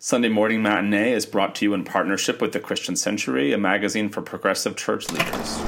Sunday 0.00 0.28
Morning 0.28 0.62
Matinee 0.62 1.10
is 1.12 1.26
brought 1.26 1.56
to 1.56 1.64
you 1.64 1.74
in 1.74 1.82
partnership 1.82 2.40
with 2.40 2.52
the 2.52 2.60
Christian 2.60 2.94
Century, 2.94 3.52
a 3.52 3.58
magazine 3.58 4.08
for 4.08 4.22
progressive 4.22 4.76
church 4.76 5.10
leaders. 5.10 5.58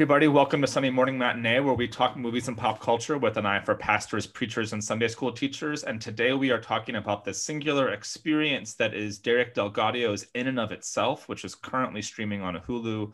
Everybody. 0.00 0.28
Welcome 0.28 0.62
to 0.62 0.66
Sunday 0.66 0.88
Morning 0.88 1.18
Matinee, 1.18 1.60
where 1.60 1.74
we 1.74 1.86
talk 1.86 2.16
movies 2.16 2.48
and 2.48 2.56
pop 2.56 2.80
culture 2.80 3.18
with 3.18 3.36
an 3.36 3.44
eye 3.44 3.60
for 3.60 3.74
pastors, 3.74 4.26
preachers, 4.26 4.72
and 4.72 4.82
Sunday 4.82 5.08
school 5.08 5.30
teachers. 5.30 5.84
And 5.84 6.00
today 6.00 6.32
we 6.32 6.50
are 6.50 6.58
talking 6.58 6.96
about 6.96 7.22
the 7.22 7.34
singular 7.34 7.90
experience 7.90 8.72
that 8.76 8.94
is 8.94 9.18
Derek 9.18 9.54
DelGaudio's 9.54 10.26
In 10.32 10.46
and 10.46 10.58
of 10.58 10.72
Itself, 10.72 11.28
which 11.28 11.44
is 11.44 11.54
currently 11.54 12.00
streaming 12.00 12.40
on 12.40 12.54
Hulu. 12.66 13.12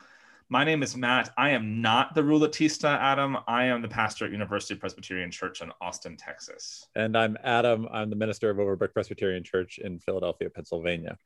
My 0.49 0.63
name 0.63 0.85
is 0.85 0.97
Matt. 0.97 1.31
I 1.37 1.51
am 1.51 1.81
not 1.83 2.15
the 2.15 2.23
Ruletista, 2.23 2.97
Adam. 2.97 3.37
I 3.49 3.65
am 3.65 3.83
the 3.83 3.89
pastor 3.89 4.27
at 4.27 4.31
University 4.31 4.77
Presbyterian 4.77 5.33
Church 5.33 5.63
in 5.63 5.73
Austin, 5.81 6.17
Texas. 6.17 6.87
And 6.95 7.17
I'm 7.17 7.37
Adam. 7.43 7.89
I'm 7.91 8.11
the 8.11 8.17
minister 8.17 8.49
of 8.49 8.59
Overbrook 8.59 8.93
Presbyterian 8.93 9.43
Church 9.43 9.79
in 9.79 9.99
Philadelphia, 9.99 10.51
Pennsylvania. 10.51 11.19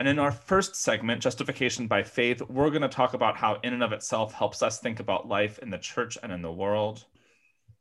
And 0.00 0.08
in 0.08 0.18
our 0.18 0.32
first 0.32 0.74
segment, 0.74 1.22
Justification 1.22 1.86
by 1.86 2.02
Faith, 2.02 2.42
we're 2.48 2.70
going 2.70 2.82
to 2.82 2.88
talk 2.88 3.14
about 3.14 3.36
how, 3.36 3.58
in 3.62 3.72
and 3.72 3.82
of 3.82 3.92
itself, 3.92 4.34
helps 4.34 4.60
us 4.62 4.80
think 4.80 4.98
about 4.98 5.28
life 5.28 5.60
in 5.60 5.70
the 5.70 5.78
church 5.78 6.18
and 6.22 6.32
in 6.32 6.42
the 6.42 6.50
world. 6.50 7.04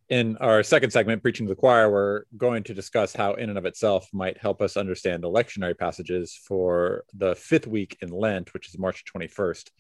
In 0.10 0.38
our 0.38 0.62
second 0.62 0.92
segment, 0.92 1.24
Preaching 1.24 1.48
to 1.48 1.52
the 1.52 1.60
Choir, 1.60 1.90
we're 1.90 2.24
going 2.38 2.62
to 2.64 2.74
discuss 2.74 3.16
how, 3.16 3.34
in 3.34 3.50
and 3.50 3.58
of 3.58 3.66
itself, 3.66 4.08
might 4.14 4.38
help 4.38 4.62
us 4.62 4.78
understand 4.78 5.24
the 5.24 5.30
lectionary 5.30 5.76
passages 5.76 6.40
for 6.48 7.04
the 7.16 7.34
fifth 7.34 7.66
week 7.66 7.98
in 8.02 8.10
Lent, 8.10 8.54
which 8.54 8.70
is 8.70 8.78
March 8.78 9.04
21st. 9.06 9.72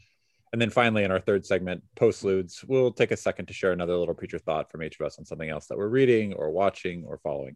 And 0.54 0.62
then 0.62 0.72
finally, 0.72 1.04
in 1.04 1.12
our 1.12 1.20
third 1.20 1.46
segment, 1.46 1.84
Postludes, 1.96 2.64
we'll 2.68 2.92
take 2.92 3.12
a 3.12 3.18
second 3.18 3.46
to 3.48 3.54
share 3.54 3.74
another 3.74 3.96
little 3.96 4.16
preacher 4.16 4.40
thought 4.40 4.72
from 4.72 4.82
each 4.82 5.00
of 5.00 5.06
us 5.06 5.20
on 5.20 5.26
something 5.26 5.50
else 5.50 5.68
that 5.68 5.78
we're 5.78 5.88
reading 5.88 6.34
or 6.34 6.50
watching 6.50 7.06
or 7.06 7.20
following. 7.20 7.56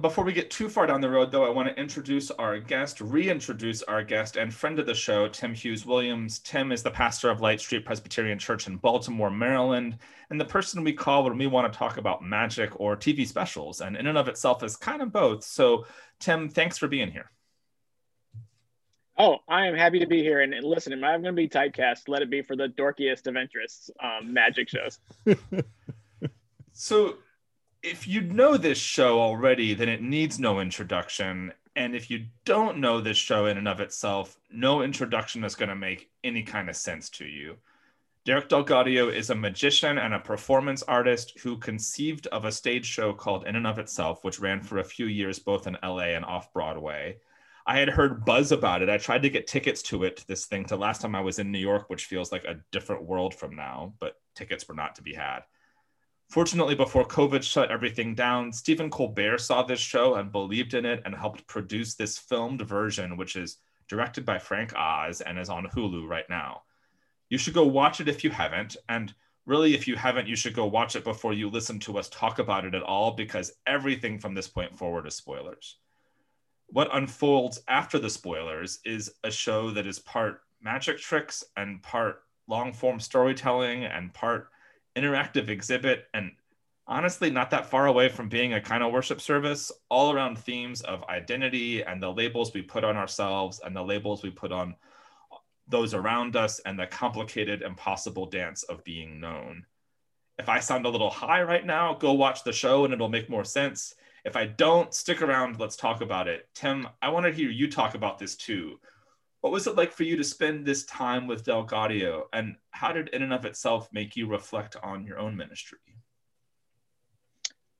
Before 0.00 0.24
we 0.24 0.32
get 0.32 0.50
too 0.50 0.68
far 0.68 0.88
down 0.88 1.00
the 1.00 1.08
road, 1.08 1.30
though, 1.30 1.46
I 1.46 1.48
want 1.48 1.68
to 1.68 1.80
introduce 1.80 2.32
our 2.32 2.58
guest, 2.58 3.00
reintroduce 3.00 3.84
our 3.84 4.02
guest, 4.02 4.36
and 4.36 4.52
friend 4.52 4.80
of 4.80 4.86
the 4.86 4.94
show, 4.94 5.28
Tim 5.28 5.54
Hughes 5.54 5.86
Williams. 5.86 6.40
Tim 6.40 6.72
is 6.72 6.82
the 6.82 6.90
pastor 6.90 7.30
of 7.30 7.40
Light 7.40 7.60
Street 7.60 7.84
Presbyterian 7.84 8.36
Church 8.36 8.66
in 8.66 8.78
Baltimore, 8.78 9.30
Maryland, 9.30 9.98
and 10.28 10.40
the 10.40 10.44
person 10.44 10.82
we 10.82 10.92
call 10.92 11.22
when 11.22 11.38
we 11.38 11.46
want 11.46 11.72
to 11.72 11.78
talk 11.78 11.98
about 11.98 12.24
magic 12.24 12.80
or 12.80 12.96
TV 12.96 13.24
specials, 13.24 13.80
and 13.80 13.96
in 13.96 14.08
and 14.08 14.18
of 14.18 14.26
itself 14.26 14.64
is 14.64 14.74
kind 14.74 15.00
of 15.02 15.12
both. 15.12 15.44
So, 15.44 15.86
Tim, 16.18 16.48
thanks 16.48 16.76
for 16.76 16.88
being 16.88 17.12
here. 17.12 17.30
Oh, 19.16 19.38
I 19.48 19.68
am 19.68 19.76
happy 19.76 20.00
to 20.00 20.06
be 20.06 20.20
here. 20.20 20.40
And, 20.40 20.52
listen, 20.64 20.92
if 20.94 21.02
I'm 21.04 21.22
going 21.22 21.36
to 21.36 21.40
be 21.40 21.48
typecast, 21.48 22.08
let 22.08 22.22
it 22.22 22.30
be 22.30 22.42
for 22.42 22.56
the 22.56 22.68
dorkiest 22.68 23.28
of 23.28 23.36
interests 23.36 23.88
um, 24.02 24.32
magic 24.32 24.68
shows. 24.68 24.98
so, 26.72 27.18
if 27.86 28.08
you 28.08 28.20
know 28.20 28.56
this 28.56 28.78
show 28.78 29.20
already, 29.20 29.72
then 29.72 29.88
it 29.88 30.02
needs 30.02 30.40
no 30.40 30.58
introduction. 30.58 31.52
And 31.76 31.94
if 31.94 32.10
you 32.10 32.26
don't 32.44 32.78
know 32.78 33.00
this 33.00 33.16
show 33.16 33.46
in 33.46 33.58
and 33.58 33.68
of 33.68 33.78
itself, 33.78 34.36
no 34.50 34.82
introduction 34.82 35.44
is 35.44 35.54
going 35.54 35.68
to 35.68 35.76
make 35.76 36.10
any 36.24 36.42
kind 36.42 36.68
of 36.68 36.74
sense 36.74 37.08
to 37.10 37.24
you. 37.24 37.58
Derek 38.24 38.48
DelGaudio 38.48 39.12
is 39.12 39.30
a 39.30 39.36
magician 39.36 39.98
and 39.98 40.14
a 40.14 40.18
performance 40.18 40.82
artist 40.82 41.38
who 41.38 41.58
conceived 41.58 42.26
of 42.28 42.44
a 42.44 42.50
stage 42.50 42.84
show 42.84 43.12
called 43.12 43.46
In 43.46 43.54
and 43.54 43.68
of 43.68 43.78
Itself, 43.78 44.24
which 44.24 44.40
ran 44.40 44.60
for 44.60 44.78
a 44.78 44.84
few 44.84 45.06
years 45.06 45.38
both 45.38 45.68
in 45.68 45.78
LA 45.80 46.16
and 46.16 46.24
off 46.24 46.52
Broadway. 46.52 47.18
I 47.68 47.78
had 47.78 47.88
heard 47.88 48.24
buzz 48.24 48.50
about 48.50 48.82
it. 48.82 48.90
I 48.90 48.98
tried 48.98 49.22
to 49.22 49.30
get 49.30 49.46
tickets 49.46 49.82
to 49.82 50.02
it, 50.02 50.24
this 50.26 50.46
thing, 50.46 50.64
to 50.66 50.76
last 50.76 51.02
time 51.02 51.14
I 51.14 51.20
was 51.20 51.38
in 51.38 51.52
New 51.52 51.60
York, 51.60 51.88
which 51.88 52.06
feels 52.06 52.32
like 52.32 52.44
a 52.44 52.60
different 52.72 53.04
world 53.04 53.32
from 53.32 53.54
now, 53.54 53.94
but 54.00 54.16
tickets 54.34 54.66
were 54.66 54.74
not 54.74 54.96
to 54.96 55.02
be 55.02 55.14
had. 55.14 55.42
Fortunately, 56.28 56.74
before 56.74 57.06
COVID 57.06 57.42
shut 57.42 57.70
everything 57.70 58.14
down, 58.14 58.52
Stephen 58.52 58.90
Colbert 58.90 59.38
saw 59.38 59.62
this 59.62 59.78
show 59.78 60.16
and 60.16 60.32
believed 60.32 60.74
in 60.74 60.84
it 60.84 61.02
and 61.04 61.14
helped 61.14 61.46
produce 61.46 61.94
this 61.94 62.18
filmed 62.18 62.62
version, 62.62 63.16
which 63.16 63.36
is 63.36 63.58
directed 63.88 64.24
by 64.24 64.38
Frank 64.38 64.74
Oz 64.74 65.20
and 65.20 65.38
is 65.38 65.48
on 65.48 65.66
Hulu 65.66 66.08
right 66.08 66.28
now. 66.28 66.62
You 67.28 67.38
should 67.38 67.54
go 67.54 67.64
watch 67.64 68.00
it 68.00 68.08
if 68.08 68.24
you 68.24 68.30
haven't. 68.30 68.76
And 68.88 69.14
really, 69.46 69.74
if 69.74 69.86
you 69.86 69.94
haven't, 69.94 70.26
you 70.26 70.36
should 70.36 70.54
go 70.54 70.66
watch 70.66 70.96
it 70.96 71.04
before 71.04 71.32
you 71.32 71.48
listen 71.48 71.78
to 71.80 71.96
us 71.98 72.08
talk 72.08 72.40
about 72.40 72.64
it 72.64 72.74
at 72.74 72.82
all, 72.82 73.12
because 73.12 73.52
everything 73.66 74.18
from 74.18 74.34
this 74.34 74.48
point 74.48 74.76
forward 74.76 75.06
is 75.06 75.14
spoilers. 75.14 75.76
What 76.66 76.94
unfolds 76.94 77.62
after 77.68 78.00
the 78.00 78.10
spoilers 78.10 78.80
is 78.84 79.12
a 79.22 79.30
show 79.30 79.70
that 79.70 79.86
is 79.86 80.00
part 80.00 80.40
magic 80.60 80.98
tricks 80.98 81.44
and 81.56 81.80
part 81.82 82.22
long 82.48 82.72
form 82.72 82.98
storytelling 82.98 83.84
and 83.84 84.12
part 84.12 84.48
interactive 84.96 85.48
exhibit 85.48 86.06
and 86.14 86.32
honestly 86.86 87.30
not 87.30 87.50
that 87.50 87.66
far 87.66 87.86
away 87.86 88.08
from 88.08 88.28
being 88.28 88.54
a 88.54 88.60
kind 88.60 88.82
of 88.82 88.92
worship 88.92 89.20
service 89.20 89.72
all 89.88 90.12
around 90.12 90.38
themes 90.38 90.82
of 90.82 91.04
identity 91.04 91.82
and 91.82 92.02
the 92.02 92.12
labels 92.12 92.54
we 92.54 92.62
put 92.62 92.84
on 92.84 92.96
ourselves 92.96 93.60
and 93.64 93.74
the 93.74 93.82
labels 93.82 94.22
we 94.22 94.30
put 94.30 94.52
on 94.52 94.74
those 95.68 95.94
around 95.94 96.36
us 96.36 96.60
and 96.60 96.78
the 96.78 96.86
complicated 96.86 97.62
impossible 97.62 98.26
dance 98.26 98.62
of 98.64 98.84
being 98.84 99.20
known. 99.20 99.64
If 100.38 100.48
i 100.48 100.60
sound 100.60 100.86
a 100.86 100.90
little 100.90 101.10
high 101.10 101.42
right 101.42 101.64
now 101.64 101.94
go 101.94 102.12
watch 102.12 102.44
the 102.44 102.52
show 102.52 102.84
and 102.84 102.94
it'll 102.94 103.08
make 103.08 103.28
more 103.28 103.44
sense. 103.44 103.94
If 104.24 104.36
i 104.36 104.46
don't 104.46 104.94
stick 104.94 105.22
around 105.22 105.58
let's 105.58 105.76
talk 105.76 106.00
about 106.00 106.28
it. 106.28 106.48
Tim 106.54 106.88
i 107.02 107.08
want 107.08 107.26
to 107.26 107.32
hear 107.32 107.50
you 107.50 107.70
talk 107.70 107.94
about 107.94 108.18
this 108.18 108.36
too 108.36 108.78
what 109.40 109.52
was 109.52 109.66
it 109.66 109.76
like 109.76 109.92
for 109.92 110.02
you 110.02 110.16
to 110.16 110.24
spend 110.24 110.64
this 110.64 110.84
time 110.84 111.26
with 111.26 111.44
DelGaudio, 111.44 112.24
and 112.32 112.56
how 112.70 112.92
did 112.92 113.08
in 113.10 113.22
and 113.22 113.32
of 113.32 113.44
itself 113.44 113.88
make 113.92 114.16
you 114.16 114.26
reflect 114.26 114.76
on 114.82 115.04
your 115.04 115.18
own 115.18 115.36
ministry? 115.36 115.78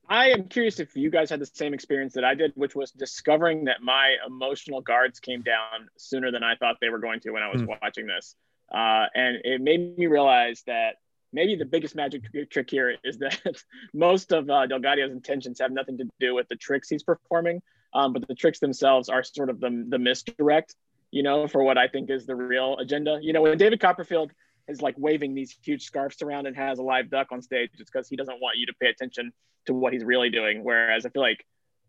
I 0.09 0.31
am 0.31 0.45
curious 0.45 0.79
if 0.79 0.95
you 0.95 1.11
guys 1.11 1.31
had 1.31 1.41
the 1.41 1.47
same 1.47 1.75
experience 1.75 2.13
that 2.15 2.25
I 2.25 2.35
did, 2.35 2.53
which 2.55 2.77
was 2.77 2.93
discovering 2.93 3.65
that 3.65 3.83
my 3.83 4.17
emotional 4.25 4.81
guards 4.81 5.19
came 5.19 5.43
down 5.43 5.89
sooner 5.97 6.31
than 6.31 6.45
I 6.45 6.55
thought 6.55 6.77
they 6.81 6.91
were 6.91 7.01
going 7.01 7.21
to 7.21 7.31
when 7.31 7.43
I 7.43 7.51
was 7.51 7.63
mm. 7.63 7.77
watching 7.83 8.07
this. 8.07 8.37
Uh, 8.73 9.07
and 9.15 9.39
it 9.45 9.61
made 9.61 9.99
me 9.99 10.07
realize 10.07 10.63
that 10.67 10.97
maybe 11.33 11.57
the 11.57 11.65
biggest 11.65 11.97
magic 11.97 12.23
trick 12.51 12.71
here 12.71 12.97
is 13.03 13.19
that 13.19 13.41
most 13.95 14.33
of 14.33 14.49
uh, 14.49 14.67
DelGaudio's 14.67 15.13
intentions 15.13 15.59
have 15.61 15.73
nothing 15.73 15.99
to 15.99 16.09
do 16.21 16.35
with 16.35 16.49
the 16.49 16.57
tricks 16.57 16.89
he's 16.89 17.03
performing, 17.03 17.61
um, 17.93 18.13
but 18.13 18.27
the 18.29 18.35
tricks 18.35 18.61
themselves 18.61 19.09
are 19.09 19.25
sort 19.25 19.51
of 19.51 19.61
the, 19.61 19.85
the 19.89 19.99
misdirect 19.99 20.77
you 21.11 21.23
know, 21.23 21.47
for 21.47 21.63
what 21.63 21.79
I 21.79 21.89
think 21.89 22.11
is 22.11 22.27
the 22.27 22.35
real 22.35 22.77
agenda. 22.79 23.19
You 23.23 23.33
know, 23.33 23.43
when 23.43 23.59
David 23.59 23.81
Copperfield 23.81 24.33
is 24.69 24.83
like 24.83 24.95
waving 24.99 25.35
these 25.35 25.57
huge 25.63 25.85
scarves 25.85 26.21
around 26.23 26.47
and 26.47 26.57
has 26.57 26.79
a 26.79 26.83
live 26.83 27.11
duck 27.11 27.29
on 27.31 27.43
stage, 27.43 27.71
it's 27.79 27.91
because 27.91 28.09
he 28.09 28.17
doesn't 28.17 28.41
want 28.41 28.59
you 28.59 28.67
to 28.67 28.75
pay 28.81 28.89
attention 28.89 29.33
to 29.67 29.75
what 29.75 29.93
he's 29.93 30.05
really 30.05 30.31
doing. 30.31 30.65
Whereas 30.65 31.07
I 31.07 31.11
feel 31.11 31.23
like 31.23 31.45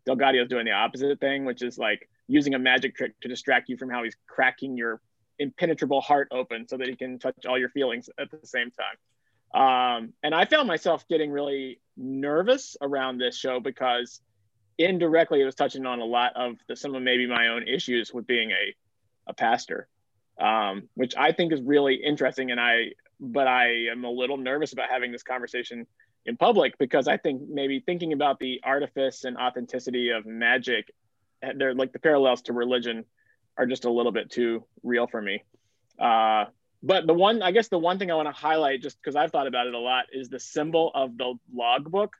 DelGaudio 0.08 0.42
is 0.42 0.48
doing 0.48 0.64
the 0.64 0.72
opposite 0.72 1.20
thing, 1.20 1.44
which 1.44 1.62
is 1.62 1.78
like 1.78 2.08
using 2.28 2.54
a 2.54 2.58
magic 2.58 2.96
trick 2.96 3.18
to 3.20 3.28
distract 3.28 3.68
you 3.68 3.76
from 3.76 3.90
how 3.90 4.04
he's 4.04 4.16
cracking 4.26 4.76
your 4.76 5.00
impenetrable 5.38 6.00
heart 6.00 6.28
open 6.30 6.66
so 6.68 6.76
that 6.76 6.88
he 6.88 6.96
can 6.96 7.18
touch 7.18 7.46
all 7.46 7.58
your 7.58 7.68
feelings 7.70 8.08
at 8.18 8.30
the 8.30 8.46
same 8.46 8.70
time. 8.70 8.96
Um, 9.54 10.12
and 10.22 10.34
I 10.34 10.44
found 10.44 10.68
myself 10.68 11.06
getting 11.08 11.30
really 11.30 11.80
nervous 11.96 12.76
around 12.82 13.18
this 13.18 13.36
show 13.36 13.60
because 13.60 14.20
indirectly 14.76 15.40
it 15.40 15.44
was 15.44 15.54
touching 15.54 15.86
on 15.86 16.00
a 16.00 16.04
lot 16.04 16.32
of 16.36 16.56
the, 16.68 16.76
some 16.76 16.94
of 16.94 17.02
maybe 17.02 17.26
my 17.26 17.48
own 17.48 17.66
issues 17.66 18.12
with 18.12 18.26
being 18.26 18.50
a 18.50 18.74
a 19.28 19.34
pastor, 19.34 19.88
um, 20.40 20.88
which 20.94 21.14
I 21.16 21.32
think 21.32 21.52
is 21.52 21.60
really 21.62 21.94
interesting. 21.94 22.50
And 22.50 22.60
I, 22.60 22.92
but 23.20 23.46
I 23.46 23.86
am 23.90 24.04
a 24.04 24.10
little 24.10 24.36
nervous 24.36 24.72
about 24.72 24.88
having 24.90 25.12
this 25.12 25.22
conversation 25.22 25.86
in 26.26 26.36
public 26.36 26.78
because 26.78 27.08
I 27.08 27.16
think 27.16 27.42
maybe 27.48 27.80
thinking 27.80 28.12
about 28.12 28.38
the 28.38 28.60
artifice 28.64 29.24
and 29.24 29.36
authenticity 29.36 30.10
of 30.10 30.26
magic, 30.26 30.92
they're 31.56 31.74
like 31.74 31.92
the 31.92 31.98
parallels 31.98 32.42
to 32.42 32.52
religion 32.52 33.04
are 33.56 33.66
just 33.66 33.84
a 33.84 33.90
little 33.90 34.12
bit 34.12 34.30
too 34.30 34.64
real 34.82 35.06
for 35.06 35.20
me. 35.20 35.42
Uh, 35.98 36.44
but 36.82 37.06
the 37.06 37.14
one, 37.14 37.42
I 37.42 37.50
guess, 37.50 37.68
the 37.68 37.78
one 37.78 37.98
thing 37.98 38.10
I 38.10 38.14
want 38.14 38.28
to 38.28 38.32
highlight, 38.32 38.82
just 38.82 38.98
because 39.02 39.16
I've 39.16 39.32
thought 39.32 39.48
about 39.48 39.66
it 39.66 39.74
a 39.74 39.78
lot, 39.78 40.06
is 40.12 40.28
the 40.28 40.38
symbol 40.38 40.92
of 40.94 41.16
the 41.16 41.34
logbook 41.52 42.14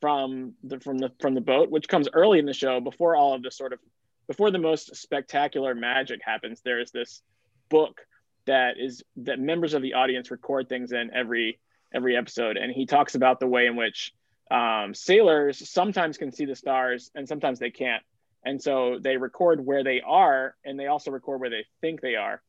from 0.00 0.54
the 0.64 0.80
from 0.80 0.98
the 0.98 1.12
from 1.20 1.34
the 1.34 1.40
boat, 1.40 1.70
which 1.70 1.86
comes 1.88 2.08
early 2.12 2.40
in 2.40 2.46
the 2.46 2.52
show 2.52 2.80
before 2.80 3.14
all 3.14 3.34
of 3.34 3.42
the 3.42 3.50
sort 3.50 3.72
of 3.72 3.78
before 4.26 4.50
the 4.50 4.58
most 4.58 4.96
spectacular 4.96 5.74
magic 5.74 6.20
happens, 6.24 6.60
there 6.62 6.80
is 6.80 6.90
this 6.90 7.22
book 7.68 8.00
that 8.46 8.74
is 8.78 9.02
that 9.16 9.38
members 9.38 9.74
of 9.74 9.82
the 9.82 9.94
audience 9.94 10.30
record 10.30 10.68
things 10.68 10.92
in 10.92 11.10
every 11.14 11.58
every 11.94 12.16
episode, 12.16 12.56
and 12.56 12.72
he 12.72 12.86
talks 12.86 13.14
about 13.14 13.38
the 13.40 13.46
way 13.46 13.66
in 13.66 13.76
which 13.76 14.12
um, 14.50 14.94
sailors 14.94 15.68
sometimes 15.68 16.18
can 16.18 16.32
see 16.32 16.44
the 16.46 16.56
stars 16.56 17.10
and 17.14 17.28
sometimes 17.28 17.58
they 17.58 17.70
can't, 17.70 18.02
and 18.44 18.60
so 18.62 18.98
they 19.00 19.16
record 19.16 19.64
where 19.64 19.84
they 19.84 20.00
are, 20.00 20.54
and 20.64 20.78
they 20.78 20.86
also 20.86 21.10
record 21.10 21.40
where 21.40 21.50
they 21.50 21.64
think 21.80 22.00
they 22.00 22.16
are. 22.16 22.42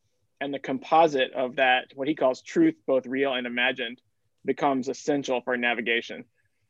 and 0.43 0.53
the 0.53 0.59
composite 0.59 1.31
of 1.33 1.55
that, 1.55 1.85
what 1.95 2.07
he 2.07 2.15
calls 2.15 2.41
truth, 2.41 2.75
both 2.85 3.05
real 3.05 3.33
and 3.33 3.47
imagined, 3.47 4.01
becomes 4.43 4.89
essential 4.89 5.39
for 5.41 5.55
navigation. 5.55 6.25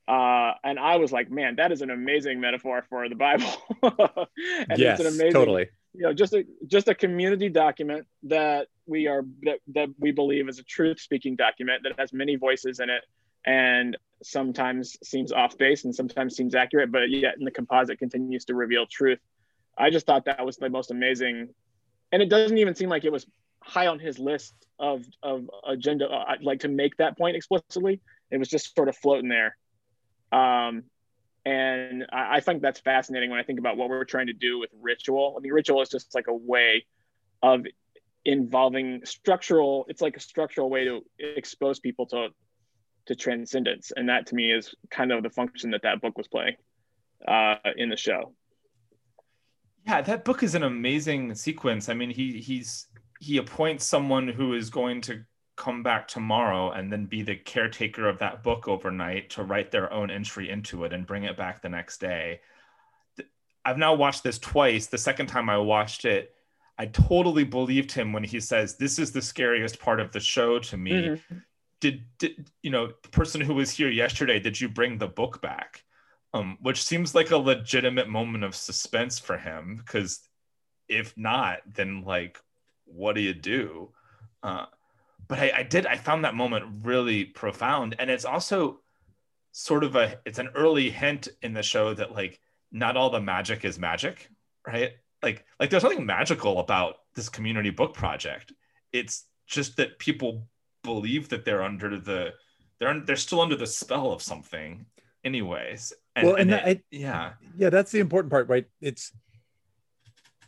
Uh, 0.08 0.54
and 0.64 0.78
I 0.78 0.98
was 0.98 1.12
like, 1.12 1.32
man, 1.32 1.56
that 1.58 1.72
is 1.72 1.82
an 1.82 1.90
amazing 1.90 2.40
metaphor 2.40 2.84
for 2.90 3.08
the 3.08 3.16
Bible. 3.16 3.52
and 3.84 4.78
yes, 4.78 5.00
it's 5.00 5.08
an 5.08 5.16
amazing, 5.16 5.34
totally. 5.34 5.70
You 5.94 6.04
know, 6.04 6.14
just 6.14 6.34
a 6.34 6.46
just 6.68 6.88
a 6.88 6.96
community 6.96 7.50
document 7.50 8.06
that 8.24 8.68
we 8.86 9.08
are 9.08 9.24
that, 9.44 9.60
that 9.74 9.90
we 10.00 10.12
believe 10.12 10.50
is 10.50 10.60
a 10.60 10.64
truth 10.64 11.00
speaking 11.00 11.36
document 11.36 11.84
that 11.84 12.00
has 12.00 12.12
many 12.12 12.36
voices 12.36 12.80
in 12.80 12.90
it 12.90 13.04
and 13.46 13.98
sometimes 14.24 14.98
seems 15.04 15.32
off 15.32 15.58
base 15.58 15.84
and 15.86 15.94
sometimes 15.94 16.36
seems 16.36 16.56
accurate, 16.56 16.92
but 16.92 17.10
yet 17.10 17.36
in 17.38 17.46
the 17.46 17.52
composite 17.52 18.00
continues 18.00 18.46
to 18.46 18.56
reveal 18.56 18.86
truth. 18.86 19.20
I 19.78 19.90
just 19.90 20.06
thought 20.06 20.26
that 20.26 20.46
was 20.46 20.58
the 20.58 20.70
most 20.70 20.92
amazing, 20.92 21.50
and 22.12 22.22
it 22.22 22.30
doesn't 22.30 22.58
even 22.58 22.76
seem 22.76 22.90
like 22.90 23.06
it 23.06 23.12
was 23.12 23.26
high 23.62 23.88
on 23.88 24.00
his 24.00 24.20
list 24.20 24.54
of 24.80 25.06
of 25.22 25.50
agenda, 25.68 26.10
uh, 26.10 26.36
like 26.42 26.62
to 26.62 26.68
make 26.68 26.98
that 26.98 27.18
point 27.18 27.36
explicitly. 27.36 28.02
It 28.32 28.38
was 28.38 28.50
just 28.50 28.76
sort 28.76 28.90
of 28.90 28.98
floating 28.98 29.30
there, 29.30 29.58
um, 30.34 30.84
and 31.46 32.06
I, 32.12 32.38
I 32.38 32.40
think 32.40 32.62
that's 32.62 32.80
fascinating 32.80 33.30
when 33.30 33.40
I 33.40 33.44
think 33.44 33.60
about 33.60 33.78
what 33.78 33.90
we're 33.90 34.04
trying 34.06 34.28
to 34.28 34.34
do 34.34 34.60
with 34.60 34.72
ritual. 34.82 35.36
I 35.38 35.42
mean, 35.42 35.54
ritual 35.54 35.82
is 35.82 35.90
just 35.90 36.16
like 36.16 36.28
a 36.28 36.34
way 36.34 36.86
of 37.42 37.66
involving 38.26 39.02
structural. 39.06 39.86
It's 39.88 40.02
like 40.02 40.18
a 40.18 40.20
structural 40.20 40.70
way 40.70 40.86
to 40.86 41.02
expose 41.20 41.80
people 41.80 42.08
to 42.08 42.30
to 43.06 43.16
transcendence, 43.16 43.92
and 43.96 44.08
that 44.08 44.28
to 44.28 44.36
me 44.36 44.52
is 44.52 44.74
kind 44.90 45.12
of 45.12 45.24
the 45.24 45.30
function 45.30 45.72
that 45.72 45.82
that 45.84 46.02
book 46.02 46.18
was 46.18 46.28
playing 46.28 46.56
uh, 47.28 47.56
in 47.76 47.90
the 47.90 47.98
show. 47.98 48.34
Yeah, 49.86 50.02
that 50.02 50.24
book 50.24 50.42
is 50.42 50.56
an 50.56 50.64
amazing 50.64 51.36
sequence. 51.36 51.90
I 51.90 51.94
mean, 51.94 52.10
he 52.10 52.40
he's 52.40 52.88
he 53.20 53.38
appoints 53.38 53.86
someone 53.86 54.30
who 54.30 54.54
is 54.54 54.70
going 54.70 55.02
to 55.02 55.26
come 55.64 55.82
back 55.82 56.10
tomorrow 56.10 56.72
and 56.72 56.92
then 56.92 57.06
be 57.06 57.22
the 57.22 57.36
caretaker 57.36 58.10
of 58.10 58.20
that 58.20 58.44
book 58.44 58.68
overnight 58.68 59.30
to 59.30 59.44
write 59.44 59.72
their 59.72 59.92
own 59.94 60.12
entry 60.12 60.50
into 60.50 60.84
it 60.84 60.92
and 60.92 61.08
bring 61.08 61.24
it 61.24 61.38
back 61.38 61.62
the 61.62 61.70
next 61.70 62.00
day. 62.02 62.42
I've 63.64 63.78
now 63.78 63.94
watched 63.94 64.24
this 64.24 64.40
twice. 64.40 64.88
The 64.88 64.98
second 64.98 65.28
time 65.28 65.50
I 65.50 65.58
watched 65.58 66.04
it, 66.04 66.34
I 66.78 66.88
totally 66.88 67.46
believed 67.46 67.94
him 67.94 68.12
when 68.12 68.26
he 68.26 68.42
says, 68.42 68.76
This 68.76 69.00
is 69.00 69.14
the 69.14 69.22
scariest 69.22 69.80
part 69.80 70.02
of 70.02 70.12
the 70.12 70.20
show 70.20 70.60
to 70.60 70.76
me. 70.76 70.92
Mm-hmm. 70.92 71.38
Did, 71.80 72.04
did 72.18 72.50
you 72.62 72.70
know 72.70 72.88
the 73.02 73.10
person 73.10 73.40
who 73.40 73.54
was 73.54 73.72
here 73.72 73.90
yesterday, 73.90 74.40
did 74.40 74.60
you 74.60 74.68
bring 74.68 74.98
the 74.98 75.08
book 75.08 75.42
back? 75.42 75.84
Um, 76.34 76.58
which 76.62 76.84
seems 76.84 77.16
like 77.16 77.32
a 77.32 77.38
legitimate 77.38 78.10
moment 78.10 78.44
of 78.44 78.56
suspense 78.56 79.18
for 79.20 79.38
him 79.38 79.78
because 79.78 80.20
if 80.90 81.16
not, 81.16 81.60
then 81.74 82.04
like 82.04 82.40
what 82.86 83.16
do 83.16 83.22
you 83.22 83.34
do? 83.34 83.92
Uh, 84.42 84.66
but 85.28 85.40
I, 85.40 85.52
I 85.58 85.64
did, 85.64 85.86
I 85.86 85.98
found 85.98 86.26
that 86.26 86.36
moment 86.36 86.66
really 86.84 87.26
profound. 87.26 87.96
And 88.00 88.10
it's 88.10 88.26
also 88.26 88.82
sort 89.52 89.84
of 89.84 89.96
a, 89.96 90.20
it's 90.26 90.40
an 90.40 90.50
early 90.56 90.90
hint 90.90 91.28
in 91.42 91.54
the 91.54 91.64
show 91.64 91.94
that 91.94 92.14
like 92.14 92.40
not 92.72 92.98
all 92.98 93.10
the 93.10 93.22
magic 93.22 93.66
is 93.66 93.80
magic, 93.80 94.30
right? 94.68 94.94
Like, 95.22 95.46
like 95.60 95.70
there's 95.70 95.84
nothing 95.84 96.06
magical 96.06 96.60
about 96.60 96.96
this 97.16 97.30
community 97.30 97.70
book 97.70 97.94
project. 97.94 98.54
It's 98.92 99.26
just 99.48 99.78
that 99.78 100.00
people 100.00 100.48
believe 100.84 101.30
that 101.30 101.46
they're 101.46 101.64
under 101.64 102.00
the, 102.00 102.34
they're, 102.80 103.00
they're 103.00 103.16
still 103.16 103.42
under 103.42 103.56
the 103.56 103.68
spell 103.68 104.12
of 104.12 104.22
something 104.22 104.86
anyways. 105.24 105.94
And, 106.16 106.28
well, 106.28 106.36
and, 106.36 106.52
and 106.52 106.54
that, 106.54 106.68
it, 106.68 106.78
I, 106.78 106.84
yeah, 106.92 107.32
yeah, 107.58 107.70
that's 107.70 107.92
the 107.92 108.00
important 108.00 108.32
part, 108.32 108.50
right? 108.50 108.66
It's, 108.82 109.12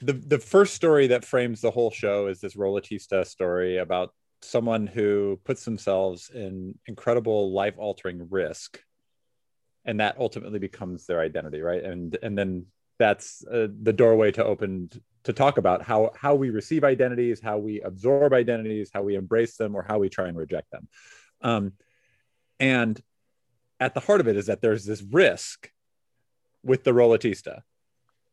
the 0.01 0.11
the 0.11 0.39
first 0.39 0.73
story 0.73 1.07
that 1.07 1.23
frames 1.23 1.61
the 1.61 1.71
whole 1.71 1.89
show 1.89 2.27
is 2.27 2.41
this 2.41 2.55
Ruletista 2.55 3.25
story 3.25 3.77
about 3.77 4.13
someone 4.41 4.87
who 4.87 5.39
puts 5.43 5.65
themselves 5.65 6.29
in 6.33 6.77
incredible 6.87 7.51
life 7.51 7.75
altering 7.77 8.27
risk 8.29 8.79
and 9.85 9.99
that 9.99 10.17
ultimately 10.19 10.59
becomes 10.59 11.05
their 11.05 11.19
identity 11.19 11.61
right? 11.61 11.83
And 11.83 12.17
and 12.21 12.37
then 12.37 12.65
that's 12.97 13.43
uh, 13.45 13.67
the 13.81 13.93
doorway 13.93 14.31
to 14.31 14.43
open 14.43 14.89
to 15.23 15.33
talk 15.33 15.57
about 15.57 15.81
how 15.81 16.11
how 16.15 16.35
we 16.35 16.49
receive 16.49 16.83
identities 16.83 17.41
how 17.41 17.57
we 17.57 17.81
absorb 17.81 18.33
identities 18.33 18.89
how 18.93 19.01
we 19.01 19.15
embrace 19.15 19.57
them 19.57 19.75
or 19.75 19.83
how 19.83 19.99
we 19.99 20.09
try 20.09 20.27
and 20.27 20.37
reject 20.37 20.71
them. 20.71 20.87
Um, 21.41 21.73
and 22.59 22.99
at 23.79 23.93
the 23.93 23.99
heart 23.99 24.21
of 24.21 24.27
it 24.27 24.37
is 24.37 24.45
that 24.45 24.61
there's 24.61 24.85
this 24.85 25.01
risk 25.01 25.69
with 26.63 26.83
the 26.83 26.91
ruletista 26.91 27.61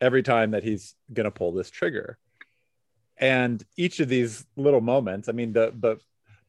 every 0.01 0.23
time 0.23 0.53
that 0.53 0.65
he's 0.65 0.95
going 1.13 1.25
to 1.25 1.31
pull 1.31 1.53
this 1.53 1.71
trigger 1.71 2.19
and 3.19 3.65
each 3.77 4.01
of 4.01 4.09
these 4.09 4.45
little 4.57 4.81
moments 4.81 5.29
i 5.29 5.33
mean 5.33 5.53
the 5.53 5.73
the 5.81 5.99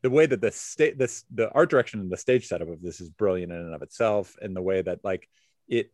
the 0.02 0.10
way 0.10 0.26
that 0.26 0.42
the 0.42 0.52
state 0.52 0.98
this 0.98 1.24
the 1.34 1.50
art 1.52 1.70
direction 1.70 2.00
and 2.00 2.12
the 2.12 2.18
stage 2.18 2.48
setup 2.48 2.70
of 2.70 2.82
this 2.82 3.00
is 3.00 3.10
brilliant 3.10 3.52
in 3.52 3.58
and 3.58 3.74
of 3.74 3.82
itself 3.82 4.36
and 4.42 4.56
the 4.56 4.62
way 4.62 4.82
that 4.82 5.00
like 5.04 5.30
it 5.68 5.92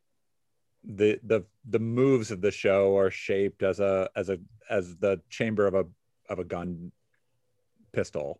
the 0.84 1.20
the 1.24 1.44
the 1.70 1.80
moves 1.80 2.32
of 2.32 2.42
the 2.42 2.52
show 2.52 2.98
are 2.98 3.12
shaped 3.12 3.64
as 3.64 3.80
a 3.80 4.10
as 4.16 4.30
a 4.30 4.40
as 4.70 4.96
the 4.98 5.20
chamber 5.30 5.68
of 5.68 5.74
a 5.74 5.86
of 6.30 6.40
a 6.40 6.44
gun 6.44 6.92
pistol. 7.92 8.40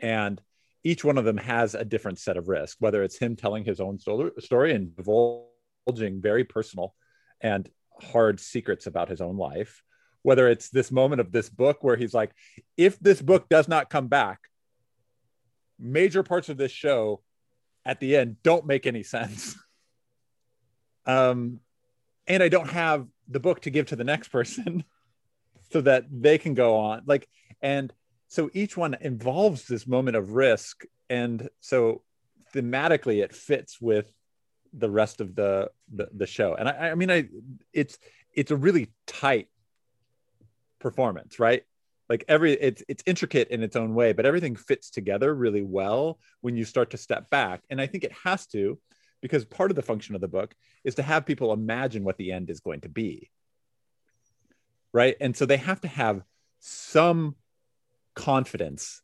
And 0.00 0.40
each 0.82 1.04
one 1.04 1.18
of 1.18 1.24
them 1.24 1.36
has 1.36 1.74
a 1.74 1.84
different 1.84 2.18
set 2.18 2.36
of 2.36 2.48
risk 2.48 2.76
whether 2.78 3.02
it's 3.02 3.18
him 3.18 3.36
telling 3.36 3.64
his 3.64 3.80
own 3.80 3.98
story 3.98 4.74
and 4.74 4.94
divulging 4.96 6.20
very 6.20 6.44
personal 6.44 6.94
and 7.40 7.68
hard 8.02 8.38
secrets 8.38 8.86
about 8.86 9.08
his 9.08 9.20
own 9.20 9.36
life 9.36 9.82
whether 10.24 10.48
it's 10.48 10.70
this 10.70 10.90
moment 10.90 11.20
of 11.20 11.30
this 11.30 11.48
book 11.48 11.84
where 11.84 11.96
he's 11.96 12.14
like 12.14 12.32
if 12.76 12.98
this 12.98 13.22
book 13.22 13.48
does 13.48 13.68
not 13.68 13.90
come 13.90 14.08
back 14.08 14.40
major 15.78 16.22
parts 16.22 16.48
of 16.48 16.56
this 16.56 16.72
show 16.72 17.20
at 17.84 18.00
the 18.00 18.16
end 18.16 18.36
don't 18.42 18.66
make 18.66 18.86
any 18.86 19.04
sense. 19.04 19.56
Um 21.06 21.60
and 22.26 22.42
i 22.42 22.48
don't 22.48 22.70
have 22.70 23.06
the 23.28 23.38
book 23.38 23.60
to 23.60 23.70
give 23.70 23.84
to 23.88 23.96
the 23.96 24.04
next 24.04 24.28
person 24.28 24.82
so 25.70 25.82
that 25.82 26.06
they 26.10 26.38
can 26.38 26.54
go 26.54 26.76
on. 26.76 27.02
Like 27.04 27.28
and 27.60 27.92
so 28.28 28.50
each 28.54 28.76
one 28.76 28.96
involves 29.00 29.66
this 29.66 29.86
moment 29.86 30.16
of 30.16 30.32
risk. 30.32 30.84
And 31.10 31.48
so 31.60 32.02
thematically 32.54 33.22
it 33.22 33.34
fits 33.34 33.80
with 33.80 34.10
the 34.72 34.90
rest 34.90 35.20
of 35.20 35.34
the 35.34 35.70
the, 35.92 36.08
the 36.14 36.26
show. 36.26 36.54
And 36.54 36.68
I, 36.68 36.90
I 36.90 36.94
mean 36.94 37.10
i 37.10 37.28
it's 37.72 37.98
it's 38.32 38.50
a 38.50 38.56
really 38.56 38.90
tight 39.06 39.48
performance 40.88 41.38
right? 41.38 41.62
Like 42.08 42.24
every 42.28 42.52
it's 42.52 42.82
it's 42.86 43.02
intricate 43.06 43.48
in 43.48 43.62
its 43.62 43.76
own 43.76 43.94
way 43.94 44.12
but 44.12 44.26
everything 44.26 44.56
fits 44.56 44.90
together 44.90 45.34
really 45.34 45.62
well 45.62 46.18
when 46.42 46.54
you 46.56 46.64
start 46.64 46.90
to 46.90 46.98
step 47.06 47.30
back. 47.30 47.62
And 47.70 47.80
i 47.80 47.86
think 47.86 48.04
it 48.04 48.12
has 48.24 48.46
to 48.48 48.78
because 49.22 49.44
part 49.46 49.70
of 49.70 49.76
the 49.76 49.88
function 49.90 50.14
of 50.14 50.20
the 50.20 50.34
book 50.38 50.54
is 50.84 50.96
to 50.96 51.02
have 51.02 51.24
people 51.24 51.52
imagine 51.52 52.04
what 52.04 52.18
the 52.18 52.30
end 52.30 52.50
is 52.50 52.60
going 52.60 52.82
to 52.82 52.90
be 52.90 53.30
right? 54.94 55.16
And 55.20 55.36
so 55.36 55.44
they 55.44 55.58
have 55.58 55.80
to 55.82 55.88
have 55.88 56.22
some 56.60 57.34
confidence 58.14 59.02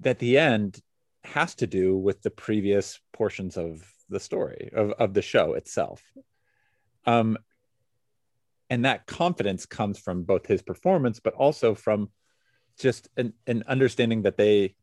that 0.00 0.18
the 0.18 0.36
end 0.36 0.82
has 1.24 1.54
to 1.54 1.66
do 1.66 1.96
with 1.96 2.20
the 2.22 2.30
previous 2.30 3.00
portions 3.12 3.56
of 3.56 3.86
the 4.10 4.18
story 4.18 4.70
of, 4.74 4.90
of 4.98 5.14
the 5.14 5.22
show 5.22 5.54
itself. 5.54 6.02
Um, 7.06 7.38
and 8.72 8.86
that 8.86 9.06
confidence 9.06 9.66
comes 9.66 9.98
from 9.98 10.22
both 10.22 10.46
his 10.46 10.62
performance 10.62 11.20
but 11.20 11.34
also 11.34 11.74
from 11.74 12.08
just 12.80 13.06
an, 13.18 13.34
an 13.46 13.62
understanding 13.68 14.22
that 14.22 14.38
they 14.38 14.74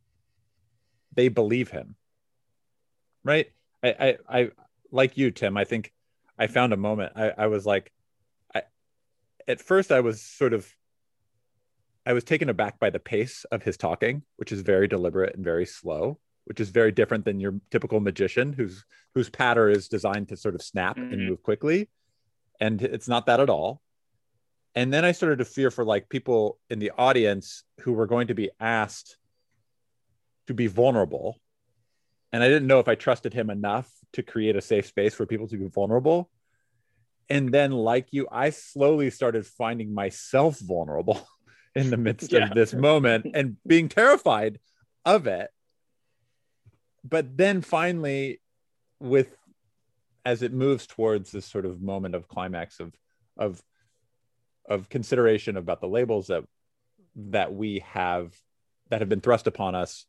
they 1.16 1.28
believe 1.28 1.72
him. 1.72 1.96
Right? 3.24 3.48
I, 3.84 3.90
I 3.90 4.40
i 4.40 4.50
like 4.92 5.18
you 5.18 5.32
tim 5.32 5.56
i 5.56 5.64
think 5.64 5.94
i 6.38 6.48
found 6.48 6.74
a 6.74 6.78
moment. 6.78 7.14
I, 7.16 7.32
I 7.36 7.48
was 7.48 7.66
like 7.66 7.92
i 8.54 8.62
at 9.48 9.60
first 9.60 9.92
i 9.92 10.02
was 10.02 10.22
sort 10.22 10.54
of 10.54 10.72
i 12.06 12.14
was 12.14 12.24
taken 12.24 12.50
aback 12.50 12.80
by 12.80 12.92
the 12.92 13.00
pace 13.00 13.44
of 13.52 13.64
his 13.64 13.78
talking 13.78 14.22
which 14.36 14.52
is 14.52 14.62
very 14.62 14.88
deliberate 14.88 15.36
and 15.36 15.44
very 15.44 15.66
slow 15.66 16.20
which 16.46 16.60
is 16.60 16.70
very 16.70 16.92
different 16.92 17.26
than 17.26 17.40
your 17.40 17.56
typical 17.72 18.02
magician 18.02 18.54
whose 18.54 18.84
whose 19.16 19.30
patter 19.30 19.70
is 19.70 19.88
designed 19.88 20.28
to 20.28 20.38
sort 20.38 20.56
of 20.56 20.62
snap 20.62 20.98
mm-hmm. 20.98 21.14
and 21.14 21.28
move 21.28 21.42
quickly 21.42 21.90
and 22.60 22.82
it's 22.82 23.08
not 23.08 23.26
that 23.28 23.40
at 23.40 23.50
all. 23.50 23.82
And 24.76 24.94
then 24.94 25.04
i 25.04 25.12
started 25.12 25.40
to 25.40 25.46
fear 25.46 25.72
for 25.72 25.84
like 25.84 26.10
people 26.10 26.60
in 26.70 26.80
the 26.80 26.92
audience 26.98 27.64
who 27.82 27.94
were 27.94 28.08
going 28.08 28.28
to 28.28 28.36
be 28.36 28.50
asked 28.60 29.18
to 30.48 30.54
be 30.54 30.68
vulnerable. 30.68 31.38
And 32.32 32.44
i 32.44 32.48
didn't 32.48 32.68
know 32.68 32.80
if 32.80 32.88
i 32.88 32.96
trusted 32.96 33.34
him 33.34 33.50
enough 33.50 33.90
to 34.14 34.24
create 34.24 34.56
a 34.56 34.62
safe 34.62 34.88
space 34.88 35.14
for 35.14 35.26
people 35.26 35.48
to 35.48 35.58
be 35.58 35.68
vulnerable. 35.68 36.30
And 37.30 37.52
then 37.52 37.72
like 37.72 38.08
you 38.12 38.28
i 38.32 38.50
slowly 38.52 39.10
started 39.10 39.46
finding 39.46 39.94
myself 39.94 40.60
vulnerable 40.60 41.28
in 41.76 41.90
the 41.90 41.98
midst 41.98 42.32
yeah. 42.32 42.46
of 42.46 42.54
this 42.54 42.74
moment 42.74 43.28
and 43.34 43.58
being 43.66 43.90
terrified 43.90 44.60
of 45.06 45.28
it. 45.28 45.50
But 47.04 47.38
then 47.38 47.62
finally 47.62 48.42
with 49.00 49.36
as 50.30 50.44
it 50.44 50.54
moves 50.54 50.86
towards 50.86 51.32
this 51.32 51.48
sort 51.48 51.66
of 51.66 51.82
moment 51.82 52.14
of 52.14 52.28
climax 52.28 52.80
of 52.80 52.94
of 53.36 53.64
of 54.68 54.88
consideration 54.88 55.58
about 55.58 55.82
the 55.82 55.88
labels 55.88 56.28
that 56.28 56.44
that 57.16 57.52
we 57.52 57.80
have 57.80 58.32
that 58.90 59.02
have 59.02 59.10
been 59.10 59.22
thrust 59.22 59.48
upon 59.48 59.74
us 59.74 60.06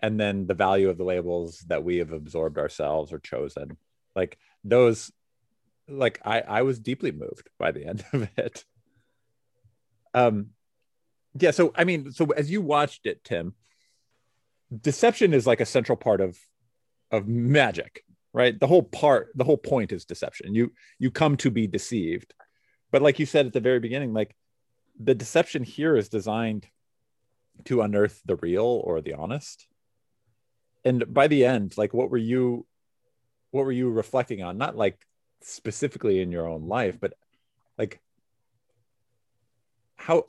and 0.00 0.18
then 0.18 0.48
the 0.48 0.54
value 0.54 0.90
of 0.90 0.98
the 0.98 1.04
labels 1.04 1.60
that 1.68 1.84
we 1.84 1.98
have 1.98 2.12
absorbed 2.12 2.58
ourselves 2.58 3.12
or 3.12 3.20
chosen. 3.20 3.76
Like 4.16 4.36
those 4.64 5.12
like 5.88 6.20
i 6.24 6.40
i 6.40 6.62
was 6.62 6.80
deeply 6.80 7.12
moved 7.12 7.48
by 7.56 7.70
the 7.70 7.86
end 7.90 8.04
of 8.12 8.28
it. 8.36 8.64
Um 10.12 10.48
yeah 11.38 11.52
so 11.52 11.72
i 11.76 11.84
mean 11.84 12.10
so 12.10 12.26
as 12.32 12.50
you 12.50 12.60
watched 12.60 13.06
it 13.06 13.22
tim 13.24 13.54
deception 14.80 15.32
is 15.32 15.46
like 15.46 15.60
a 15.60 15.66
central 15.66 15.96
part 15.96 16.20
of 16.20 16.36
of 17.10 17.26
magic 17.26 18.04
right? 18.32 18.58
The 18.58 18.66
whole 18.66 18.82
part 18.82 19.28
the 19.34 19.44
whole 19.44 19.56
point 19.56 19.92
is 19.92 20.04
deception. 20.04 20.54
You 20.54 20.72
you 20.98 21.10
come 21.10 21.36
to 21.38 21.50
be 21.50 21.66
deceived. 21.66 22.34
But 22.90 23.02
like 23.02 23.18
you 23.18 23.26
said 23.26 23.46
at 23.46 23.52
the 23.52 23.60
very 23.60 23.80
beginning 23.80 24.12
like 24.12 24.34
the 24.98 25.14
deception 25.14 25.62
here 25.62 25.96
is 25.96 26.08
designed 26.08 26.66
to 27.64 27.82
unearth 27.82 28.20
the 28.24 28.36
real 28.36 28.82
or 28.84 29.00
the 29.00 29.14
honest. 29.14 29.66
And 30.84 31.12
by 31.12 31.28
the 31.28 31.44
end 31.44 31.74
like 31.76 31.94
what 31.94 32.10
were 32.10 32.18
you 32.18 32.66
what 33.50 33.64
were 33.64 33.72
you 33.72 33.90
reflecting 33.90 34.42
on? 34.42 34.58
Not 34.58 34.76
like 34.76 34.98
specifically 35.42 36.20
in 36.20 36.30
your 36.30 36.48
own 36.48 36.68
life 36.68 36.98
but 37.00 37.14
like 37.76 38.00
how 39.96 40.26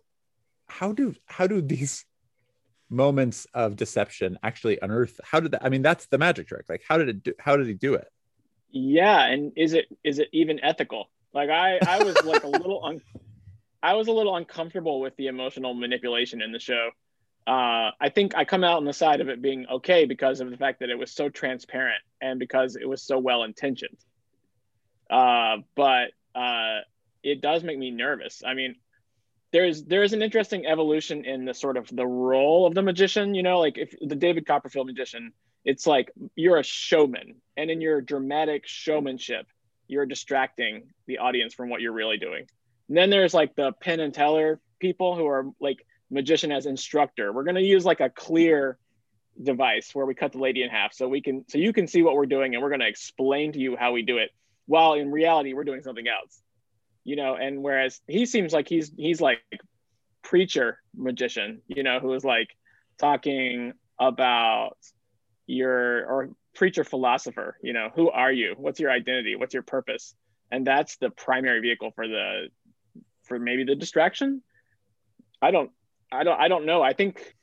how 0.67 0.91
do 0.91 1.13
how 1.25 1.47
do 1.47 1.61
these 1.61 2.05
moments 2.93 3.47
of 3.53 3.75
deception 3.75 4.37
actually 4.43 4.77
unearth 4.81 5.19
how 5.23 5.39
did 5.39 5.51
that 5.51 5.63
i 5.65 5.69
mean 5.69 5.81
that's 5.81 6.05
the 6.07 6.17
magic 6.17 6.47
trick 6.47 6.65
like 6.69 6.83
how 6.87 6.97
did 6.97 7.09
it 7.09 7.23
do 7.23 7.33
how 7.39 7.57
did 7.57 7.67
he 7.67 7.73
do 7.73 7.95
it 7.95 8.07
yeah 8.71 9.25
and 9.25 9.51
is 9.55 9.73
it 9.73 9.85
is 10.03 10.19
it 10.19 10.29
even 10.31 10.63
ethical 10.63 11.09
like 11.33 11.49
i 11.49 11.79
i 11.87 12.03
was 12.03 12.15
like 12.23 12.43
a 12.43 12.47
little 12.47 12.83
un, 12.85 13.01
i 13.81 13.93
was 13.93 14.07
a 14.07 14.11
little 14.11 14.35
uncomfortable 14.35 14.99
with 14.99 15.15
the 15.17 15.27
emotional 15.27 15.73
manipulation 15.73 16.41
in 16.41 16.51
the 16.51 16.59
show 16.59 16.89
uh, 17.45 17.91
I 17.99 18.09
think 18.09 18.37
I 18.37 18.45
come 18.45 18.63
out 18.63 18.77
on 18.77 18.85
the 18.85 18.93
side 18.93 19.19
of 19.19 19.27
it 19.27 19.41
being 19.41 19.65
okay 19.69 20.05
because 20.05 20.39
of 20.39 20.49
the 20.49 20.55
fact 20.55 20.79
that 20.79 20.89
it 20.89 20.97
was 20.97 21.11
so 21.11 21.27
transparent 21.27 22.01
and 22.21 22.39
because 22.39 22.77
it 22.77 22.87
was 22.87 23.03
so 23.03 23.19
well 23.19 23.43
intentioned. 23.43 23.97
Uh, 25.09 25.57
but 25.75 26.11
uh, 26.35 26.79
it 27.21 27.41
does 27.41 27.63
make 27.63 27.77
me 27.77 27.91
nervous. 27.91 28.43
I 28.45 28.53
mean, 28.53 28.75
there's 29.53 29.83
there's 29.83 30.13
an 30.13 30.21
interesting 30.21 30.65
evolution 30.65 31.23
in 31.23 31.45
the 31.45 31.53
sort 31.53 31.77
of 31.77 31.87
the 31.95 32.05
role 32.05 32.65
of 32.65 32.73
the 32.73 32.81
magician. 32.81 33.35
You 33.35 33.43
know, 33.43 33.59
like 33.59 33.77
if 33.77 33.95
the 34.01 34.15
David 34.15 34.45
Copperfield 34.45 34.87
magician, 34.87 35.31
it's 35.63 35.87
like 35.87 36.11
you're 36.35 36.57
a 36.57 36.63
showman, 36.63 37.35
and 37.55 37.69
in 37.69 37.79
your 37.79 38.01
dramatic 38.01 38.63
showmanship, 38.65 39.45
you're 39.87 40.07
distracting 40.07 40.89
the 41.05 41.19
audience 41.19 41.53
from 41.53 41.69
what 41.69 41.79
you're 41.79 41.93
really 41.93 42.17
doing. 42.17 42.47
And 42.89 42.97
then 42.97 43.11
there's 43.11 43.33
like 43.33 43.55
the 43.55 43.71
Penn 43.73 43.99
and 43.99 44.13
Teller 44.13 44.59
people 44.79 45.15
who 45.15 45.27
are 45.27 45.45
like 45.61 45.85
magician 46.09 46.51
as 46.51 46.65
instructor. 46.65 47.31
We're 47.31 47.45
going 47.45 47.55
to 47.55 47.61
use 47.61 47.85
like 47.85 48.01
a 48.01 48.09
clear 48.09 48.77
device 49.41 49.93
where 49.93 50.05
we 50.05 50.15
cut 50.15 50.31
the 50.31 50.39
lady 50.39 50.63
in 50.63 50.69
half 50.69 50.93
so 50.93 51.07
we 51.07 51.21
can 51.21 51.45
so 51.47 51.57
you 51.57 51.73
can 51.73 51.87
see 51.87 52.01
what 52.01 52.15
we're 52.15 52.25
doing 52.25 52.53
and 52.53 52.61
we're 52.61 52.69
going 52.69 52.81
to 52.81 52.87
explain 52.87 53.51
to 53.51 53.59
you 53.59 53.75
how 53.75 53.91
we 53.91 54.03
do 54.03 54.17
it 54.17 54.29
while 54.67 54.93
in 54.93 55.11
reality 55.11 55.53
we're 55.53 55.63
doing 55.63 55.81
something 55.81 56.05
else 56.07 56.39
you 57.03 57.15
know 57.15 57.35
and 57.35 57.61
whereas 57.61 58.01
he 58.07 58.25
seems 58.25 58.53
like 58.53 58.67
he's 58.67 58.91
he's 58.97 59.21
like 59.21 59.39
preacher 60.21 60.79
magician 60.95 61.61
you 61.67 61.83
know 61.83 61.99
who 61.99 62.13
is 62.13 62.23
like 62.23 62.49
talking 62.97 63.73
about 63.99 64.77
your 65.47 66.05
or 66.05 66.29
preacher 66.55 66.83
philosopher 66.83 67.57
you 67.61 67.73
know 67.73 67.89
who 67.95 68.09
are 68.09 68.31
you 68.31 68.53
what's 68.57 68.79
your 68.79 68.91
identity 68.91 69.35
what's 69.35 69.53
your 69.53 69.63
purpose 69.63 70.15
and 70.51 70.65
that's 70.65 70.97
the 70.97 71.09
primary 71.09 71.59
vehicle 71.59 71.91
for 71.95 72.07
the 72.07 72.47
for 73.23 73.39
maybe 73.39 73.63
the 73.63 73.75
distraction 73.75 74.41
i 75.41 75.51
don't 75.51 75.71
I 76.13 76.23
don't 76.23 76.39
I 76.39 76.47
don't 76.47 76.65
know. 76.65 76.81
I 76.81 76.93
think 76.93 77.35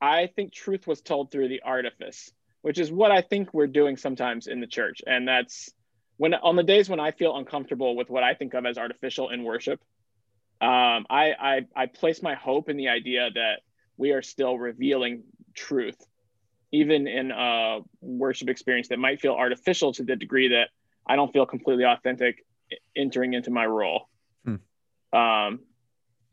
I 0.00 0.26
think 0.26 0.52
truth 0.52 0.86
was 0.86 1.00
told 1.00 1.30
through 1.30 1.48
the 1.48 1.62
artifice, 1.64 2.30
which 2.62 2.78
is 2.78 2.90
what 2.90 3.10
I 3.10 3.20
think 3.20 3.52
we're 3.52 3.66
doing 3.66 3.96
sometimes 3.96 4.46
in 4.46 4.60
the 4.60 4.66
church. 4.66 5.02
And 5.06 5.28
that's 5.28 5.70
when 6.16 6.34
on 6.34 6.56
the 6.56 6.62
days 6.62 6.88
when 6.88 7.00
I 7.00 7.10
feel 7.10 7.36
uncomfortable 7.36 7.96
with 7.96 8.08
what 8.10 8.22
I 8.22 8.34
think 8.34 8.54
of 8.54 8.64
as 8.64 8.78
artificial 8.78 9.30
in 9.30 9.44
worship, 9.44 9.80
um, 10.60 11.06
I, 11.10 11.34
I 11.38 11.66
I 11.74 11.86
place 11.86 12.22
my 12.22 12.34
hope 12.34 12.68
in 12.68 12.76
the 12.76 12.88
idea 12.88 13.30
that 13.34 13.60
we 13.96 14.12
are 14.12 14.22
still 14.22 14.58
revealing 14.58 15.24
truth, 15.54 15.96
even 16.72 17.06
in 17.06 17.30
a 17.30 17.80
worship 18.00 18.48
experience 18.48 18.88
that 18.88 18.98
might 18.98 19.20
feel 19.20 19.34
artificial 19.34 19.92
to 19.94 20.04
the 20.04 20.16
degree 20.16 20.48
that 20.48 20.70
I 21.06 21.16
don't 21.16 21.32
feel 21.32 21.46
completely 21.46 21.84
authentic 21.84 22.44
entering 22.96 23.34
into 23.34 23.50
my 23.50 23.66
role. 23.66 24.08
Hmm. 24.44 24.56
Um, 25.12 25.60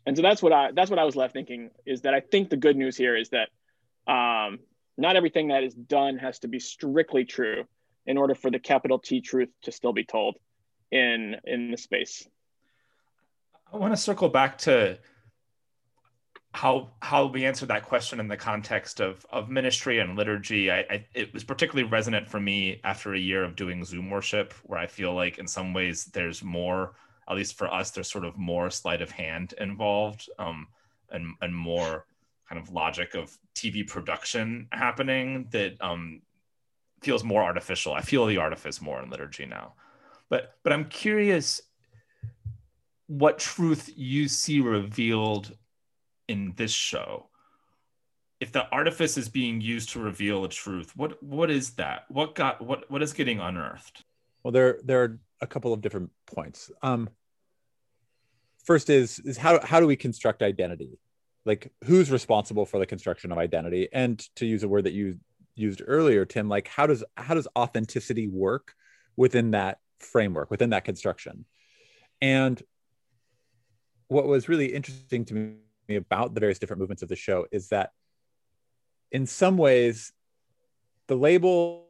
and 0.06 0.16
so 0.16 0.22
that's 0.22 0.42
what 0.42 0.54
I 0.54 0.72
that's 0.72 0.90
what 0.90 1.00
I 1.00 1.04
was 1.04 1.18
left 1.18 1.34
thinking 1.34 1.72
is 1.86 2.02
that 2.02 2.14
I 2.14 2.22
think 2.22 2.50
the 2.50 2.58
good 2.58 2.78
news 2.78 2.96
here 2.96 3.16
is 3.18 3.30
that 3.30 3.50
um, 4.12 4.60
not 4.98 5.18
everything 5.18 5.50
that 5.50 5.64
is 5.64 5.74
done 5.74 6.18
has 6.18 6.40
to 6.40 6.48
be 6.48 6.60
strictly 6.60 7.26
true 7.26 7.66
in 8.06 8.18
order 8.18 8.36
for 8.36 8.52
the 8.52 8.60
capital 8.60 9.00
T 9.00 9.22
truth 9.22 9.50
to 9.64 9.72
still 9.72 9.94
be 9.94 10.04
told 10.04 10.38
in 10.92 11.36
in 11.46 11.72
the 11.72 11.78
space. 11.78 12.28
I 13.72 13.78
want 13.78 13.94
to 13.94 13.98
circle 13.98 14.30
back 14.30 14.58
to 14.60 15.00
how 16.54 16.92
how 17.02 17.26
we 17.26 17.46
answered 17.46 17.70
that 17.70 17.84
question 17.84 18.20
in 18.20 18.28
the 18.28 18.38
context 18.38 19.00
of 19.00 19.26
of 19.32 19.50
ministry 19.50 20.00
and 20.00 20.16
liturgy. 20.16 20.72
I, 20.72 20.80
I, 20.80 21.06
it 21.14 21.34
was 21.34 21.44
particularly 21.44 21.90
resonant 21.90 22.30
for 22.30 22.40
me 22.40 22.80
after 22.84 23.14
a 23.14 23.20
year 23.20 23.44
of 23.44 23.56
doing 23.56 23.84
Zoom 23.84 24.10
worship, 24.10 24.54
where 24.64 24.80
I 24.80 24.88
feel 24.88 25.14
like 25.14 25.40
in 25.40 25.48
some 25.48 25.74
ways 25.74 26.06
there's 26.06 26.44
more 26.44 26.94
at 27.28 27.36
least 27.36 27.58
for 27.58 27.74
us, 27.74 27.92
there's 27.92 28.12
sort 28.12 28.26
of 28.26 28.38
more 28.38 28.70
sleight 28.70 29.02
of 29.02 29.12
hand 29.12 29.54
involved 29.60 30.30
um, 30.40 30.68
and, 31.10 31.34
and 31.42 31.56
more 31.56 32.06
kind 32.50 32.62
of 32.62 32.72
logic 32.72 33.16
of 33.16 33.38
TV 33.56 33.88
production 33.88 34.68
happening 34.72 35.48
that 35.52 35.82
um, 35.82 36.22
feels 37.04 37.24
more 37.24 37.44
artificial. 37.44 37.94
I 37.94 38.02
feel 38.02 38.26
the 38.26 38.38
artifice 38.38 38.82
more 38.82 39.02
in 39.02 39.10
liturgy 39.10 39.46
now. 39.46 39.74
But, 40.30 40.56
but 40.64 40.74
I'm 40.74 40.86
curious 40.86 41.62
what 43.08 43.38
truth 43.38 43.92
you 43.96 44.28
see 44.28 44.60
revealed 44.62 45.56
in 46.28 46.54
this 46.56 46.72
show 46.72 47.28
if 48.40 48.52
the 48.52 48.68
artifice 48.70 49.18
is 49.18 49.30
being 49.30 49.62
used 49.62 49.90
to 49.90 50.00
reveal 50.00 50.46
a 50.46 50.50
truth 50.50 50.96
what 50.96 51.22
what 51.22 51.52
is 51.52 51.72
that 51.72 52.06
what 52.08 52.34
got 52.34 52.62
what 52.62 52.90
what 52.90 53.04
is 53.04 53.12
getting 53.12 53.42
unearthed 53.42 54.06
well 54.42 54.54
there 54.54 54.80
there 54.84 55.04
are 55.04 55.20
a 55.44 55.48
couple 55.48 55.74
of 55.74 55.82
different 55.82 56.10
points. 56.26 56.72
Um, 56.82 57.10
first 58.64 58.90
is 58.90 59.20
is 59.20 59.38
how 59.38 59.64
how 59.64 59.80
do 59.80 59.86
we 59.86 59.96
construct 59.96 60.42
identity? 60.42 60.98
Like 61.46 61.72
who's 61.84 62.10
responsible 62.10 62.66
for 62.66 62.80
the 62.80 62.86
construction 62.86 63.32
of 63.32 63.38
identity? 63.38 63.90
And 63.94 64.18
to 64.38 64.46
use 64.46 64.64
a 64.64 64.68
word 64.68 64.86
that 64.86 64.94
you 64.94 65.20
used 65.56 65.82
earlier, 65.86 66.26
Tim, 66.26 66.50
like 66.50 66.68
how 66.68 66.88
does 66.88 67.04
how 67.16 67.34
does 67.36 67.48
authenticity 67.56 68.28
work 68.28 68.74
within 69.16 69.52
that 69.52 69.80
framework, 70.00 70.50
within 70.52 70.72
that 70.72 70.86
construction? 70.86 71.46
And 72.22 72.62
what 74.08 74.26
was 74.26 74.50
really 74.50 74.74
interesting 74.74 75.26
to 75.26 75.34
me 75.34 75.96
about 75.96 76.34
the 76.34 76.40
various 76.40 76.60
different 76.60 76.80
movements 76.80 77.04
of 77.04 77.10
the 77.10 77.16
show 77.16 77.46
is 77.52 77.70
that 77.70 77.92
in 79.12 79.26
some 79.26 79.58
ways 79.58 80.12
the 81.08 81.16
labels 81.16 81.84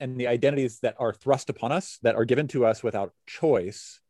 and 0.00 0.18
the 0.18 0.26
identities 0.26 0.80
that 0.80 0.96
are 0.98 1.12
thrust 1.12 1.50
upon 1.50 1.72
us, 1.72 1.98
that 2.02 2.14
are 2.14 2.24
given 2.24 2.48
to 2.48 2.64
us 2.64 2.82
without 2.82 3.12
choice, 3.26 4.00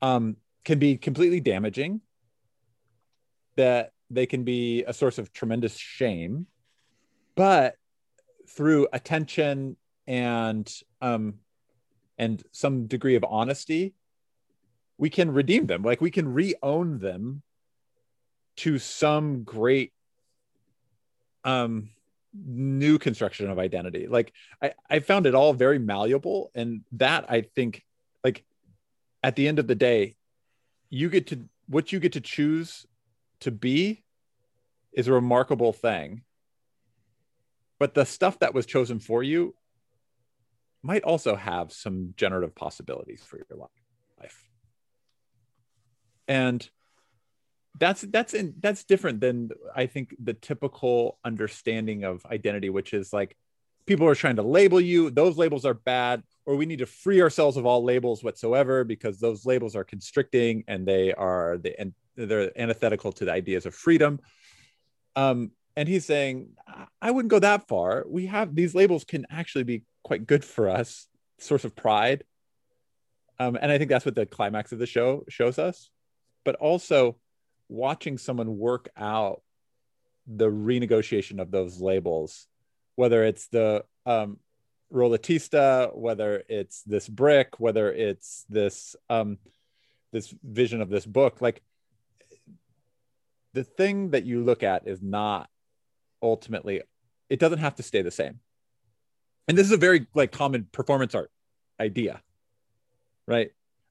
um, 0.00 0.36
can 0.64 0.78
be 0.78 0.96
completely 0.96 1.40
damaging. 1.40 2.00
That 3.56 3.92
they 4.08 4.26
can 4.26 4.44
be 4.44 4.84
a 4.84 4.92
source 4.92 5.18
of 5.18 5.32
tremendous 5.32 5.76
shame, 5.76 6.46
but 7.34 7.76
through 8.54 8.88
attention 8.92 9.76
and 10.06 10.70
um, 11.00 11.34
and 12.18 12.42
some 12.52 12.86
degree 12.86 13.16
of 13.16 13.24
honesty, 13.24 13.94
we 14.98 15.10
can 15.10 15.32
redeem 15.32 15.66
them. 15.66 15.82
Like 15.82 16.00
we 16.00 16.10
can 16.10 16.32
re-own 16.32 16.98
them 16.98 17.42
to 18.56 18.78
some 18.78 19.44
great 19.44 19.92
um 21.44 21.88
new 22.34 22.98
construction 22.98 23.50
of 23.50 23.58
identity 23.58 24.06
like 24.06 24.32
i 24.62 24.72
i 24.88 25.00
found 25.00 25.26
it 25.26 25.34
all 25.34 25.52
very 25.52 25.78
malleable 25.78 26.50
and 26.54 26.82
that 26.92 27.26
i 27.28 27.42
think 27.42 27.84
like 28.24 28.44
at 29.22 29.36
the 29.36 29.48
end 29.48 29.58
of 29.58 29.66
the 29.66 29.74
day 29.74 30.16
you 30.88 31.10
get 31.10 31.26
to 31.26 31.48
what 31.66 31.92
you 31.92 32.00
get 32.00 32.12
to 32.12 32.20
choose 32.20 32.86
to 33.40 33.50
be 33.50 34.02
is 34.92 35.08
a 35.08 35.12
remarkable 35.12 35.72
thing 35.72 36.22
but 37.82 37.94
the 37.94 38.04
stuff 38.04 38.38
that 38.38 38.54
was 38.54 38.64
chosen 38.64 38.98
for 38.98 39.22
you 39.22 39.54
might 40.82 41.04
also 41.04 41.34
have 41.36 41.72
some 41.72 42.14
generative 42.16 42.54
possibilities 42.54 43.22
for 43.22 43.36
your 43.36 43.58
life 43.58 43.72
and 46.28 46.70
that's 47.78 48.02
that's 48.02 48.34
in, 48.34 48.54
that's 48.60 48.84
different 48.84 49.20
than 49.20 49.50
I 49.74 49.86
think 49.86 50.14
the 50.22 50.34
typical 50.34 51.18
understanding 51.24 52.04
of 52.04 52.24
identity, 52.26 52.70
which 52.70 52.94
is 52.94 53.12
like 53.12 53.36
people 53.86 54.06
are 54.06 54.14
trying 54.14 54.36
to 54.36 54.42
label 54.42 54.80
you. 54.80 55.10
Those 55.10 55.36
labels 55.36 55.64
are 55.64 55.74
bad, 55.74 56.22
or 56.46 56.56
we 56.56 56.66
need 56.66 56.78
to 56.80 56.86
free 56.86 57.20
ourselves 57.22 57.56
of 57.56 57.66
all 57.66 57.82
labels 57.82 58.22
whatsoever 58.22 58.84
because 58.84 59.18
those 59.18 59.46
labels 59.46 59.74
are 59.74 59.84
constricting 59.84 60.64
and 60.68 60.86
they 60.86 61.12
are 61.14 61.58
the 61.58 61.78
and 61.80 61.92
they're 62.16 62.56
antithetical 62.58 63.12
to 63.12 63.24
the 63.24 63.32
ideas 63.32 63.66
of 63.66 63.74
freedom. 63.74 64.20
Um, 65.16 65.50
and 65.76 65.88
he's 65.88 66.04
saying, 66.04 66.50
I 67.00 67.10
wouldn't 67.10 67.30
go 67.30 67.38
that 67.38 67.68
far. 67.68 68.04
We 68.06 68.26
have 68.26 68.54
these 68.54 68.74
labels 68.74 69.04
can 69.04 69.26
actually 69.30 69.64
be 69.64 69.82
quite 70.02 70.26
good 70.26 70.44
for 70.44 70.68
us, 70.68 71.06
source 71.38 71.64
of 71.64 71.74
pride. 71.74 72.24
Um, 73.38 73.58
and 73.60 73.72
I 73.72 73.78
think 73.78 73.90
that's 73.90 74.04
what 74.04 74.14
the 74.14 74.26
climax 74.26 74.72
of 74.72 74.78
the 74.78 74.86
show 74.86 75.24
shows 75.28 75.58
us. 75.58 75.90
But 76.44 76.56
also 76.56 77.16
watching 77.68 78.18
someone 78.18 78.58
work 78.58 78.90
out 78.96 79.42
the 80.26 80.50
renegotiation 80.50 81.40
of 81.40 81.50
those 81.50 81.80
labels, 81.80 82.46
whether 82.96 83.24
it's 83.24 83.48
the 83.48 83.84
um, 84.04 84.38
Ruletista, 84.92 85.96
whether 85.96 86.42
it's 86.48 86.82
this 86.82 87.08
brick, 87.08 87.58
whether 87.58 87.90
it's 87.90 88.44
this 88.48 88.94
um, 89.08 89.38
this 90.12 90.34
vision 90.42 90.82
of 90.82 90.90
this 90.90 91.06
book, 91.06 91.40
like 91.40 91.62
the 93.54 93.64
thing 93.64 94.10
that 94.10 94.24
you 94.24 94.44
look 94.44 94.62
at 94.62 94.86
is 94.86 95.02
not 95.02 95.48
ultimately 96.22 96.82
it 97.28 97.38
doesn't 97.38 97.58
have 97.58 97.74
to 97.76 97.82
stay 97.82 98.02
the 98.02 98.10
same. 98.10 98.40
And 99.48 99.58
this 99.58 99.66
is 99.66 99.72
a 99.72 99.76
very 99.76 100.06
like 100.14 100.32
common 100.32 100.68
performance 100.72 101.14
art 101.14 101.30
idea 101.80 102.22
right? 103.26 103.50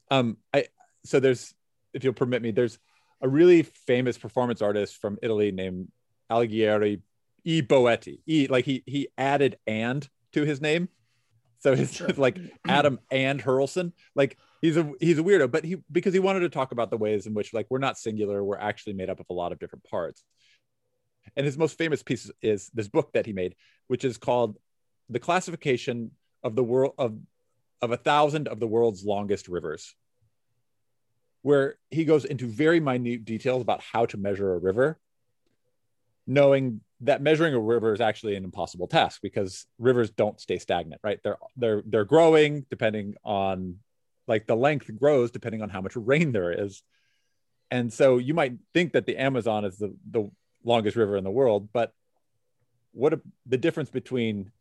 Um 0.10 0.38
i 0.54 0.66
so 1.04 1.20
there's 1.20 1.54
if 1.94 2.04
you'll 2.04 2.14
permit 2.14 2.42
me 2.42 2.52
there's 2.52 2.78
a 3.22 3.30
really 3.30 3.64
famous 3.64 4.18
performance 4.18 4.62
artist 4.62 4.98
from 4.98 5.18
italy 5.22 5.52
named 5.52 5.90
Alighiero 6.32 7.02
e. 7.44 7.62
Boetti. 7.62 8.20
E 8.28 8.48
like 8.50 8.66
he 8.66 8.84
he 8.86 9.10
added 9.18 9.58
and 9.68 10.08
to 10.34 10.44
his 10.44 10.62
name. 10.62 10.90
So 11.60 11.74
it's 11.74 11.96
sure. 11.96 12.08
like 12.18 12.38
adam 12.68 13.00
and 13.12 13.42
Hearlson. 13.42 13.94
Like 14.16 14.38
he's 14.62 14.78
a 14.78 14.92
he's 15.00 15.20
a 15.20 15.24
weirdo 15.24 15.50
but 15.50 15.64
he 15.64 15.78
because 15.92 16.14
he 16.14 16.20
wanted 16.20 16.42
to 16.42 16.50
talk 16.50 16.72
about 16.72 16.92
the 16.92 16.98
ways 16.98 17.26
in 17.26 17.34
which 17.34 17.54
like 17.54 17.68
we're 17.70 17.80
not 17.80 17.98
singular 17.98 18.44
we're 18.44 18.58
actually 18.58 18.94
made 18.94 19.10
up 19.10 19.20
of 19.20 19.26
a 19.30 19.34
lot 19.34 19.52
of 19.52 19.60
different 19.60 19.84
parts 19.86 20.24
and 21.36 21.46
his 21.46 21.58
most 21.58 21.78
famous 21.78 22.04
piece 22.04 22.30
is 22.42 22.70
this 22.74 22.88
book 22.88 23.12
that 23.14 23.26
he 23.26 23.34
made 23.34 23.56
which 23.88 24.06
is 24.06 24.18
called 24.18 24.58
the 25.10 25.20
classification 25.20 26.12
of 26.44 26.56
the 26.56 26.64
world 26.64 26.94
of 26.98 27.18
of 27.82 27.92
a 27.92 27.98
thousand 27.98 28.48
of 28.48 28.60
the 28.60 28.68
world's 28.68 29.04
longest 29.04 29.48
rivers 29.48 29.96
where 31.42 31.76
he 31.90 32.06
goes 32.06 32.26
into 32.26 32.48
very 32.48 32.80
minute 32.80 33.26
details 33.26 33.62
about 33.62 33.82
how 33.82 34.06
to 34.06 34.18
measure 34.18 34.54
a 34.54 34.60
river 34.60 35.00
knowing 36.28 36.82
that 37.02 37.22
measuring 37.22 37.54
a 37.54 37.60
river 37.60 37.94
is 37.94 38.02
actually 38.02 38.36
an 38.36 38.44
impossible 38.44 38.88
task 38.88 39.22
because 39.22 39.66
rivers 39.80 40.12
don't 40.12 40.40
stay 40.40 40.58
stagnant 40.58 41.02
right? 41.04 41.20
They're 41.24 41.38
they're 41.58 41.84
they're 41.86 42.06
growing 42.06 42.66
depending 42.70 43.16
on 43.24 43.78
like 44.28 44.48
the 44.48 44.56
length 44.56 44.90
grows 44.98 45.32
depending 45.32 45.62
on 45.62 45.70
how 45.70 45.82
much 45.82 45.96
rain 45.96 46.32
there 46.32 46.52
is. 46.52 46.84
And 47.70 47.92
so 47.92 48.18
you 48.18 48.34
might 48.34 48.54
think 48.74 48.94
that 48.94 49.06
the 49.06 49.18
amazon 49.18 49.66
is 49.66 49.78
the, 49.78 49.96
the 50.10 50.30
longest 50.64 50.96
river 50.96 51.18
in 51.18 51.24
the 51.24 51.32
world 51.32 51.70
but 51.74 51.92
what 52.94 53.14
a, 53.14 53.22
the 53.46 53.58
difference 53.58 53.90
between 53.90 54.52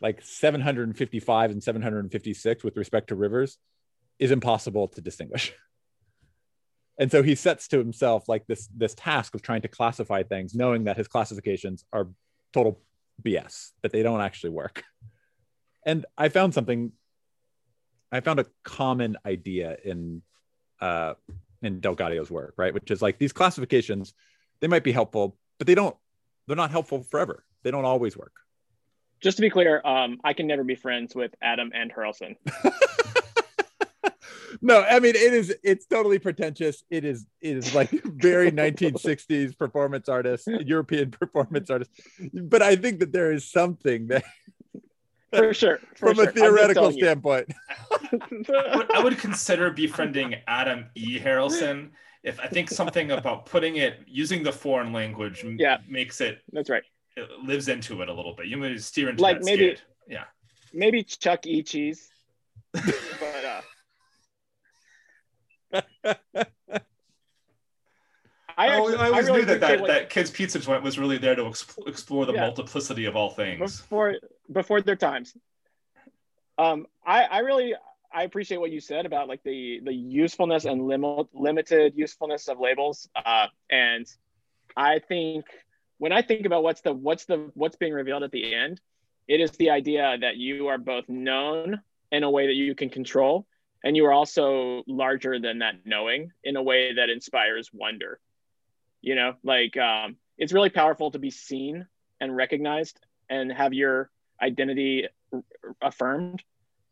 like 0.00 0.20
755 0.22 1.50
and 1.50 1.62
756 1.62 2.64
with 2.64 2.76
respect 2.76 3.08
to 3.08 3.14
rivers 3.14 3.58
is 4.18 4.30
impossible 4.30 4.88
to 4.88 5.00
distinguish 5.00 5.52
and 6.98 7.10
so 7.10 7.22
he 7.22 7.34
sets 7.34 7.68
to 7.68 7.78
himself 7.78 8.28
like 8.28 8.46
this 8.46 8.68
this 8.76 8.94
task 8.94 9.34
of 9.34 9.42
trying 9.42 9.62
to 9.62 9.68
classify 9.68 10.22
things 10.22 10.54
knowing 10.54 10.84
that 10.84 10.96
his 10.96 11.08
classifications 11.08 11.84
are 11.92 12.08
total 12.52 12.80
bs 13.22 13.70
that 13.82 13.92
they 13.92 14.02
don't 14.02 14.20
actually 14.20 14.50
work 14.50 14.84
and 15.84 16.06
i 16.18 16.28
found 16.28 16.52
something 16.52 16.92
I 18.12 18.20
found 18.20 18.40
a 18.40 18.46
common 18.64 19.16
idea 19.26 19.76
in 19.84 20.22
uh, 20.80 21.14
in 21.62 21.80
DelGaudio's 21.80 22.30
work, 22.30 22.54
right? 22.56 22.72
Which 22.72 22.90
is 22.90 23.02
like 23.02 23.18
these 23.18 23.32
classifications, 23.32 24.14
they 24.60 24.68
might 24.68 24.84
be 24.84 24.92
helpful, 24.92 25.36
but 25.58 25.66
they 25.66 25.74
don't. 25.74 25.96
They're 26.46 26.56
not 26.56 26.70
helpful 26.70 27.02
forever. 27.02 27.44
They 27.62 27.70
don't 27.70 27.84
always 27.84 28.16
work. 28.16 28.32
Just 29.20 29.38
to 29.38 29.40
be 29.40 29.50
clear, 29.50 29.80
um, 29.84 30.20
I 30.22 30.34
can 30.34 30.46
never 30.46 30.62
be 30.62 30.74
friends 30.74 31.14
with 31.14 31.34
Adam 31.42 31.72
and 31.74 31.90
Hearlson. 31.90 32.36
no, 34.60 34.82
I 34.82 35.00
mean 35.00 35.16
it 35.16 35.32
is. 35.32 35.54
It's 35.62 35.86
totally 35.86 36.18
pretentious. 36.18 36.84
It 36.90 37.04
is. 37.04 37.26
It 37.40 37.56
is 37.56 37.74
like 37.74 37.90
very 38.04 38.52
1960s 38.52 39.58
performance 39.58 40.08
artist, 40.08 40.46
European 40.46 41.10
performance 41.10 41.70
artist. 41.70 41.90
But 42.32 42.62
I 42.62 42.76
think 42.76 43.00
that 43.00 43.12
there 43.12 43.32
is 43.32 43.50
something 43.50 44.08
that 44.08 44.24
for 45.32 45.54
sure. 45.54 45.78
For 45.96 46.08
From 46.08 46.16
sure. 46.16 46.28
a 46.28 46.32
theoretical 46.32 46.92
standpoint. 46.92 47.52
I, 47.90 48.76
would, 48.76 48.94
I 48.94 49.02
would 49.02 49.18
consider 49.18 49.70
befriending 49.70 50.36
Adam 50.46 50.86
E. 50.94 51.18
Hearlson 51.18 51.90
if 52.26 52.40
I 52.40 52.48
think 52.48 52.68
something 52.68 53.12
about 53.12 53.46
putting 53.46 53.76
it 53.76 54.00
using 54.06 54.42
the 54.42 54.52
foreign 54.52 54.92
language 54.92 55.44
yeah. 55.58 55.78
makes 55.88 56.20
it. 56.20 56.42
That's 56.52 56.68
right. 56.68 56.82
It 57.16 57.30
lives 57.42 57.68
into 57.68 58.02
it 58.02 58.08
a 58.08 58.12
little 58.12 58.34
bit. 58.34 58.46
You 58.46 58.56
may 58.56 58.76
steer 58.78 59.08
into 59.08 59.22
like 59.22 59.42
maybe. 59.42 59.76
Yeah. 60.08 60.24
Maybe 60.74 61.04
Chuck 61.04 61.46
E. 61.46 61.62
Cheese. 61.62 62.08
but 62.72 62.84
uh, 63.44 63.62
I, 68.58 68.68
actually, 68.68 68.96
I 68.96 69.08
always 69.08 69.28
I 69.28 69.28
really 69.28 69.40
knew 69.40 69.44
that 69.46 69.60
that, 69.60 69.80
what, 69.80 69.88
that 69.88 70.10
kids 70.10 70.30
pizza 70.30 70.58
joint 70.58 70.82
was 70.82 70.98
really 70.98 71.18
there 71.18 71.34
to 71.36 71.42
exp- 71.42 71.86
explore 71.86 72.26
the 72.26 72.32
yeah, 72.32 72.40
multiplicity 72.40 73.04
of 73.04 73.14
all 73.14 73.30
things 73.30 73.80
before 73.80 74.16
before 74.50 74.80
their 74.80 74.96
times. 74.96 75.36
Um, 76.58 76.86
I 77.06 77.24
I 77.24 77.38
really 77.38 77.74
I 78.16 78.22
appreciate 78.22 78.56
what 78.56 78.70
you 78.70 78.80
said 78.80 79.04
about 79.04 79.28
like 79.28 79.42
the 79.42 79.80
the 79.84 79.92
usefulness 79.92 80.64
and 80.64 80.86
limit 80.86 81.28
limited 81.34 81.92
usefulness 81.96 82.48
of 82.48 82.58
labels. 82.58 83.08
Uh, 83.14 83.48
and 83.70 84.06
I 84.74 85.00
think 85.00 85.44
when 85.98 86.12
I 86.12 86.22
think 86.22 86.46
about 86.46 86.62
what's 86.62 86.80
the 86.80 86.94
what's 86.94 87.26
the 87.26 87.50
what's 87.52 87.76
being 87.76 87.92
revealed 87.92 88.22
at 88.22 88.30
the 88.30 88.54
end, 88.54 88.80
it 89.28 89.40
is 89.40 89.50
the 89.52 89.68
idea 89.68 90.16
that 90.18 90.36
you 90.36 90.68
are 90.68 90.78
both 90.78 91.06
known 91.10 91.82
in 92.10 92.22
a 92.22 92.30
way 92.30 92.46
that 92.46 92.54
you 92.54 92.74
can 92.74 92.88
control, 92.88 93.46
and 93.84 93.94
you 93.94 94.06
are 94.06 94.14
also 94.14 94.82
larger 94.86 95.38
than 95.38 95.58
that 95.58 95.74
knowing 95.84 96.32
in 96.42 96.56
a 96.56 96.62
way 96.62 96.94
that 96.94 97.10
inspires 97.10 97.70
wonder 97.72 98.18
you 99.02 99.14
know 99.14 99.34
like 99.44 99.76
um, 99.76 100.16
it's 100.38 100.52
really 100.52 100.70
powerful 100.70 101.10
to 101.10 101.18
be 101.18 101.30
seen 101.30 101.86
and 102.20 102.34
recognized 102.34 102.98
and 103.28 103.52
have 103.52 103.74
your 103.74 104.10
identity 104.40 105.06
affirmed 105.82 106.42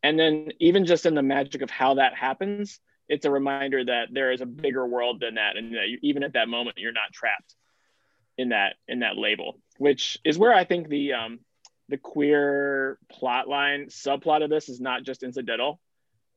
and 0.05 0.19
then 0.19 0.49
even 0.59 0.85
just 0.85 1.05
in 1.05 1.15
the 1.15 1.23
magic 1.23 1.61
of 1.61 1.69
how 1.69 1.95
that 1.95 2.15
happens 2.15 2.79
it's 3.07 3.25
a 3.25 3.31
reminder 3.31 3.83
that 3.83 4.07
there 4.11 4.31
is 4.31 4.41
a 4.41 4.45
bigger 4.45 4.85
world 4.85 5.19
than 5.19 5.35
that 5.35 5.57
and 5.57 5.73
that 5.73 5.87
you, 5.87 5.99
even 6.01 6.23
at 6.23 6.33
that 6.33 6.47
moment 6.47 6.77
you're 6.77 6.91
not 6.91 7.11
trapped 7.11 7.55
in 8.37 8.49
that 8.49 8.75
in 8.87 8.99
that 8.99 9.17
label 9.17 9.59
which 9.77 10.17
is 10.23 10.37
where 10.37 10.53
i 10.53 10.63
think 10.63 10.87
the 10.87 11.13
um 11.13 11.39
the 11.89 11.97
queer 11.97 12.97
plot 13.09 13.47
line 13.47 13.87
subplot 13.87 14.43
of 14.43 14.49
this 14.49 14.69
is 14.69 14.79
not 14.79 15.03
just 15.03 15.23
incidental 15.23 15.79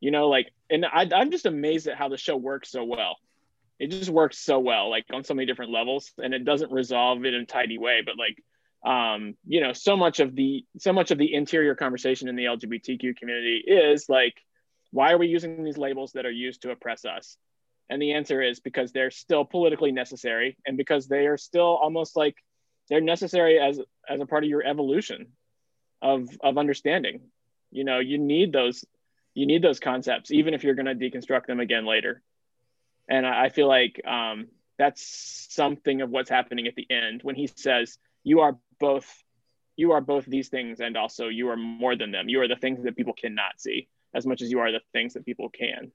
you 0.01 0.11
know 0.11 0.29
like 0.29 0.51
and 0.71 0.85
I, 0.85 1.09
i'm 1.15 1.31
just 1.31 1.47
amazed 1.47 1.89
at 1.89 1.97
how 1.97 2.09
the 2.09 2.17
show 2.17 2.37
works 2.37 2.71
so 2.71 2.85
well 2.85 3.17
it 3.79 3.91
just 3.91 4.11
works 4.11 4.39
so 4.39 4.59
well, 4.59 4.91
like 4.91 5.07
on 5.13 5.23
so 5.25 5.35
many 5.35 5.47
different 5.47 5.71
levels, 5.71 6.13
and 6.19 6.35
it 6.35 6.45
doesn't 6.45 6.73
resolve 6.73 7.25
it 7.25 7.35
in 7.35 7.43
a 7.43 7.47
tidy 7.47 7.79
way. 7.79 8.01
But 8.05 8.19
like, 8.19 8.43
um, 8.85 9.35
you 9.47 9.61
know, 9.61 9.73
so 9.73 9.97
much 9.97 10.21
of 10.21 10.35
the 10.35 10.65
so 10.79 10.93
much 10.93 11.11
of 11.11 11.19
the 11.19 11.35
interior 11.35 11.75
conversation 11.75 12.29
in 12.29 12.37
the 12.37 12.45
LGBTQ 12.45 13.17
community 13.17 13.63
is 13.67 14.09
like, 14.09 14.35
why 14.91 15.13
are 15.13 15.19
we 15.19 15.27
using 15.27 15.65
these 15.65 15.79
labels 15.79 16.13
that 16.13 16.27
are 16.27 16.31
used 16.31 16.63
to 16.63 16.71
oppress 16.71 17.05
us? 17.05 17.37
And 17.91 18.01
the 18.01 18.13
answer 18.13 18.43
is 18.43 18.61
because 18.61 18.93
they're 18.93 19.11
still 19.11 19.45
politically 19.45 19.93
necessary, 19.93 20.57
and 20.67 20.77
because 20.77 21.09
they 21.09 21.27
are 21.27 21.39
still 21.39 21.77
almost 21.77 22.17
like 22.17 22.37
they're 22.89 23.01
necessary 23.01 23.59
as 23.59 23.81
as 24.09 24.21
a 24.21 24.27
part 24.27 24.45
of 24.45 24.51
your 24.51 24.65
evolution 24.65 25.29
of 26.01 26.29
of 26.43 26.59
understanding. 26.59 27.23
You 27.71 27.85
know, 27.85 27.99
you 27.99 28.19
need 28.19 28.53
those 28.53 28.85
you 29.35 29.47
need 29.47 29.63
those 29.63 29.81
concepts, 29.81 30.31
even 30.31 30.55
if 30.55 30.65
you're 30.65 30.75
going 30.75 30.87
to 30.87 30.95
deconstruct 30.95 31.47
them 31.47 31.61
again 31.61 31.87
later 31.87 32.23
and 33.09 33.27
I 33.27 33.49
feel 33.49 33.69
like 33.69 34.01
um, 34.07 34.49
that's 34.79 35.47
something 35.51 36.03
of 36.03 36.11
what's 36.11 36.31
happening 36.31 36.67
at 36.67 36.75
the 36.75 36.87
end 36.91 37.21
when 37.23 37.35
he 37.35 37.47
says, 37.47 37.99
"You 38.31 38.41
are 38.45 38.55
both, 38.79 39.09
you 39.77 39.93
are 39.95 40.03
both 40.13 40.25
these 40.27 40.49
things, 40.55 40.81
and 40.81 40.97
also 41.03 41.25
you 41.39 41.49
are 41.53 41.57
more 41.57 41.95
than 42.01 42.11
them. 42.13 42.29
You 42.29 42.41
are 42.43 42.49
the 42.55 42.61
things 42.65 42.79
that 42.85 42.97
people 42.97 43.15
cannot 43.23 43.55
see 43.65 43.89
as 44.19 44.25
much 44.27 44.41
as 44.43 44.51
you 44.53 44.59
are 44.63 44.73
the 44.73 44.83
things 44.93 45.15
that 45.15 45.25
people 45.25 45.49
can." 45.63 45.93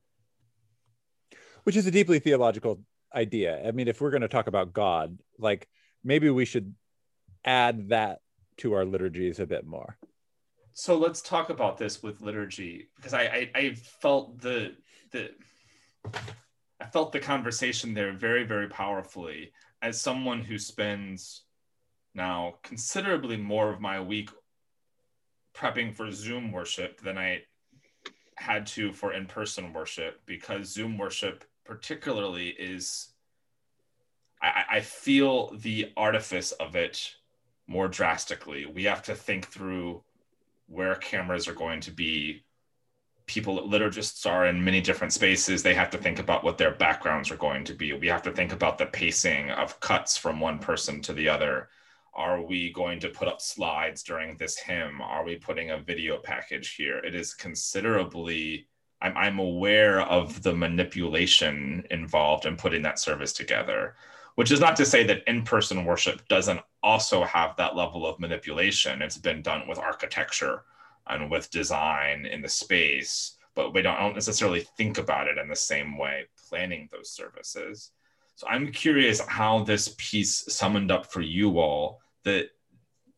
Which 1.65 1.77
is 1.79 1.85
a 1.87 1.91
deeply 1.99 2.19
theological 2.19 2.73
idea. 3.13 3.51
I 3.67 3.71
mean, 3.71 3.87
if 3.87 4.01
we're 4.01 4.15
going 4.15 4.27
to 4.29 4.35
talk 4.37 4.47
about 4.47 4.73
God, 4.73 5.17
like 5.37 5.67
maybe 6.03 6.29
we 6.29 6.45
should 6.45 6.73
add 7.45 7.89
that 7.89 8.19
to 8.57 8.73
our 8.73 8.85
liturgies 8.85 9.39
a 9.39 9.45
bit 9.45 9.65
more. 9.65 9.97
So 10.73 10.97
let's 10.97 11.21
talk 11.21 11.49
about 11.49 11.77
this 11.77 12.01
with 12.01 12.21
liturgy 12.21 12.89
because 12.95 13.13
I 13.13 13.23
I, 13.23 13.51
I 13.55 13.73
felt 14.01 14.41
the 14.41 14.75
the 15.11 15.23
I 16.83 16.87
felt 16.91 17.11
the 17.11 17.19
conversation 17.19 17.93
there 17.93 18.11
very, 18.11 18.43
very 18.43 18.67
powerfully 18.67 19.53
as 19.81 20.01
someone 20.01 20.41
who 20.41 20.57
spends 20.57 21.43
now 22.13 22.55
considerably 22.63 23.37
more 23.37 23.71
of 23.71 23.81
my 23.81 23.99
week 23.99 24.29
prepping 25.55 25.93
for 25.93 26.11
Zoom 26.11 26.51
worship 26.51 27.01
than 27.01 27.17
I 27.17 27.43
had 28.35 28.65
to 28.67 28.91
for 28.91 29.13
in 29.13 29.25
person 29.25 29.73
worship 29.73 30.21
because 30.25 30.73
Zoom 30.73 30.97
worship, 30.97 31.45
particularly, 31.65 32.49
is 32.49 33.13
I, 34.41 34.63
I 34.71 34.81
feel 34.81 35.55
the 35.55 35.91
artifice 35.95 36.51
of 36.53 36.75
it 36.75 37.15
more 37.67 37.87
drastically. 37.87 38.65
We 38.65 38.83
have 38.83 39.01
to 39.03 39.15
think 39.15 39.47
through 39.47 40.03
where 40.67 40.95
cameras 40.95 41.47
are 41.47 41.53
going 41.53 41.79
to 41.81 41.91
be. 41.91 42.43
People, 43.25 43.67
liturgists 43.69 44.29
are 44.29 44.47
in 44.47 44.63
many 44.63 44.81
different 44.81 45.13
spaces. 45.13 45.63
They 45.63 45.73
have 45.73 45.89
to 45.91 45.97
think 45.97 46.19
about 46.19 46.43
what 46.43 46.57
their 46.57 46.71
backgrounds 46.71 47.31
are 47.31 47.37
going 47.37 47.63
to 47.65 47.73
be. 47.73 47.93
We 47.93 48.07
have 48.07 48.23
to 48.23 48.31
think 48.31 48.51
about 48.51 48.77
the 48.77 48.87
pacing 48.87 49.49
of 49.51 49.79
cuts 49.79 50.17
from 50.17 50.41
one 50.41 50.59
person 50.59 51.01
to 51.03 51.13
the 51.13 51.29
other. 51.29 51.69
Are 52.15 52.41
we 52.41 52.71
going 52.71 52.99
to 52.99 53.09
put 53.09 53.27
up 53.27 53.41
slides 53.41 54.03
during 54.03 54.37
this 54.37 54.57
hymn? 54.57 55.01
Are 55.01 55.25
we 55.25 55.35
putting 55.35 55.71
a 55.71 55.79
video 55.79 56.17
package 56.17 56.75
here? 56.75 56.99
It 56.99 57.15
is 57.15 57.33
considerably, 57.33 58.67
I'm, 59.01 59.17
I'm 59.17 59.39
aware 59.39 60.01
of 60.01 60.43
the 60.43 60.53
manipulation 60.53 61.83
involved 61.89 62.45
in 62.45 62.55
putting 62.55 62.83
that 62.83 62.99
service 62.99 63.33
together 63.33 63.95
which 64.35 64.51
is 64.51 64.59
not 64.59 64.75
to 64.75 64.85
say 64.85 65.03
that 65.03 65.23
in-person 65.27 65.85
worship 65.85 66.27
doesn't 66.27 66.59
also 66.81 67.23
have 67.23 67.55
that 67.55 67.75
level 67.75 68.05
of 68.05 68.19
manipulation 68.19 69.01
it's 69.01 69.17
been 69.17 69.41
done 69.41 69.67
with 69.67 69.77
architecture 69.77 70.63
and 71.07 71.29
with 71.29 71.51
design 71.51 72.25
in 72.25 72.41
the 72.41 72.49
space 72.49 73.37
but 73.55 73.73
we 73.73 73.81
don't, 73.81 73.97
don't 73.97 74.15
necessarily 74.15 74.65
think 74.77 74.97
about 74.97 75.27
it 75.27 75.37
in 75.37 75.47
the 75.47 75.55
same 75.55 75.97
way 75.97 76.23
planning 76.49 76.89
those 76.91 77.11
services 77.11 77.91
so 78.35 78.47
i'm 78.47 78.71
curious 78.71 79.21
how 79.27 79.63
this 79.63 79.95
piece 79.97 80.45
summoned 80.47 80.91
up 80.91 81.11
for 81.11 81.21
you 81.21 81.59
all 81.59 81.99
the 82.23 82.49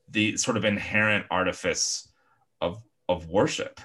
the 0.09 0.37
sort 0.37 0.57
of 0.57 0.65
inherent 0.65 1.25
artifice 1.31 2.07
of 2.61 2.83
of 3.09 3.29
worship 3.29 3.79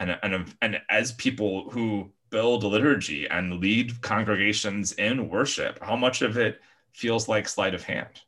and 0.00 0.16
and 0.22 0.54
and 0.62 0.80
as 0.90 1.12
people 1.12 1.70
who 1.70 2.10
build 2.30 2.64
liturgy 2.64 3.26
and 3.28 3.60
lead 3.60 4.00
congregations 4.00 4.92
in 4.92 5.28
worship 5.28 5.78
how 5.82 5.96
much 5.96 6.22
of 6.22 6.36
it 6.36 6.60
feels 6.92 7.28
like 7.28 7.46
sleight 7.46 7.74
of 7.74 7.82
hand. 7.82 8.22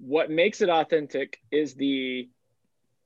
What 0.00 0.30
makes 0.30 0.62
it 0.62 0.70
authentic 0.70 1.40
is 1.50 1.74
the 1.74 2.28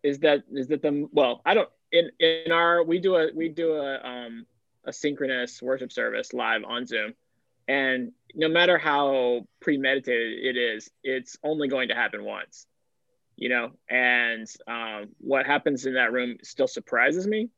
is 0.05 0.21
that 0.21 0.45
is 0.53 0.69
that 0.69 0.81
the 0.81 1.09
well 1.13 1.43
I 1.45 1.55
don't 1.55 1.69
in 1.91 2.11
in 2.21 2.53
our 2.53 2.85
we 2.85 3.01
do 3.01 3.17
a 3.17 3.31
we 3.35 3.49
do 3.49 3.75
a 3.75 4.01
um 4.01 4.47
a 4.85 4.93
synchronous 4.93 5.61
worship 5.61 5.93
service 5.93 6.33
live 6.33 6.63
on 6.65 6.87
Zoom 6.87 7.15
and 7.69 8.13
no 8.35 8.49
matter 8.49 8.79
how 8.79 9.47
premeditated 9.61 10.45
it 10.45 10.57
is 10.57 10.91
it's 11.05 11.39
only 11.45 11.69
going 11.69 11.89
to 11.89 11.95
happen 11.95 12.25
once 12.25 12.67
you 13.37 13.49
know 13.49 13.71
and 13.89 14.47
um, 14.67 15.09
what 15.19 15.47
happens 15.47 15.87
in 15.87 15.95
that 15.95 16.13
room 16.13 16.37
still 16.43 16.69
surprises 16.69 17.27
me 17.27 17.49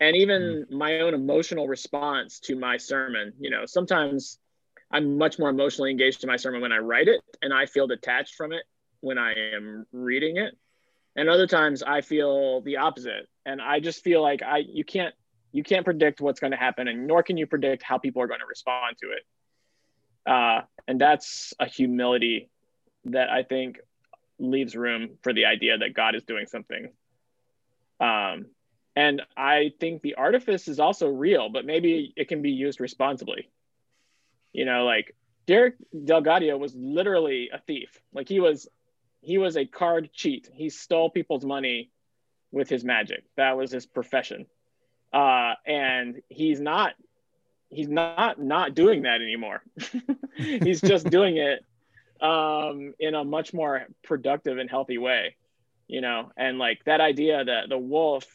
and 0.00 0.16
even 0.16 0.66
mm. 0.70 0.70
my 0.70 1.00
own 1.00 1.12
emotional 1.14 1.68
response 1.68 2.40
to 2.40 2.56
my 2.56 2.76
sermon 2.76 3.32
you 3.38 3.50
know 3.50 3.66
sometimes 3.66 4.38
I'm 4.90 5.18
much 5.18 5.38
more 5.38 5.50
emotionally 5.50 5.90
engaged 5.90 6.22
in 6.22 6.28
my 6.28 6.36
sermon 6.36 6.60
when 6.60 6.72
I 6.72 6.78
write 6.78 7.08
it, 7.08 7.20
and 7.42 7.52
I 7.52 7.66
feel 7.66 7.86
detached 7.86 8.34
from 8.34 8.52
it 8.52 8.62
when 9.00 9.18
I 9.18 9.32
am 9.54 9.86
reading 9.92 10.36
it. 10.36 10.56
And 11.16 11.28
other 11.28 11.46
times 11.46 11.82
I 11.82 12.02
feel 12.02 12.60
the 12.60 12.76
opposite, 12.76 13.28
and 13.44 13.60
I 13.60 13.80
just 13.80 14.02
feel 14.02 14.22
like 14.22 14.42
I 14.42 14.58
you 14.58 14.84
can't 14.84 15.14
you 15.52 15.62
can't 15.62 15.84
predict 15.84 16.20
what's 16.20 16.40
going 16.40 16.50
to 16.50 16.56
happen, 16.56 16.88
and 16.88 17.06
nor 17.06 17.22
can 17.22 17.36
you 17.36 17.46
predict 17.46 17.82
how 17.82 17.98
people 17.98 18.22
are 18.22 18.26
going 18.26 18.40
to 18.40 18.46
respond 18.46 18.96
to 19.02 19.10
it. 19.10 19.22
Uh, 20.26 20.62
and 20.88 21.00
that's 21.00 21.54
a 21.58 21.66
humility 21.66 22.50
that 23.06 23.30
I 23.30 23.42
think 23.42 23.78
leaves 24.38 24.74
room 24.74 25.18
for 25.22 25.32
the 25.32 25.46
idea 25.46 25.78
that 25.78 25.94
God 25.94 26.14
is 26.14 26.24
doing 26.24 26.46
something. 26.46 26.90
Um, 28.00 28.46
and 28.94 29.22
I 29.36 29.72
think 29.78 30.02
the 30.02 30.14
artifice 30.14 30.68
is 30.68 30.80
also 30.80 31.08
real, 31.08 31.48
but 31.48 31.64
maybe 31.64 32.12
it 32.16 32.28
can 32.28 32.42
be 32.42 32.50
used 32.50 32.80
responsibly. 32.80 33.50
You 34.52 34.64
know, 34.64 34.84
like 34.84 35.14
Derek 35.46 35.74
DelGaudio 35.94 36.58
was 36.58 36.74
literally 36.74 37.50
a 37.52 37.58
thief. 37.58 38.00
Like 38.12 38.28
he 38.28 38.40
was 38.40 38.68
he 39.20 39.38
was 39.38 39.56
a 39.56 39.66
card 39.66 40.10
cheat. 40.12 40.48
He 40.52 40.70
stole 40.70 41.10
people's 41.10 41.44
money 41.44 41.90
with 42.52 42.68
his 42.68 42.84
magic. 42.84 43.24
That 43.36 43.56
was 43.56 43.70
his 43.70 43.84
profession. 43.84 44.46
Uh, 45.12 45.54
and 45.66 46.22
he's 46.28 46.60
not 46.60 46.94
he's 47.70 47.88
not 47.88 48.40
not 48.40 48.74
doing 48.74 49.02
that 49.02 49.20
anymore. 49.22 49.62
he's 50.36 50.80
just 50.80 51.06
doing 51.10 51.36
it 51.36 51.64
um, 52.20 52.94
in 52.98 53.14
a 53.14 53.24
much 53.24 53.52
more 53.52 53.86
productive 54.02 54.58
and 54.58 54.70
healthy 54.70 54.98
way, 54.98 55.36
you 55.86 56.00
know. 56.00 56.30
And 56.36 56.58
like 56.58 56.84
that 56.86 57.00
idea 57.00 57.44
that 57.44 57.68
the 57.68 57.78
wolf 57.78 58.26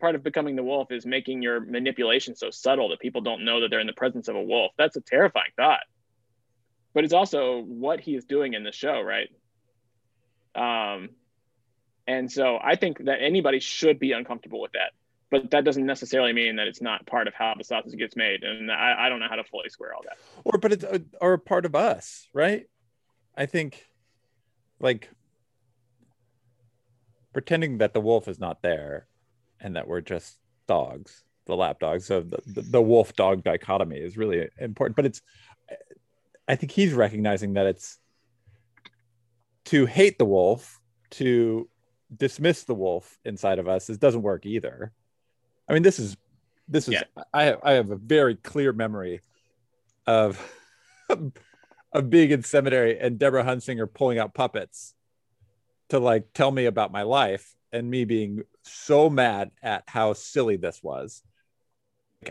part 0.00 0.14
of 0.16 0.22
becoming 0.22 0.56
the 0.56 0.62
wolf 0.64 0.90
is 0.90 1.06
making 1.06 1.42
your 1.42 1.60
manipulation 1.60 2.34
so 2.34 2.50
subtle 2.50 2.88
that 2.88 2.98
people 2.98 3.20
don't 3.20 3.44
know 3.44 3.60
that 3.60 3.68
they're 3.70 3.80
in 3.80 3.86
the 3.86 3.92
presence 3.92 4.28
of 4.28 4.34
a 4.34 4.42
wolf. 4.42 4.72
That's 4.76 4.96
a 4.96 5.00
terrifying 5.00 5.52
thought. 5.56 5.84
But 6.92 7.04
it's 7.04 7.12
also 7.12 7.60
what 7.62 8.00
he 8.00 8.16
is 8.16 8.24
doing 8.24 8.54
in 8.54 8.64
the 8.64 8.72
show, 8.72 9.00
right? 9.00 9.30
Um, 10.54 11.10
and 12.06 12.30
so 12.30 12.58
I 12.62 12.74
think 12.76 13.04
that 13.04 13.22
anybody 13.22 13.60
should 13.60 13.98
be 13.98 14.12
uncomfortable 14.12 14.60
with 14.60 14.72
that. 14.72 14.90
But 15.32 15.50
that 15.50 15.64
doesn't 15.64 15.86
necessarily 15.86 16.34
mean 16.34 16.56
that 16.56 16.68
it's 16.68 16.82
not 16.82 17.06
part 17.06 17.26
of 17.26 17.32
how 17.32 17.54
the 17.56 17.64
sausage 17.64 17.98
gets 17.98 18.14
made. 18.16 18.44
And 18.44 18.70
I, 18.70 19.06
I 19.06 19.08
don't 19.08 19.18
know 19.18 19.28
how 19.28 19.36
to 19.36 19.44
fully 19.44 19.70
square 19.70 19.94
all 19.94 20.02
that. 20.04 20.18
Or, 20.44 20.58
but 20.58 20.72
it's 20.72 20.84
a, 20.84 21.00
or 21.22 21.32
a 21.32 21.38
part 21.38 21.64
of 21.64 21.74
us, 21.74 22.28
right? 22.34 22.66
I 23.34 23.46
think 23.46 23.86
like 24.78 25.08
pretending 27.32 27.78
that 27.78 27.94
the 27.94 28.00
wolf 28.02 28.28
is 28.28 28.38
not 28.38 28.60
there 28.60 29.06
and 29.58 29.74
that 29.76 29.88
we're 29.88 30.02
just 30.02 30.36
dogs, 30.68 31.24
the 31.46 31.56
lap 31.56 31.80
dogs. 31.80 32.04
So 32.04 32.20
the, 32.20 32.38
the, 32.46 32.60
the 32.60 32.82
wolf 32.82 33.16
dog 33.16 33.42
dichotomy 33.42 33.96
is 33.96 34.18
really 34.18 34.50
important. 34.58 34.96
But 34.96 35.06
it's, 35.06 35.22
I 36.46 36.56
think 36.56 36.72
he's 36.72 36.92
recognizing 36.92 37.54
that 37.54 37.64
it's 37.64 37.98
to 39.66 39.86
hate 39.86 40.18
the 40.18 40.26
wolf, 40.26 40.78
to 41.12 41.70
dismiss 42.14 42.64
the 42.64 42.74
wolf 42.74 43.16
inside 43.24 43.58
of 43.58 43.66
us, 43.66 43.88
it 43.88 43.98
doesn't 43.98 44.20
work 44.20 44.44
either. 44.44 44.92
I 45.72 45.74
mean, 45.74 45.82
this 45.82 45.98
is 45.98 46.18
this 46.68 46.86
is 46.86 46.94
yeah. 46.94 47.22
I 47.32 47.44
have, 47.44 47.60
I 47.64 47.72
have 47.72 47.90
a 47.90 47.96
very 47.96 48.36
clear 48.36 48.74
memory 48.74 49.22
of 50.06 50.38
of 51.92 52.10
being 52.10 52.30
in 52.30 52.42
seminary 52.42 52.98
and 52.98 53.18
Deborah 53.18 53.42
Hunsinger 53.42 53.92
pulling 53.92 54.18
out 54.18 54.34
puppets 54.34 54.92
to 55.88 55.98
like 55.98 56.26
tell 56.34 56.50
me 56.50 56.66
about 56.66 56.92
my 56.92 57.04
life 57.04 57.56
and 57.72 57.90
me 57.90 58.04
being 58.04 58.42
so 58.64 59.08
mad 59.08 59.50
at 59.62 59.84
how 59.86 60.12
silly 60.12 60.56
this 60.56 60.82
was 60.82 61.22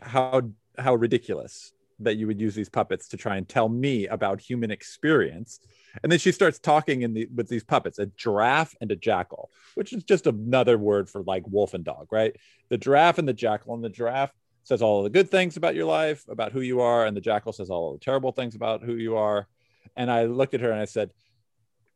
how 0.04 0.44
how 0.78 0.94
ridiculous 0.94 1.74
that 1.98 2.18
you 2.18 2.28
would 2.28 2.40
use 2.40 2.54
these 2.54 2.70
puppets 2.70 3.08
to 3.08 3.18
try 3.18 3.38
and 3.38 3.50
tell 3.50 3.68
me 3.68 4.06
about 4.06 4.40
human 4.40 4.70
experience 4.70 5.60
and 6.04 6.12
then 6.12 6.20
she 6.20 6.32
starts 6.32 6.60
talking 6.60 7.02
in 7.02 7.14
the 7.14 7.28
with 7.34 7.48
these 7.48 7.64
puppets 7.64 8.00
a 8.00 8.06
giraffe 8.06 8.76
and 8.82 8.92
a 8.92 8.96
jackal 8.96 9.52
which 9.76 9.94
is 9.94 10.04
just 10.04 10.28
another 10.28 10.78
word 10.78 11.10
for 11.10 11.24
like 11.24 11.44
wolf 11.48 11.74
and 11.74 11.84
dog 11.84 12.08
right? 12.12 12.36
The 12.70 12.78
giraffe 12.78 13.18
and 13.18 13.28
the 13.28 13.34
jackal 13.34 13.74
and 13.74 13.84
the 13.84 13.90
giraffe 13.90 14.34
says 14.64 14.82
all 14.82 15.04
the 15.04 15.10
good 15.10 15.30
things 15.30 15.58
about 15.58 15.76
your 15.76 15.86
life 15.86 16.24
about 16.30 16.52
who 16.52 16.62
you 16.62 16.82
are 16.82 17.06
and 17.06 17.16
the 17.16 17.22
jackal 17.22 17.54
says 17.54 17.70
all 17.70 17.94
the 17.94 18.00
terrible 18.00 18.32
things 18.32 18.56
about 18.56 18.84
who 18.84 18.96
you 18.96 19.18
are. 19.18 19.48
And 19.96 20.12
i 20.12 20.26
looked 20.26 20.54
at 20.54 20.62
her 20.62 20.72
and 20.72 20.80
i 20.80 20.86
said 20.86 21.12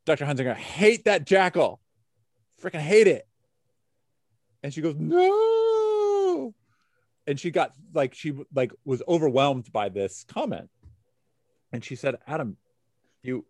dr 0.04 0.24
hunsinger 0.24 0.54
hate 0.54 1.04
that 1.04 1.26
jackal. 1.26 1.80
Freaking 2.62 2.80
hate 2.80 3.06
it. 3.06 3.26
And 4.62 4.72
she 4.72 4.80
goes 4.80 4.96
no. 4.98 6.54
And 7.26 7.38
she 7.38 7.50
got 7.50 7.72
like 7.92 8.14
she 8.14 8.32
like 8.54 8.72
was 8.84 9.02
overwhelmed 9.06 9.70
by 9.72 9.88
this 9.88 10.24
comment. 10.28 10.70
And 11.72 11.84
she 11.84 11.96
said 11.96 12.16
adam 12.26 12.56
you 13.22 13.44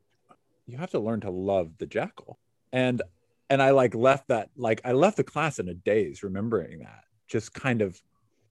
you 0.66 0.78
have 0.78 0.90
to 0.90 1.00
learn 1.00 1.20
to 1.20 1.30
love 1.30 1.72
the 1.78 1.86
jackal. 1.86 2.38
And 2.72 3.02
and 3.48 3.62
i 3.62 3.70
like 3.70 3.94
left 3.94 4.26
that 4.26 4.50
like 4.56 4.80
i 4.84 4.90
left 4.90 5.16
the 5.16 5.22
class 5.22 5.60
in 5.60 5.68
a 5.68 5.74
daze 5.74 6.24
remembering 6.24 6.80
that 6.80 7.04
just 7.28 7.54
kind 7.54 7.80
of 7.80 8.00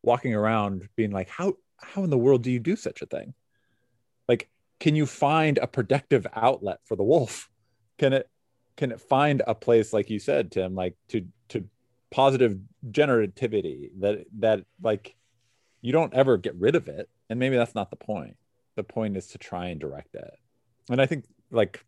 walking 0.04 0.34
around 0.34 0.88
being 0.96 1.12
like 1.12 1.28
how 1.30 1.54
how 1.78 2.04
in 2.04 2.10
the 2.10 2.18
world 2.18 2.44
do 2.44 2.52
you 2.52 2.60
do 2.60 2.76
such 2.76 3.02
a 3.02 3.06
thing? 3.06 3.34
Like 4.28 4.50
can 4.80 4.96
you 4.96 5.06
find 5.06 5.58
a 5.58 5.68
productive 5.68 6.28
outlet 6.34 6.80
for 6.86 6.96
the 6.96 7.04
wolf? 7.04 7.50
Can 7.98 8.14
it 8.14 8.30
can 8.78 8.92
it 8.92 9.02
find 9.02 9.42
a 9.48 9.56
place 9.56 9.94
like 9.94 10.10
you 10.10 10.20
said 10.20 10.52
tim 10.52 10.76
like 10.76 10.96
to 11.10 11.26
to 11.50 11.68
positive 12.12 12.58
generativity 12.90 13.90
that 14.00 14.26
that 14.40 14.64
like 14.82 15.16
you 15.82 15.92
don't 15.92 16.14
ever 16.14 16.38
get 16.38 16.56
rid 16.56 16.76
of 16.76 16.88
it? 16.88 17.10
And 17.30 17.40
maybe 17.40 17.56
that's 17.56 17.76
not 17.76 17.90
the 17.90 17.96
point. 17.96 18.38
The 18.76 18.84
point 18.84 19.18
is 19.18 19.28
to 19.28 19.38
try 19.38 19.68
and 19.68 19.80
direct 19.80 20.16
it. 20.16 20.34
And 20.90 21.02
i 21.02 21.06
think 21.06 21.26
like 21.52 21.86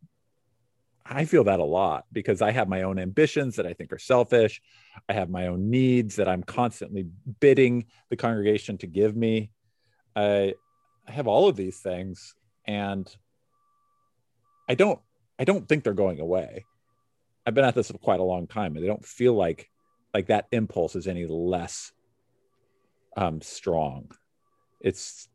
i 1.09 1.25
feel 1.25 1.43
that 1.43 1.59
a 1.59 1.63
lot 1.63 2.05
because 2.11 2.41
i 2.41 2.51
have 2.51 2.67
my 2.67 2.83
own 2.83 2.99
ambitions 2.99 3.55
that 3.55 3.65
i 3.65 3.73
think 3.73 3.91
are 3.91 3.99
selfish. 3.99 4.61
I 5.07 5.13
have 5.13 5.29
my 5.29 5.47
own 5.47 5.69
needs 5.69 6.15
that 6.17 6.27
i'm 6.27 6.43
constantly 6.43 7.07
bidding 7.39 7.85
the 8.09 8.15
congregation 8.15 8.77
to 8.79 8.87
give 8.87 9.15
me. 9.15 9.51
I, 10.15 10.55
I 11.07 11.11
have 11.11 11.27
all 11.27 11.47
of 11.47 11.55
these 11.55 11.79
things 11.79 12.35
and 12.65 13.07
i 14.67 14.75
don't 14.75 14.99
i 15.39 15.43
don't 15.43 15.67
think 15.67 15.83
they're 15.83 15.93
going 15.93 16.19
away. 16.19 16.65
I've 17.45 17.53
been 17.53 17.63
at 17.63 17.75
this 17.75 17.89
for 17.89 17.97
quite 17.97 18.19
a 18.19 18.23
long 18.23 18.45
time 18.45 18.75
and 18.75 18.83
they 18.83 18.89
don't 18.89 19.05
feel 19.05 19.33
like 19.33 19.69
like 20.13 20.27
that 20.27 20.47
impulse 20.51 20.95
is 20.95 21.07
any 21.07 21.25
less 21.25 21.91
um, 23.15 23.41
strong. 23.41 24.11
It's 24.81 25.27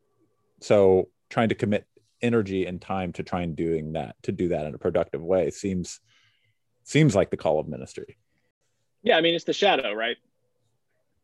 so 0.61 1.09
trying 1.29 1.51
to 1.51 1.55
commit 1.55 1.87
energy 2.23 2.67
and 2.67 2.81
time 2.81 3.13
to 3.15 3.23
try 3.23 3.43
and 3.43 3.57
doing 3.57 3.93
that 3.95 4.17
to 4.23 4.33
do 4.33 4.49
that 4.49 4.67
in 4.67 4.75
a 4.75 4.79
productive 4.79 5.23
way 5.23 5.51
seems 5.51 6.01
seems 6.85 7.15
like 7.15 7.31
the 7.31 7.37
call 7.37 7.59
of 7.59 7.69
ministry. 7.69 8.17
Yeah, 9.03 9.17
I 9.17 9.21
mean 9.21 9.35
it's 9.35 9.45
the 9.45 9.53
shadow, 9.53 9.93
right? 9.93 10.17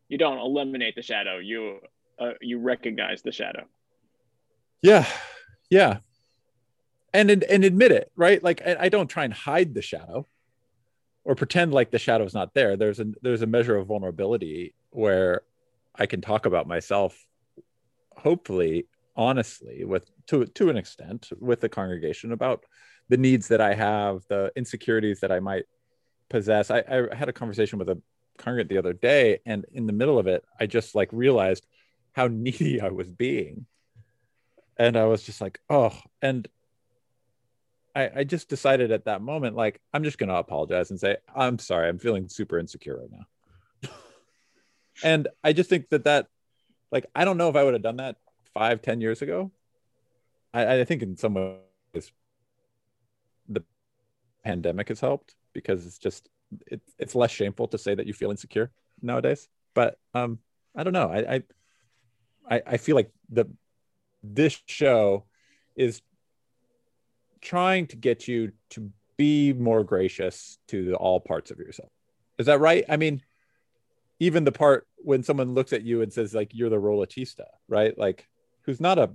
You 0.07 0.17
don't 0.17 0.39
eliminate 0.39 0.95
the 0.95 1.01
shadow. 1.01 1.37
You 1.37 1.79
uh, 2.19 2.31
you 2.41 2.59
recognize 2.59 3.21
the 3.21 3.31
shadow. 3.31 3.65
Yeah, 4.81 5.05
yeah, 5.69 5.99
and 7.13 7.29
and 7.29 7.63
admit 7.63 7.91
it, 7.91 8.11
right? 8.15 8.43
Like 8.43 8.61
I, 8.65 8.75
I 8.81 8.89
don't 8.89 9.07
try 9.07 9.25
and 9.25 9.33
hide 9.33 9.73
the 9.73 9.81
shadow 9.81 10.25
or 11.23 11.35
pretend 11.35 11.73
like 11.73 11.91
the 11.91 11.99
shadow 11.99 12.23
is 12.23 12.33
not 12.33 12.53
there. 12.53 12.75
There's 12.75 12.99
a 12.99 13.05
there's 13.21 13.41
a 13.41 13.47
measure 13.47 13.75
of 13.75 13.87
vulnerability 13.87 14.73
where 14.91 15.41
I 15.95 16.05
can 16.05 16.21
talk 16.21 16.45
about 16.45 16.67
myself, 16.67 17.17
hopefully 18.15 18.87
honestly, 19.19 19.83
with 19.83 20.09
to 20.27 20.45
to 20.45 20.69
an 20.69 20.77
extent, 20.77 21.29
with 21.39 21.59
the 21.59 21.67
congregation 21.67 22.31
about 22.31 22.63
the 23.09 23.17
needs 23.17 23.49
that 23.49 23.59
I 23.59 23.73
have, 23.73 24.23
the 24.29 24.51
insecurities 24.55 25.19
that 25.19 25.31
I 25.31 25.41
might 25.41 25.65
possess. 26.29 26.71
I, 26.71 26.83
I 26.89 27.13
had 27.13 27.27
a 27.27 27.33
conversation 27.33 27.79
with 27.79 27.89
a 27.89 28.01
congregant 28.37 28.69
the 28.69 28.77
other 28.77 28.93
day, 28.93 29.41
and 29.45 29.65
in 29.73 29.87
the 29.87 29.93
middle 29.93 30.17
of 30.17 30.27
it, 30.27 30.45
I 30.57 30.67
just 30.67 30.95
like 30.95 31.09
realized 31.11 31.67
how 32.13 32.27
needy 32.31 32.79
I 32.79 32.89
was 32.89 33.11
being, 33.11 33.65
and 34.77 34.95
I 34.95 35.03
was 35.03 35.21
just 35.23 35.41
like, 35.41 35.59
oh, 35.69 35.93
and 36.21 36.47
I, 37.93 38.11
I 38.17 38.23
just 38.23 38.47
decided 38.47 38.91
at 38.93 39.05
that 39.05 39.21
moment, 39.21 39.57
like, 39.57 39.81
I'm 39.93 40.05
just 40.05 40.17
going 40.17 40.29
to 40.29 40.35
apologize 40.35 40.91
and 40.91 40.99
say, 40.99 41.17
I'm 41.35 41.59
sorry, 41.59 41.89
I'm 41.89 41.99
feeling 41.99 42.29
super 42.29 42.57
insecure 42.57 42.97
right 42.97 43.11
now. 43.11 43.89
and 45.03 45.27
I 45.43 45.51
just 45.51 45.69
think 45.69 45.89
that 45.89 46.05
that, 46.05 46.27
like, 46.89 47.07
I 47.13 47.25
don't 47.25 47.37
know 47.37 47.49
if 47.49 47.57
I 47.57 47.63
would 47.65 47.73
have 47.73 47.83
done 47.83 47.97
that 47.97 48.15
five, 48.53 48.81
ten 48.81 49.01
years 49.01 49.21
ago. 49.21 49.51
I, 50.53 50.79
I 50.79 50.85
think 50.85 51.01
in 51.01 51.15
some 51.17 51.35
ways 51.35 52.11
the 53.47 53.63
pandemic 54.43 54.89
has 54.89 54.99
helped 54.99 55.35
because 55.53 55.85
it's 55.85 55.99
just 55.99 56.29
it, 56.67 56.81
it's 56.97 57.15
less 57.15 57.31
shameful 57.31 57.67
to 57.67 57.77
say 57.77 57.93
that 57.93 58.07
you 58.07 58.13
feel 58.13 58.31
insecure 58.31 58.71
nowadays. 59.01 59.47
But 59.73 59.97
um, 60.13 60.39
I 60.75 60.83
don't 60.83 60.93
know. 60.93 61.09
I, 61.11 61.43
I 62.49 62.61
I 62.65 62.77
feel 62.77 62.95
like 62.95 63.11
the 63.29 63.45
this 64.23 64.61
show 64.65 65.25
is 65.75 66.01
trying 67.41 67.87
to 67.87 67.95
get 67.95 68.27
you 68.27 68.51
to 68.71 68.91
be 69.17 69.53
more 69.53 69.83
gracious 69.83 70.57
to 70.69 70.95
all 70.95 71.19
parts 71.19 71.51
of 71.51 71.59
yourself. 71.59 71.91
Is 72.37 72.47
that 72.47 72.59
right? 72.59 72.85
I 72.89 72.97
mean, 72.97 73.21
even 74.19 74.43
the 74.43 74.51
part 74.51 74.87
when 74.97 75.23
someone 75.23 75.53
looks 75.53 75.73
at 75.73 75.83
you 75.83 76.01
and 76.01 76.11
says 76.11 76.33
like 76.33 76.53
you're 76.53 76.69
the 76.69 76.77
ruletista, 76.77 77.45
right? 77.67 77.97
Like 77.97 78.27
who's 78.69 78.79
not 78.79 78.99
a 78.99 79.09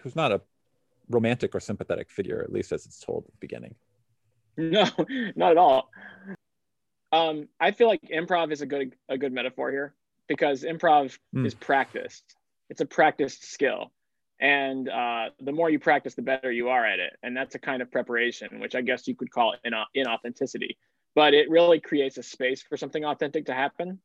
who's 0.00 0.16
not 0.16 0.32
a 0.32 0.40
romantic 1.08 1.54
or 1.54 1.60
sympathetic 1.60 2.10
figure, 2.10 2.42
at 2.42 2.52
least 2.52 2.72
as 2.72 2.84
it's 2.84 2.98
told 2.98 3.24
at 3.24 3.30
the 3.30 3.38
beginning. 3.38 3.76
No, 4.56 4.88
not 5.36 5.52
at 5.52 5.56
all. 5.56 5.88
Um, 7.12 7.48
I 7.60 7.70
feel 7.70 7.86
like 7.86 8.02
improv 8.12 8.50
is 8.50 8.62
a 8.62 8.66
good 8.66 8.96
a 9.08 9.16
good 9.16 9.32
metaphor 9.32 9.70
here 9.70 9.94
because 10.26 10.64
improv 10.64 11.16
mm. 11.32 11.46
is 11.46 11.54
practiced. 11.54 12.34
It's 12.68 12.80
a 12.80 12.86
practiced 12.86 13.44
skill 13.44 13.92
and 14.40 14.88
uh, 14.88 15.26
the 15.40 15.52
more 15.52 15.70
you 15.70 15.78
practice 15.78 16.14
the 16.14 16.22
better 16.22 16.50
you 16.50 16.68
are 16.68 16.84
at 16.84 16.98
it 16.98 17.16
and 17.22 17.36
that's 17.36 17.54
a 17.54 17.58
kind 17.58 17.80
of 17.80 17.90
preparation 17.90 18.60
which 18.60 18.74
i 18.74 18.82
guess 18.82 19.08
you 19.08 19.16
could 19.16 19.30
call 19.30 19.54
in 19.64 19.72
inauthenticity 19.96 20.76
but 21.14 21.32
it 21.32 21.48
really 21.48 21.80
creates 21.80 22.18
a 22.18 22.22
space 22.22 22.60
for 22.60 22.76
something 22.76 23.02
authentic 23.06 23.46
to 23.46 23.54
happen 23.54 23.98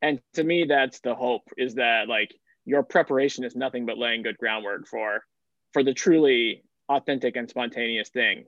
and 0.00 0.20
to 0.34 0.44
me 0.44 0.64
that's 0.64 1.00
the 1.00 1.12
hope 1.12 1.42
is 1.56 1.74
that 1.74 2.06
like 2.06 2.32
your 2.64 2.82
preparation 2.82 3.44
is 3.44 3.56
nothing 3.56 3.86
but 3.86 3.98
laying 3.98 4.22
good 4.22 4.38
groundwork 4.38 4.86
for 4.86 5.24
for 5.72 5.82
the 5.82 5.94
truly 5.94 6.62
authentic 6.88 7.36
and 7.36 7.48
spontaneous 7.48 8.08
thing. 8.10 8.44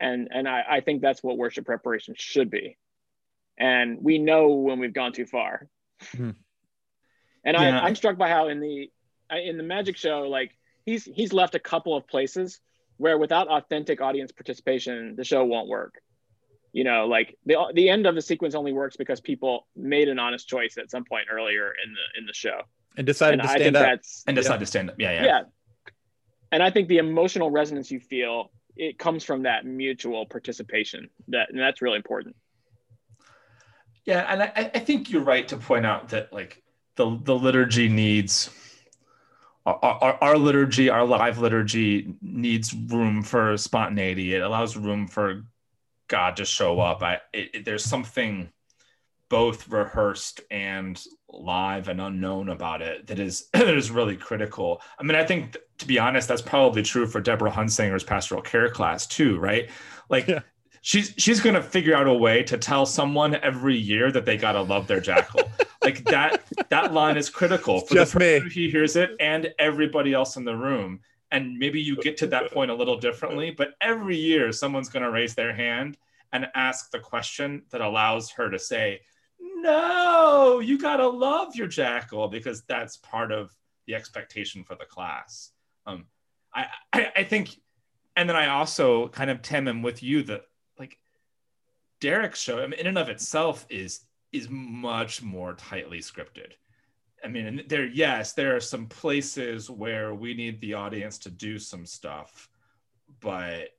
And 0.00 0.28
and 0.30 0.48
i, 0.48 0.62
I 0.68 0.80
think 0.80 1.02
that's 1.02 1.22
what 1.22 1.38
worship 1.38 1.66
preparation 1.66 2.14
should 2.16 2.50
be. 2.50 2.76
And 3.58 3.98
we 4.02 4.18
know 4.18 4.48
when 4.48 4.78
we've 4.78 4.92
gone 4.92 5.12
too 5.12 5.26
far. 5.26 5.68
Mm-hmm. 6.02 6.30
and 7.44 7.56
yeah. 7.56 7.80
I, 7.80 7.86
i'm 7.86 7.94
struck 7.94 8.18
by 8.18 8.28
how 8.28 8.48
in 8.48 8.60
the 8.60 8.90
in 9.30 9.56
the 9.56 9.62
magic 9.62 9.96
show 9.96 10.22
like 10.22 10.50
he's 10.84 11.04
he's 11.04 11.32
left 11.32 11.54
a 11.54 11.60
couple 11.60 11.96
of 11.96 12.06
places 12.06 12.60
where 12.96 13.16
without 13.16 13.48
authentic 13.48 14.00
audience 14.00 14.32
participation 14.32 15.14
the 15.16 15.24
show 15.24 15.44
won't 15.44 15.68
work. 15.68 16.00
You 16.72 16.82
know 16.82 17.06
like 17.06 17.38
the 17.46 17.56
the 17.72 17.88
end 17.88 18.06
of 18.06 18.16
the 18.16 18.22
sequence 18.22 18.56
only 18.56 18.72
works 18.72 18.96
because 18.96 19.20
people 19.20 19.68
made 19.76 20.08
an 20.08 20.18
honest 20.18 20.48
choice 20.48 20.76
at 20.76 20.90
some 20.90 21.04
point 21.04 21.28
earlier 21.30 21.72
in 21.84 21.92
the 21.92 22.20
in 22.20 22.26
the 22.26 22.34
show 22.34 22.62
and 22.96 23.06
decided 23.06 23.40
and 23.40 23.48
to 23.48 23.54
stand 23.54 23.76
up 23.76 24.00
and 24.26 24.36
decided 24.36 24.54
yeah. 24.54 24.58
to 24.58 24.66
stand 24.66 24.90
up 24.90 24.96
yeah 24.98 25.12
yeah 25.12 25.24
yeah 25.24 25.42
and 26.52 26.62
i 26.62 26.70
think 26.70 26.88
the 26.88 26.98
emotional 26.98 27.50
resonance 27.50 27.90
you 27.90 28.00
feel 28.00 28.50
it 28.76 28.98
comes 28.98 29.24
from 29.24 29.42
that 29.42 29.64
mutual 29.64 30.26
participation 30.26 31.08
that 31.28 31.50
and 31.50 31.58
that's 31.58 31.82
really 31.82 31.96
important 31.96 32.34
yeah 34.04 34.20
and 34.32 34.42
i, 34.42 34.70
I 34.74 34.78
think 34.78 35.10
you're 35.10 35.22
right 35.22 35.46
to 35.48 35.56
point 35.56 35.86
out 35.86 36.10
that 36.10 36.32
like 36.32 36.62
the 36.96 37.18
the 37.22 37.34
liturgy 37.34 37.88
needs 37.88 38.50
our, 39.66 39.78
our, 39.82 40.18
our, 40.22 40.38
liturgy, 40.38 40.90
our 40.90 41.06
live 41.06 41.38
liturgy 41.38 42.14
needs 42.20 42.74
room 42.74 43.22
for 43.22 43.56
spontaneity. 43.56 44.34
It 44.34 44.42
allows 44.42 44.76
room 44.76 45.08
for 45.08 45.44
God 46.08 46.36
to 46.36 46.44
show 46.44 46.80
up. 46.80 47.02
I, 47.02 47.20
it, 47.32 47.50
it, 47.54 47.64
there's 47.64 47.84
something 47.84 48.50
both 49.34 49.66
rehearsed 49.68 50.42
and 50.52 51.04
live 51.28 51.88
and 51.88 52.00
unknown 52.00 52.50
about 52.50 52.80
it 52.80 53.04
that 53.08 53.18
is 53.18 53.48
that 53.52 53.68
is 53.68 53.90
really 53.90 54.16
critical. 54.16 54.80
I 54.96 55.02
mean, 55.02 55.16
I 55.16 55.24
think 55.24 55.56
to 55.78 55.86
be 55.86 55.98
honest, 55.98 56.28
that's 56.28 56.40
probably 56.40 56.84
true 56.84 57.04
for 57.04 57.20
Deborah 57.20 57.50
Hunsinger's 57.50 58.04
pastoral 58.04 58.42
care 58.42 58.70
class 58.70 59.08
too, 59.08 59.38
right? 59.38 59.68
Like 60.08 60.28
yeah 60.28 60.40
she's 60.82 61.14
she's 61.16 61.40
gonna 61.40 61.62
figure 61.62 61.96
out 61.96 62.06
a 62.06 62.12
way 62.14 62.42
to 62.44 62.56
tell 62.58 62.86
someone 62.86 63.34
every 63.36 63.76
year 63.76 64.12
that 64.12 64.24
they 64.24 64.36
gotta 64.36 64.60
love 64.60 64.86
their 64.86 65.00
jackal. 65.00 65.50
like 65.82 66.04
that 66.04 66.44
that 66.68 66.92
line 66.92 67.16
is 67.16 67.28
critical 67.28 67.80
for 67.80 67.94
Just 67.94 68.12
the 68.12 68.20
person 68.20 68.44
me. 68.46 68.52
he 68.52 68.70
hears 68.70 68.94
it 68.94 69.10
and 69.18 69.52
everybody 69.58 70.12
else 70.12 70.36
in 70.36 70.44
the 70.44 70.54
room. 70.54 71.00
And 71.32 71.58
maybe 71.58 71.80
you 71.80 71.96
get 71.96 72.16
to 72.18 72.28
that 72.28 72.52
point 72.52 72.70
a 72.70 72.74
little 72.74 72.98
differently, 72.98 73.50
but 73.50 73.70
every 73.80 74.16
year 74.16 74.52
someone's 74.52 74.90
gonna 74.90 75.10
raise 75.10 75.34
their 75.34 75.54
hand 75.54 75.96
and 76.32 76.46
ask 76.54 76.90
the 76.90 76.98
question 76.98 77.62
that 77.70 77.80
allows 77.80 78.30
her 78.32 78.50
to 78.50 78.58
say, 78.58 79.00
No, 79.64 80.60
you 80.60 80.78
gotta 80.78 81.08
love 81.08 81.56
your 81.56 81.66
jackal 81.66 82.28
because 82.28 82.62
that's 82.68 82.98
part 82.98 83.32
of 83.32 83.50
the 83.86 83.94
expectation 83.94 84.62
for 84.62 84.74
the 84.74 84.84
class. 84.84 85.52
Um, 85.86 86.04
I, 86.54 86.66
I, 86.92 87.12
I 87.16 87.24
think, 87.24 87.58
and 88.14 88.28
then 88.28 88.36
I 88.36 88.48
also 88.48 89.08
kind 89.08 89.30
of 89.30 89.40
Tim 89.40 89.66
am 89.66 89.80
with 89.80 90.02
you 90.02 90.22
that 90.24 90.42
like 90.78 90.98
Derek's 91.98 92.40
show, 92.40 92.62
I 92.62 92.66
mean, 92.66 92.78
in 92.78 92.88
and 92.88 92.98
of 92.98 93.08
itself, 93.08 93.64
is 93.70 94.00
is 94.32 94.48
much 94.50 95.22
more 95.22 95.54
tightly 95.54 96.00
scripted. 96.00 96.52
I 97.24 97.28
mean, 97.28 97.62
there, 97.66 97.86
yes, 97.86 98.34
there 98.34 98.54
are 98.54 98.60
some 98.60 98.86
places 98.86 99.70
where 99.70 100.14
we 100.14 100.34
need 100.34 100.60
the 100.60 100.74
audience 100.74 101.16
to 101.20 101.30
do 101.30 101.58
some 101.58 101.86
stuff, 101.86 102.50
but 103.20 103.70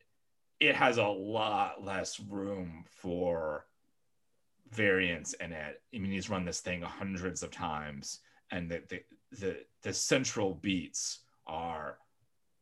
it 0.60 0.74
has 0.76 0.98
a 0.98 1.06
lot 1.06 1.84
less 1.84 2.20
room 2.20 2.86
for 2.90 3.68
variance 4.72 5.34
in 5.34 5.52
it. 5.52 5.82
I 5.94 5.98
mean, 5.98 6.12
he's 6.12 6.30
run 6.30 6.46
this 6.46 6.62
thing 6.62 6.82
hundreds 6.82 7.44
of 7.44 7.52
times, 7.52 8.20
and 8.52 8.70
the 8.70 8.82
the 8.90 9.02
the, 9.32 9.58
the 9.84 9.94
central 9.94 10.54
beats 10.56 11.20
are 11.48 11.98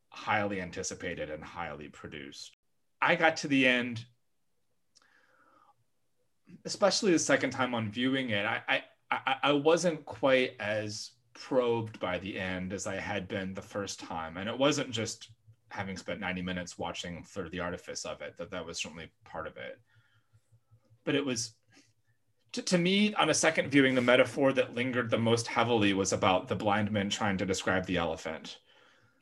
highly 0.08 0.60
anticipated 0.60 1.30
and 1.30 1.42
highly 1.42 1.88
produced. 1.88 2.56
I 3.00 3.16
got 3.16 3.36
to 3.38 3.48
the 3.48 3.66
end 3.66 4.04
especially 6.64 7.12
the 7.12 7.18
second 7.18 7.50
time 7.50 7.74
on 7.74 7.90
viewing 7.90 8.30
it, 8.30 8.44
I, 8.44 8.82
I, 9.10 9.36
I 9.42 9.52
wasn't 9.52 10.04
quite 10.04 10.52
as 10.60 11.12
probed 11.34 11.98
by 12.00 12.18
the 12.18 12.38
end 12.38 12.72
as 12.72 12.86
I 12.86 12.96
had 12.96 13.28
been 13.28 13.54
the 13.54 13.62
first 13.62 14.00
time. 14.00 14.36
And 14.36 14.48
it 14.48 14.58
wasn't 14.58 14.90
just 14.90 15.30
having 15.70 15.96
spent 15.96 16.20
90 16.20 16.42
minutes 16.42 16.78
watching 16.78 17.24
of 17.36 17.50
the 17.50 17.60
Artifice 17.60 18.04
of 18.04 18.22
it, 18.22 18.36
that 18.38 18.50
that 18.50 18.64
was 18.64 18.78
certainly 18.78 19.10
part 19.24 19.46
of 19.46 19.56
it. 19.56 19.80
But 21.04 21.14
it 21.14 21.24
was, 21.24 21.54
to, 22.54 22.62
to 22.62 22.78
me, 22.78 23.12
on 23.14 23.30
a 23.30 23.34
second 23.34 23.68
viewing, 23.70 23.94
the 23.94 24.00
metaphor 24.00 24.52
that 24.52 24.74
lingered 24.74 25.10
the 25.10 25.18
most 25.18 25.48
heavily 25.48 25.92
was 25.92 26.12
about 26.12 26.48
the 26.48 26.54
blind 26.54 26.90
man 26.90 27.10
trying 27.10 27.36
to 27.38 27.46
describe 27.46 27.84
the 27.86 27.96
elephant. 27.96 28.58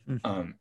Mm-hmm. 0.09 0.27
Um, 0.27 0.55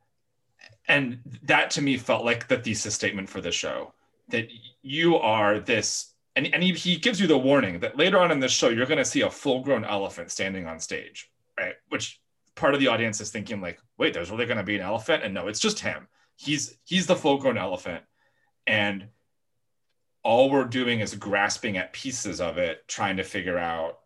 and 0.87 1.19
that 1.43 1.71
to 1.71 1.81
me 1.81 1.97
felt 1.97 2.23
like 2.23 2.47
the 2.47 2.57
thesis 2.57 2.95
statement 2.95 3.29
for 3.29 3.41
the 3.41 3.51
show 3.51 3.93
that 4.29 4.47
you 4.81 5.17
are 5.17 5.59
this 5.59 6.13
and, 6.35 6.47
and 6.53 6.63
he, 6.63 6.71
he 6.71 6.95
gives 6.95 7.19
you 7.19 7.27
the 7.27 7.37
warning 7.37 7.79
that 7.81 7.97
later 7.97 8.19
on 8.19 8.31
in 8.31 8.39
this 8.39 8.51
show 8.51 8.69
you're 8.69 8.85
going 8.85 8.97
to 8.97 9.05
see 9.05 9.21
a 9.21 9.29
full-grown 9.29 9.83
elephant 9.83 10.31
standing 10.31 10.65
on 10.67 10.79
stage 10.79 11.29
right 11.59 11.75
which 11.89 12.19
part 12.55 12.73
of 12.73 12.79
the 12.79 12.87
audience 12.87 13.19
is 13.19 13.31
thinking 13.31 13.61
like 13.61 13.79
wait 13.97 14.13
there's 14.13 14.31
really 14.31 14.45
going 14.45 14.57
to 14.57 14.63
be 14.63 14.75
an 14.75 14.81
elephant 14.81 15.23
and 15.23 15.33
no 15.33 15.47
it's 15.47 15.59
just 15.59 15.79
him 15.79 16.07
he's 16.35 16.77
he's 16.85 17.07
the 17.07 17.15
full-grown 17.15 17.57
elephant 17.57 18.03
and 18.67 19.07
all 20.23 20.49
we're 20.49 20.65
doing 20.65 20.99
is 20.99 21.15
grasping 21.15 21.77
at 21.77 21.93
pieces 21.93 22.39
of 22.39 22.57
it 22.57 22.87
trying 22.87 23.17
to 23.17 23.23
figure 23.23 23.57
out 23.57 23.99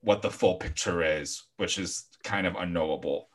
what 0.00 0.22
the 0.22 0.30
full 0.30 0.56
picture 0.56 1.02
is 1.02 1.44
which 1.56 1.78
is 1.78 2.06
kind 2.24 2.46
of 2.46 2.56
unknowable 2.56 3.28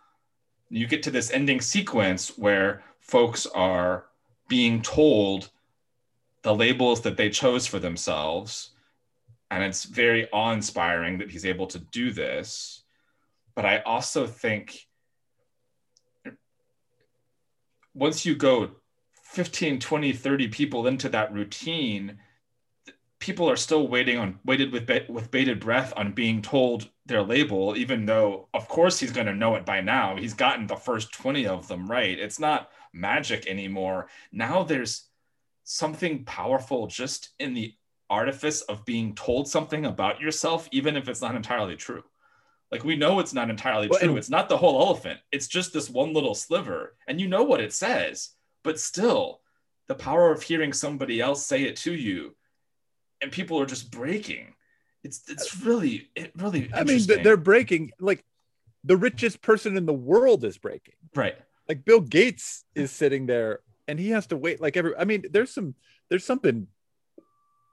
you 0.69 0.87
get 0.87 1.03
to 1.03 1.11
this 1.11 1.31
ending 1.31 1.59
sequence 1.59 2.37
where 2.37 2.83
folks 3.01 3.45
are 3.45 4.05
being 4.47 4.81
told 4.81 5.49
the 6.43 6.55
labels 6.55 7.01
that 7.01 7.17
they 7.17 7.29
chose 7.29 7.67
for 7.67 7.79
themselves. 7.79 8.71
And 9.49 9.63
it's 9.63 9.83
very 9.83 10.29
awe 10.31 10.53
inspiring 10.53 11.17
that 11.17 11.29
he's 11.29 11.45
able 11.45 11.67
to 11.67 11.79
do 11.79 12.11
this. 12.11 12.83
But 13.53 13.65
I 13.65 13.79
also 13.79 14.25
think 14.25 14.87
once 17.93 18.25
you 18.25 18.35
go 18.35 18.71
15, 19.31 19.79
20, 19.79 20.11
30 20.11 20.47
people 20.49 20.87
into 20.87 21.07
that 21.07 21.31
routine, 21.33 22.17
people 23.19 23.49
are 23.49 23.55
still 23.55 23.87
waiting 23.87 24.17
on 24.17 24.37
waited 24.43 24.73
with 24.73 24.89
with 25.07 25.31
bated 25.31 25.57
breath 25.57 25.93
on 25.95 26.11
being 26.11 26.41
told 26.41 26.89
their 27.05 27.21
label 27.21 27.77
even 27.77 28.05
though 28.05 28.49
of 28.53 28.67
course 28.67 28.99
he's 28.99 29.11
going 29.11 29.27
to 29.27 29.33
know 29.33 29.55
it 29.55 29.65
by 29.65 29.79
now. 29.79 30.17
He's 30.17 30.33
gotten 30.33 30.67
the 30.67 30.75
first 30.75 31.13
20 31.13 31.47
of 31.47 31.69
them 31.69 31.89
right? 31.89 32.19
It's 32.19 32.39
not 32.39 32.71
magic 32.91 33.47
anymore. 33.47 34.09
Now 34.33 34.63
there's 34.63 35.05
something 35.63 36.25
powerful 36.25 36.87
just 36.87 37.29
in 37.39 37.53
the 37.53 37.73
artifice 38.09 38.61
of 38.63 38.83
being 38.83 39.15
told 39.15 39.47
something 39.47 39.85
about 39.85 40.19
yourself 40.19 40.67
even 40.73 40.97
if 40.97 41.07
it's 41.07 41.21
not 41.21 41.35
entirely 41.35 41.77
true. 41.77 42.03
Like 42.69 42.83
we 42.83 42.97
know 42.97 43.21
it's 43.21 43.33
not 43.33 43.49
entirely 43.49 43.87
well, 43.87 43.99
true. 43.99 44.17
it's 44.17 44.29
not 44.29 44.49
the 44.49 44.57
whole 44.57 44.81
elephant. 44.81 45.21
It's 45.31 45.47
just 45.47 45.71
this 45.71 45.89
one 45.89 46.11
little 46.11 46.35
sliver 46.35 46.97
and 47.07 47.21
you 47.21 47.29
know 47.29 47.43
what 47.43 47.61
it 47.61 47.71
says 47.71 48.31
but 48.63 48.79
still 48.79 49.41
the 49.87 49.95
power 49.95 50.31
of 50.31 50.41
hearing 50.41 50.73
somebody 50.73 51.19
else 51.19 51.45
say 51.45 51.63
it 51.63 51.75
to 51.77 51.93
you 51.93 52.35
and 53.21 53.31
people 53.31 53.59
are 53.59 53.65
just 53.65 53.91
breaking. 53.91 54.53
It's 55.03 55.23
it's 55.29 55.61
really 55.61 56.09
it 56.15 56.31
really. 56.35 56.69
I 56.73 56.83
mean, 56.83 57.01
they're 57.05 57.37
breaking. 57.37 57.91
Like 57.99 58.23
the 58.83 58.97
richest 58.97 59.41
person 59.41 59.77
in 59.77 59.85
the 59.85 59.93
world 59.93 60.43
is 60.43 60.57
breaking. 60.57 60.95
Right. 61.15 61.35
Like 61.67 61.85
Bill 61.85 62.01
Gates 62.01 62.65
is 62.75 62.91
sitting 62.91 63.25
there, 63.25 63.59
and 63.87 63.99
he 63.99 64.09
has 64.09 64.27
to 64.27 64.37
wait. 64.37 64.61
Like 64.61 64.77
every. 64.77 64.95
I 64.95 65.05
mean, 65.05 65.25
there's 65.31 65.53
some. 65.53 65.75
There's 66.09 66.25
something. 66.25 66.67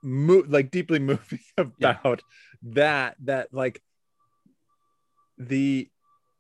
Mo- 0.03 0.45
like 0.47 0.71
deeply 0.71 0.99
moving 1.01 1.41
about 1.57 1.75
yeah. 1.79 2.17
that. 2.75 3.17
That 3.25 3.49
like. 3.53 3.83
The, 5.41 5.89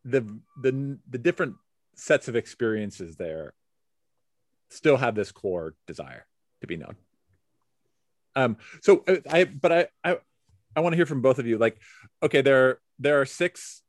the 0.04 0.22
the 0.60 0.98
the 1.08 1.18
different 1.18 1.54
sets 1.94 2.26
of 2.26 2.34
experiences 2.34 3.14
there 3.14 3.54
still 4.70 4.96
have 4.96 5.14
this 5.14 5.32
core 5.32 5.74
desire 5.86 6.26
to 6.60 6.66
be 6.66 6.76
known 6.76 6.96
um, 8.38 8.56
so 8.82 9.02
uh, 9.08 9.16
I, 9.28 9.44
but 9.44 9.72
I, 9.72 9.86
I, 10.04 10.16
I 10.76 10.80
want 10.80 10.92
to 10.92 10.96
hear 10.96 11.06
from 11.06 11.22
both 11.22 11.40
of 11.40 11.46
you. 11.46 11.58
Like, 11.58 11.78
okay, 12.22 12.40
there, 12.40 12.78
there 13.00 13.20
are 13.20 13.26
six, 13.26 13.82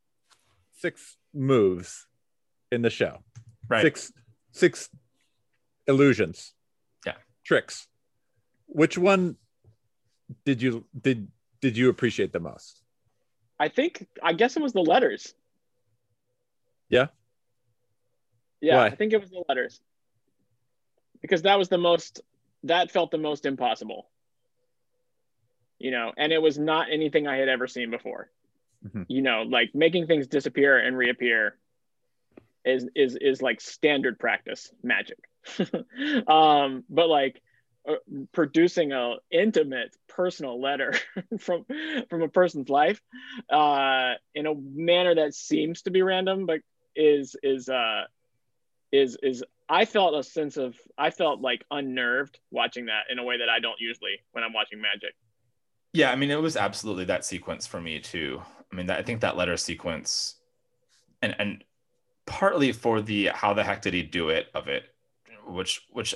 six 0.73 1.17
moves 1.33 2.07
in 2.71 2.81
the 2.81 2.89
show. 2.89 3.19
Right. 3.67 3.83
Six, 3.83 4.11
six 4.51 4.89
illusions. 5.87 6.53
Yeah. 7.05 7.13
Tricks. 7.43 7.87
Which 8.65 8.97
one 8.97 9.35
did 10.45 10.61
you 10.61 10.85
did 10.99 11.27
did 11.59 11.75
you 11.75 11.89
appreciate 11.89 12.31
the 12.31 12.39
most? 12.39 12.83
I 13.59 13.67
think 13.67 14.07
I 14.21 14.33
guess 14.33 14.55
it 14.55 14.61
was 14.61 14.73
the 14.73 14.81
letters. 14.81 15.33
Yeah. 16.87 17.07
Yeah, 18.61 18.77
Why? 18.77 18.85
I 18.87 18.89
think 18.95 19.13
it 19.13 19.21
was 19.21 19.29
the 19.29 19.43
letters. 19.47 19.79
Because 21.21 21.43
that 21.43 21.57
was 21.57 21.69
the 21.69 21.77
most 21.77 22.21
that 22.63 22.91
felt 22.91 23.11
the 23.11 23.17
most 23.17 23.45
impossible 23.45 24.09
you 25.79 25.91
know, 25.91 26.11
and 26.17 26.31
it 26.31 26.41
was 26.41 26.59
not 26.59 26.91
anything 26.91 27.25
I 27.25 27.37
had 27.37 27.47
ever 27.47 27.65
seen 27.65 27.89
before. 27.89 28.29
Mm-hmm. 28.85 29.03
You 29.07 29.21
know, 29.21 29.43
like 29.43 29.73
making 29.73 30.07
things 30.07 30.27
disappear 30.27 30.77
and 30.77 30.95
reappear 30.95 31.57
is 32.65 32.87
is 32.95 33.17
is 33.19 33.41
like 33.41 33.61
standard 33.61 34.19
practice 34.19 34.71
magic. 34.83 35.17
um, 36.27 36.83
but 36.89 37.07
like 37.07 37.41
uh, 37.87 37.95
producing 38.33 38.91
a 38.91 39.15
intimate 39.31 39.95
personal 40.07 40.61
letter 40.61 40.93
from 41.39 41.65
from 42.09 42.21
a 42.21 42.27
person's 42.27 42.69
life 42.69 43.01
uh, 43.49 44.13
in 44.35 44.45
a 44.45 44.53
manner 44.55 45.15
that 45.15 45.33
seems 45.33 45.81
to 45.83 45.91
be 45.91 46.01
random, 46.01 46.45
but 46.45 46.59
is 46.95 47.35
is 47.41 47.69
uh, 47.69 48.03
is 48.91 49.17
is 49.23 49.43
I 49.69 49.85
felt 49.85 50.15
a 50.15 50.23
sense 50.23 50.57
of 50.57 50.75
I 50.97 51.11
felt 51.11 51.41
like 51.41 51.63
unnerved 51.69 52.39
watching 52.49 52.87
that 52.87 53.03
in 53.11 53.19
a 53.19 53.23
way 53.23 53.37
that 53.37 53.49
I 53.49 53.59
don't 53.59 53.79
usually 53.79 54.19
when 54.31 54.43
I'm 54.43 54.53
watching 54.53 54.81
magic. 54.81 55.13
Yeah, 55.93 56.11
I 56.11 56.15
mean, 56.15 56.31
it 56.31 56.41
was 56.41 56.57
absolutely 56.57 57.05
that 57.05 57.25
sequence 57.25 57.67
for 57.67 57.79
me 57.79 57.99
too. 57.99 58.41
I 58.71 58.75
mean, 58.75 58.89
I 58.89 59.03
think 59.03 59.21
that 59.21 59.37
letter 59.37 59.57
sequence, 59.57 60.35
and 61.21 61.35
and 61.39 61.63
partly 62.25 62.71
for 62.71 63.01
the 63.01 63.27
how 63.27 63.53
the 63.53 63.63
heck 63.63 63.81
did 63.81 63.93
he 63.93 64.03
do 64.03 64.29
it 64.29 64.47
of 64.55 64.67
it, 64.67 64.85
which 65.47 65.81
which 65.91 66.15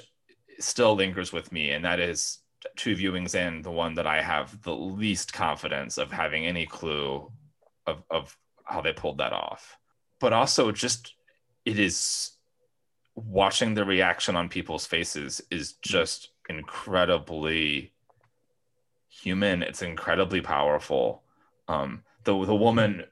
still 0.60 0.96
lingers 0.96 1.32
with 1.32 1.52
me, 1.52 1.72
and 1.72 1.86
that 1.86 2.00
is 2.00 2.40
two 2.76 2.96
viewings 2.96 3.36
in 3.36 3.62
the 3.62 3.72
one 3.72 3.94
that 3.96 4.08
I 4.08 4.22
have 4.22 4.62
the 4.64 4.76
least 4.76 5.34
confidence 5.34 5.98
of 5.98 6.12
having 6.12 6.46
any 6.46 6.66
clue 6.66 7.32
of 7.86 8.04
of 8.10 8.36
how 8.64 8.82
they 8.82 8.94
pulled 8.94 9.20
that 9.20 9.34
off. 9.34 9.78
But 10.20 10.34
also 10.34 10.72
just 10.72 11.14
it 11.66 11.80
is 11.80 12.33
watching 13.16 13.74
the 13.74 13.86
reaction 13.86 14.36
on 14.36 14.50
people's 14.50 14.86
faces 14.86 15.42
is 15.52 15.74
just 15.82 16.30
incredibly 16.50 17.94
human. 19.08 19.64
It's 19.64 19.82
incredibly 19.82 20.42
powerful. 20.42 21.24
Um, 21.68 22.04
the 22.24 22.46
the 22.46 22.56
woman 22.56 23.04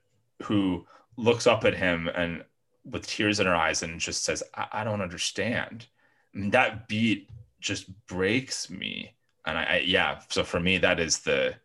who 0.43 0.85
looks 1.17 1.47
up 1.47 1.65
at 1.65 1.75
him 1.75 2.09
and 2.15 2.43
with 2.83 3.05
tears 3.05 3.39
in 3.39 3.45
her 3.45 3.55
eyes 3.55 3.83
and 3.83 3.99
just 3.99 4.23
says, 4.23 4.43
"I, 4.55 4.67
I 4.73 4.83
don't 4.83 5.01
understand." 5.01 5.87
I 6.33 6.37
mean, 6.37 6.49
that 6.51 6.87
beat 6.87 7.29
just 7.59 7.89
breaks 8.07 8.69
me. 8.69 9.13
And 9.45 9.57
I, 9.57 9.63
I, 9.63 9.77
yeah, 9.85 10.19
so 10.29 10.43
for 10.43 10.59
me, 10.59 10.77
that 10.79 10.99
is 10.99 11.19
the. 11.19 11.55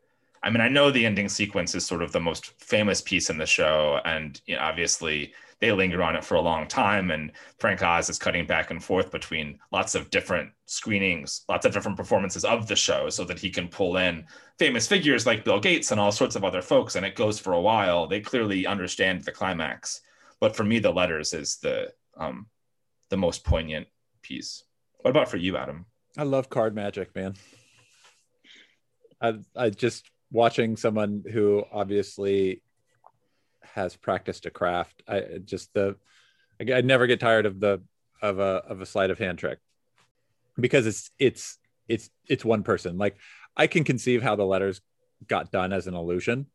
I 0.43 0.51
mean, 0.51 0.61
I 0.61 0.69
know 0.69 0.91
the 0.91 1.07
ending 1.07 1.29
sequence 1.29 1.75
is 1.75 1.85
sort 1.85 2.03
of 2.03 2.13
the 2.13 2.21
most 2.21 2.47
famous 2.61 3.01
piece 3.01 3.31
in 3.31 3.39
the 3.39 3.47
show, 3.47 4.01
and 4.05 4.41
you 4.47 4.55
know, 4.55 4.63
obviously 4.63 5.33
they 5.61 5.73
linger 5.73 6.03
on 6.03 6.17
it 6.17 6.25
for 6.25 6.35
a 6.35 6.41
long 6.41 6.67
time. 6.67 7.11
And 7.11 7.33
Frank 7.59 7.83
Oz 7.83 8.11
is 8.11 8.19
cutting 8.19 8.47
back 8.47 8.71
and 8.71 8.83
forth 8.83 9.11
between 9.11 9.59
lots 9.73 9.95
of 9.95 10.11
different 10.11 10.51
screenings, 10.67 11.45
lots 11.49 11.65
of 11.65 11.73
different 11.73 11.97
performances 11.97 12.45
of 12.45 12.67
the 12.67 12.77
show 12.77 13.09
so 13.09 13.25
that 13.25 13.39
he 13.39 13.51
can 13.51 13.69
pull 13.69 13.97
in 13.97 14.27
famous 14.59 14.87
figures 14.87 15.27
like 15.27 15.45
Bill 15.45 15.61
Gates 15.61 15.91
and 15.91 16.01
all 16.01 16.13
sorts 16.13 16.37
of 16.37 16.45
other 16.45 16.63
folks. 16.63 16.95
And 16.95 17.07
it 17.07 17.15
goes 17.15 17.39
for 17.39 17.55
a 17.55 17.61
while. 17.61 18.07
They 18.07 18.21
clearly 18.21 18.67
understand 18.67 19.25
the 19.25 19.33
climax. 19.33 20.03
But 20.41 20.55
for 20.55 20.65
me, 20.65 20.79
the 20.79 20.93
letters 20.93 21.33
is 21.33 21.57
the 21.57 21.93
um, 22.17 22.47
the 23.09 23.17
most 23.17 23.45
poignant 23.45 23.87
piece. 24.23 24.65
What 24.99 25.11
about 25.11 25.31
for 25.31 25.37
you, 25.37 25.57
Adam? 25.57 25.87
I 26.19 26.25
love 26.25 26.51
card 26.51 26.75
magic, 26.75 27.15
man. 27.15 27.35
I 29.21 29.39
I 29.55 29.71
just 29.71 30.11
watching 30.31 30.77
someone 30.77 31.25
who 31.31 31.65
obviously 31.73 32.63
has 33.75 33.97
practiced 33.97 34.47
a 34.47 34.51
craft. 34.51 35.03
I 35.09 35.39
just 35.45 35.73
the 35.75 35.97
I, 36.61 36.81
never 36.81 37.07
get 37.07 37.21
tired 37.21 37.47
of 37.47 37.61
the 37.61 37.83
of 38.23 38.39
a 38.39 38.63
of 38.69 38.81
a 38.81 38.87
sleight 38.87 39.11
of 39.11 39.19
hand 39.19 39.39
trick 39.39 39.59
because 40.59 40.87
it's 40.87 41.11
it's 41.19 41.59
it's 41.89 42.11
it's 42.29 42.45
one 42.45 42.63
person. 42.63 42.99
Like 42.99 43.17
I 43.57 43.67
can 43.67 43.85
conceive 43.85 44.23
how 44.23 44.37
the 44.37 44.45
letters 44.45 44.81
got 45.27 45.51
done 45.51 45.73
as 45.73 45.87
an 45.87 45.95
illusion, 45.95 46.47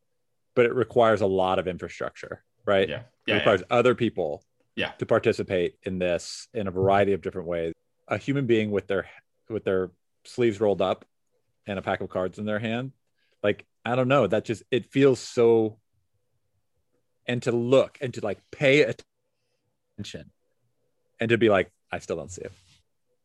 but 0.56 0.66
it 0.66 0.74
requires 0.74 1.22
a 1.22 1.28
lot 1.28 1.60
of 1.60 1.68
infrastructure, 1.68 2.44
right? 2.66 2.88
Yeah. 2.88 3.02
yeah 3.26 3.36
it 3.36 3.38
requires 3.40 3.62
yeah. 3.62 3.78
other 3.78 3.96
people 3.96 4.44
yeah. 4.76 4.92
to 5.00 5.06
participate 5.06 5.76
in 5.84 6.00
this 6.00 6.48
in 6.54 6.68
a 6.68 6.72
variety 6.72 7.14
of 7.14 7.22
different 7.22 7.48
ways. 7.48 7.74
A 8.08 8.18
human 8.18 8.46
being 8.46 8.72
with 8.72 8.88
their 8.88 9.08
with 9.50 9.64
their 9.64 9.92
sleeves 10.26 10.60
rolled 10.60 10.82
up 10.82 11.06
and 11.68 11.78
a 11.78 11.82
pack 11.82 12.02
of 12.02 12.10
cards 12.10 12.40
in 12.40 12.46
their 12.46 12.60
hand, 12.60 12.92
like 13.44 13.66
I 13.86 13.96
don't 13.96 14.08
know, 14.08 14.28
that 14.28 14.46
just 14.46 14.64
it 14.72 14.86
feels 14.92 15.20
so 15.20 15.78
and 17.32 17.42
to 17.44 17.52
look 17.54 17.98
and 18.02 18.14
to 18.14 18.20
like 18.20 18.40
pay 18.52 18.82
attention 18.82 20.32
and 21.18 21.30
to 21.30 21.38
be 21.38 21.48
like, 21.48 21.72
I 21.90 22.00
still 22.00 22.18
don't 22.18 22.30
see 22.30 22.42
it. 22.42 22.52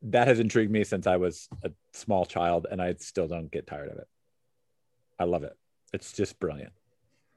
That 0.03 0.29
has 0.29 0.39
intrigued 0.39 0.71
me 0.71 0.85
since 0.85 1.07
I 1.07 1.17
was 1.17 1.49
a 1.61 1.71
small 1.91 2.25
child 2.25 2.67
and 2.71 2.81
I 2.81 2.95
still 2.99 3.27
don't 3.27 3.51
get 3.51 3.67
tired 3.67 3.89
of 3.89 3.97
it. 3.97 4.07
I 5.19 5.25
love 5.25 5.43
it. 5.43 5.57
It's 5.91 6.13
just 6.13 6.39
brilliant. 6.39 6.71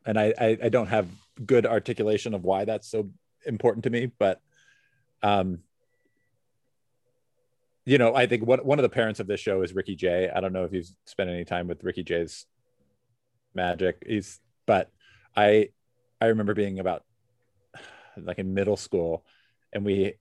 And 0.07 0.17
I, 0.17 0.33
I, 0.39 0.59
I 0.63 0.69
don't 0.69 0.87
have 0.87 1.09
good 1.45 1.67
articulation 1.67 2.35
of 2.35 2.45
why 2.45 2.65
that's 2.65 2.89
so 2.89 3.11
important 3.45 3.83
to 3.85 3.91
me, 3.91 4.13
but 4.17 4.41
um, 5.25 5.59
you 7.85 7.99
know, 7.99 8.15
I 8.15 8.27
think 8.27 8.47
one, 8.47 8.61
one 8.61 8.79
of 8.79 8.85
the 8.85 8.89
parents 8.91 9.19
of 9.19 9.27
this 9.27 9.41
show 9.41 9.63
is 9.63 9.75
Ricky 9.75 9.97
Jay. 9.97 10.31
I 10.33 10.41
don't 10.41 10.53
know 10.53 10.65
if 10.65 10.73
you've 10.73 10.91
spent 11.07 11.31
any 11.31 11.45
time 11.45 11.67
with 11.67 11.83
Ricky 11.83 12.05
Jay's 12.05 12.47
magic. 13.55 14.05
He's, 14.07 14.39
but 14.67 14.89
I, 15.37 15.71
I 16.21 16.27
remember 16.27 16.55
being 16.55 16.79
about 16.79 17.05
like 18.17 18.39
in 18.39 18.55
middle 18.55 18.77
school, 18.77 19.25
and 19.73 19.85
we 19.85 20.15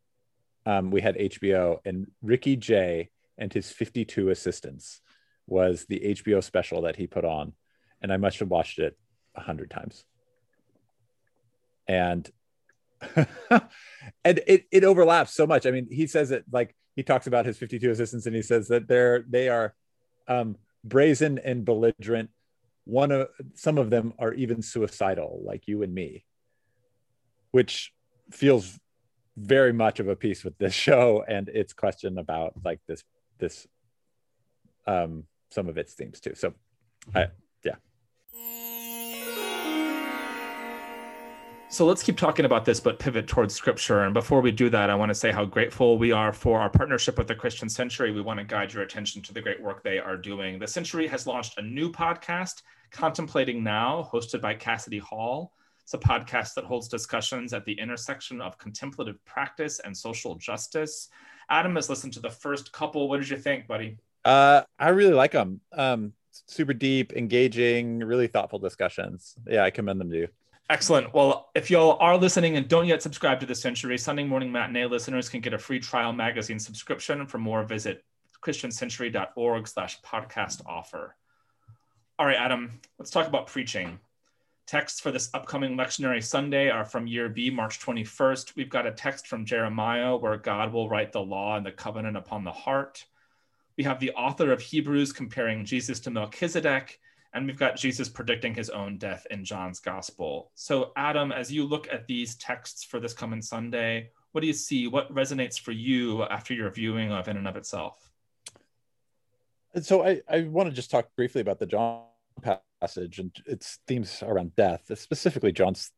um, 0.65 0.91
we 0.91 1.01
had 1.01 1.15
HBO, 1.15 1.79
and 1.85 2.07
Ricky 2.21 2.55
Jay 2.55 3.09
and 3.37 3.51
his 3.51 3.71
52 3.71 4.29
assistants 4.29 5.01
was 5.47 5.85
the 5.85 5.99
HBO 5.99 6.43
special 6.43 6.81
that 6.83 6.95
he 6.95 7.07
put 7.07 7.25
on, 7.25 7.53
and 8.01 8.13
I 8.13 8.17
must 8.17 8.39
have 8.39 8.49
watched 8.49 8.79
it 8.79 8.97
a 9.35 9.41
hundred 9.41 9.71
times. 9.71 10.05
And 11.87 12.29
and 13.15 14.41
it 14.45 14.65
it 14.71 14.83
overlaps 14.83 15.33
so 15.33 15.47
much. 15.47 15.65
I 15.65 15.71
mean, 15.71 15.87
he 15.89 16.07
says 16.07 16.31
it 16.31 16.45
like 16.51 16.75
he 16.95 17.03
talks 17.03 17.27
about 17.27 17.45
his 17.45 17.57
52 17.57 17.91
assistants, 17.91 18.25
and 18.25 18.35
he 18.35 18.41
says 18.41 18.67
that 18.67 18.87
they're 18.87 19.23
they 19.27 19.49
are 19.49 19.73
um, 20.27 20.57
brazen 20.83 21.39
and 21.39 21.65
belligerent. 21.65 22.29
One 22.89 23.11
of 23.11 23.27
some 23.53 23.77
of 23.77 23.91
them 23.91 24.13
are 24.17 24.33
even 24.33 24.63
suicidal, 24.63 25.41
like 25.43 25.67
you 25.67 25.83
and 25.83 25.93
me, 25.93 26.25
which 27.51 27.93
feels 28.31 28.79
very 29.37 29.71
much 29.71 29.99
of 29.99 30.07
a 30.07 30.15
piece 30.15 30.43
with 30.43 30.57
this 30.57 30.73
show 30.87 31.23
and 31.27 31.49
its 31.49 31.71
question 31.71 32.17
about 32.17 32.53
like 32.65 32.79
this 32.87 33.03
this 33.37 33.67
um 34.87 35.23
some 35.51 35.69
of 35.69 35.77
its 35.77 35.93
themes 35.93 36.19
too. 36.19 36.33
So 36.33 36.53
I 37.13 37.27
yeah. 37.63 37.75
So 41.72 41.86
let's 41.86 42.01
keep 42.01 42.17
talking 42.17 42.45
about 42.45 42.65
this, 42.65 42.80
but 42.80 42.97
pivot 42.97 43.28
towards 43.28 43.53
scripture. 43.53 44.01
And 44.01 44.11
before 44.11 44.41
we 44.41 44.51
do 44.51 44.72
that, 44.72 44.89
I 44.89 44.95
want 44.95 45.09
to 45.11 45.15
say 45.15 45.32
how 45.32 45.45
grateful 45.45 45.99
we 45.99 46.11
are 46.11 46.34
for 46.34 46.59
our 46.59 46.70
partnership 46.70 47.15
with 47.15 47.28
the 47.28 47.36
Christian 47.36 47.70
Century. 47.70 48.11
We 48.11 48.22
want 48.22 48.39
to 48.39 48.43
guide 48.43 48.74
your 48.74 48.82
attention 48.82 49.22
to 49.22 49.34
the 49.34 49.39
great 49.39 49.61
work 49.61 49.84
they 49.84 49.99
are 49.99 50.17
doing. 50.17 50.57
The 50.57 50.67
Century 50.67 51.05
has 51.07 51.28
launched 51.28 51.59
a 51.59 51.61
new 51.61 51.91
podcast, 51.91 52.63
Contemplating 52.89 53.63
Now, 53.63 54.09
hosted 54.11 54.41
by 54.41 54.55
Cassidy 54.55 54.97
Hall. 54.97 55.53
It's 55.84 55.93
a 55.93 55.99
podcast 55.99 56.55
that 56.55 56.65
holds 56.65 56.88
discussions 56.88 57.53
at 57.53 57.65
the 57.65 57.74
intersection 57.74 58.41
of 58.41 58.57
contemplative 58.57 59.24
practice 59.24 59.80
and 59.80 59.95
social 59.95 60.34
justice. 60.36 61.09
Adam 61.51 61.76
has 61.76 61.88
listened 61.88 62.13
to 62.13 62.20
the 62.20 62.32
first 62.32 62.74
couple. 62.74 63.07
What 63.07 63.20
did 63.20 63.30
you 63.30 63.38
think, 63.38 63.67
buddy? 63.67 63.97
Uh, 64.26 64.63
I 64.80 64.89
really 64.89 65.13
like 65.13 65.34
them. 65.34 65.61
Um, 65.72 66.13
super 66.47 66.74
deep, 66.74 67.13
engaging, 67.13 67.99
really 67.99 68.28
thoughtful 68.28 68.57
discussions. 68.57 69.36
Yeah, 69.47 69.63
I 69.63 69.70
commend 69.70 70.01
them 70.01 70.09
to 70.09 70.17
you. 70.17 70.28
Excellent. 70.70 71.11
Well, 71.15 71.49
if 71.55 71.72
y'all 71.72 71.97
are 71.99 72.15
listening 72.15 72.55
and 72.55 72.67
don't 72.67 72.86
yet 72.86 73.01
subscribe 73.01 73.39
to 73.39 73.47
the 73.47 73.55
Century, 73.55 73.97
Sunday 73.97 74.24
Morning 74.24 74.51
Matinee 74.51 74.86
listeners 74.86 75.28
can 75.28 75.41
get 75.41 75.55
a 75.55 75.57
free 75.57 75.80
trial 75.80 76.13
magazine 76.13 76.59
subscription. 76.59 77.26
For 77.26 77.39
more, 77.39 77.63
visit 77.63 78.03
christiancentury.org 78.43 79.67
slash 79.67 79.99
podcast 80.01 80.61
offer. 80.67 81.15
All 82.20 82.28
right, 82.28 82.38
Adam, 82.38 82.80
let's 82.99 83.09
talk 83.09 83.28
about 83.28 83.47
preaching. 83.47 83.97
Texts 84.67 84.99
for 84.99 85.11
this 85.11 85.32
upcoming 85.34 85.76
lectionary 85.76 86.24
Sunday 86.24 86.70
are 86.70 86.86
from 86.86 87.07
year 87.07 87.30
B, 87.30 87.49
March 87.49 87.80
21st. 87.80 88.55
We've 88.55 88.70
got 88.70 88.86
a 88.86 88.91
text 88.91 89.26
from 89.26 89.45
Jeremiah 89.45 90.15
where 90.15 90.38
God 90.38 90.72
will 90.72 90.88
write 90.88 91.11
the 91.11 91.20
law 91.20 91.57
and 91.57 91.65
the 91.65 91.72
covenant 91.72 92.15
upon 92.15 92.43
the 92.43 92.51
heart. 92.51 93.05
We 93.76 93.86
have 93.86 93.99
the 93.99 94.11
author 94.11 94.51
of 94.51 94.61
Hebrews 94.61 95.13
comparing 95.13 95.65
Jesus 95.65 95.99
to 96.01 96.11
Melchizedek 96.11 96.99
and 97.34 97.45
we've 97.45 97.59
got 97.59 97.75
Jesus 97.75 98.09
predicting 98.09 98.55
his 98.55 98.69
own 98.69 98.97
death 98.97 99.27
in 99.30 99.45
John's 99.45 99.80
gospel. 99.80 100.51
So, 100.55 100.91
Adam, 100.95 101.32
as 101.32 101.51
you 101.51 101.65
look 101.65 101.88
at 101.91 102.07
these 102.07 102.36
texts 102.36 102.84
for 102.84 102.99
this 102.99 103.13
coming 103.13 103.41
Sunday, 103.41 104.09
what 104.32 104.41
do 104.41 104.47
you 104.47 104.53
see? 104.53 104.88
What 104.88 105.13
resonates 105.13 105.59
for 105.59 105.71
you 105.71 106.23
after 106.23 106.53
your 106.53 106.69
viewing 106.71 107.11
of 107.11 107.27
In 107.27 107.38
and 107.38 107.47
of 107.47 107.55
Itself? 107.55 108.11
And 109.73 109.86
so, 109.86 110.03
I, 110.03 110.21
I 110.27 110.41
want 110.43 110.69
to 110.69 110.75
just 110.75 110.89
talk 110.89 111.09
briefly 111.15 111.41
about 111.41 111.59
the 111.59 111.67
John 111.67 112.03
passage 112.82 113.19
and 113.19 113.32
its 113.45 113.80
themes 113.88 114.23
around 114.25 114.55
death, 114.55 114.91
specifically 114.97 115.51
John's 115.51 115.91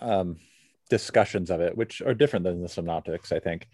um, 0.00 0.36
discussions 0.88 1.50
of 1.50 1.60
it, 1.60 1.76
which 1.76 2.00
are 2.02 2.14
different 2.14 2.44
than 2.44 2.62
the 2.62 2.68
synoptics, 2.68 3.32
I 3.32 3.40
think. 3.40 3.68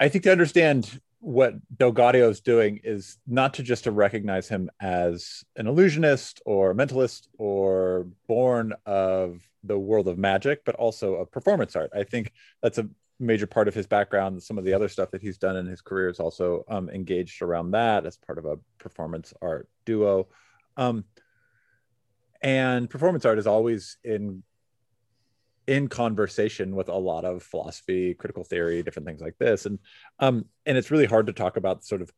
I 0.00 0.08
think 0.08 0.24
to 0.24 0.32
understand 0.32 1.00
what 1.20 1.54
DelGaudio 1.76 2.30
is 2.30 2.40
doing 2.40 2.80
is 2.84 3.18
not 3.26 3.54
to 3.54 3.62
just 3.62 3.84
to 3.84 3.90
recognize 3.90 4.48
him 4.48 4.70
as 4.80 5.44
an 5.56 5.66
illusionist 5.66 6.40
or 6.46 6.74
mentalist 6.74 7.26
or 7.38 8.06
born 8.28 8.72
of 8.86 9.40
the 9.64 9.78
world 9.78 10.06
of 10.06 10.16
magic, 10.16 10.64
but 10.64 10.76
also 10.76 11.14
of 11.14 11.30
performance 11.32 11.74
art. 11.74 11.90
I 11.94 12.04
think 12.04 12.32
that's 12.62 12.78
a 12.78 12.88
major 13.18 13.46
part 13.46 13.66
of 13.66 13.74
his 13.74 13.86
background. 13.86 14.42
Some 14.42 14.58
of 14.58 14.64
the 14.64 14.74
other 14.74 14.88
stuff 14.88 15.10
that 15.10 15.22
he's 15.22 15.38
done 15.38 15.56
in 15.56 15.66
his 15.66 15.80
career 15.80 16.08
is 16.08 16.20
also 16.20 16.64
um, 16.68 16.88
engaged 16.88 17.42
around 17.42 17.72
that 17.72 18.06
as 18.06 18.16
part 18.16 18.38
of 18.38 18.44
a 18.44 18.58
performance 18.78 19.34
art 19.42 19.68
duo. 19.84 20.28
Um, 20.76 21.04
and 22.40 22.88
performance 22.88 23.24
art 23.24 23.40
is 23.40 23.48
always 23.48 23.96
in 24.04 24.44
in 25.68 25.86
conversation 25.86 26.74
with 26.74 26.88
a 26.88 26.96
lot 26.96 27.26
of 27.26 27.42
philosophy, 27.42 28.14
critical 28.14 28.42
theory, 28.42 28.82
different 28.82 29.06
things 29.06 29.20
like 29.20 29.36
this. 29.36 29.66
And 29.66 29.78
um, 30.18 30.46
and 30.64 30.78
it's 30.78 30.90
really 30.90 31.04
hard 31.04 31.26
to 31.26 31.34
talk 31.34 31.58
about 31.58 31.84
sort 31.84 32.00
of 32.00 32.10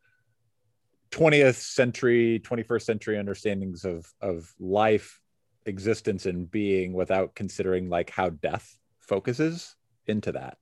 20th 1.11 1.57
century, 1.57 2.41
21st 2.45 2.83
century 2.83 3.19
understandings 3.19 3.85
of 3.85 4.07
of 4.21 4.55
life, 4.61 5.21
existence, 5.67 6.27
and 6.27 6.49
being 6.49 6.93
without 6.93 7.35
considering 7.35 7.89
like 7.89 8.09
how 8.09 8.31
death 8.31 8.79
focuses 9.01 9.75
into 10.07 10.31
that. 10.33 10.57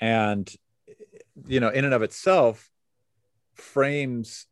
And 0.00 0.52
you 1.46 1.60
know, 1.60 1.68
in 1.68 1.84
and 1.84 1.94
of 1.94 2.02
itself, 2.02 2.68
frames 3.54 4.46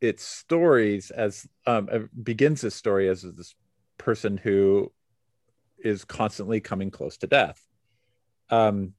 its 0.00 0.24
stories 0.24 1.10
as 1.10 1.46
um, 1.66 2.08
begins 2.20 2.64
its 2.64 2.76
story 2.76 3.10
as 3.10 3.22
this 3.22 3.54
person 3.98 4.38
who 4.38 4.90
is 5.84 6.04
constantly 6.04 6.60
coming 6.60 6.90
close 6.90 7.16
to 7.18 7.26
death. 7.26 7.62
Um, 8.50 8.94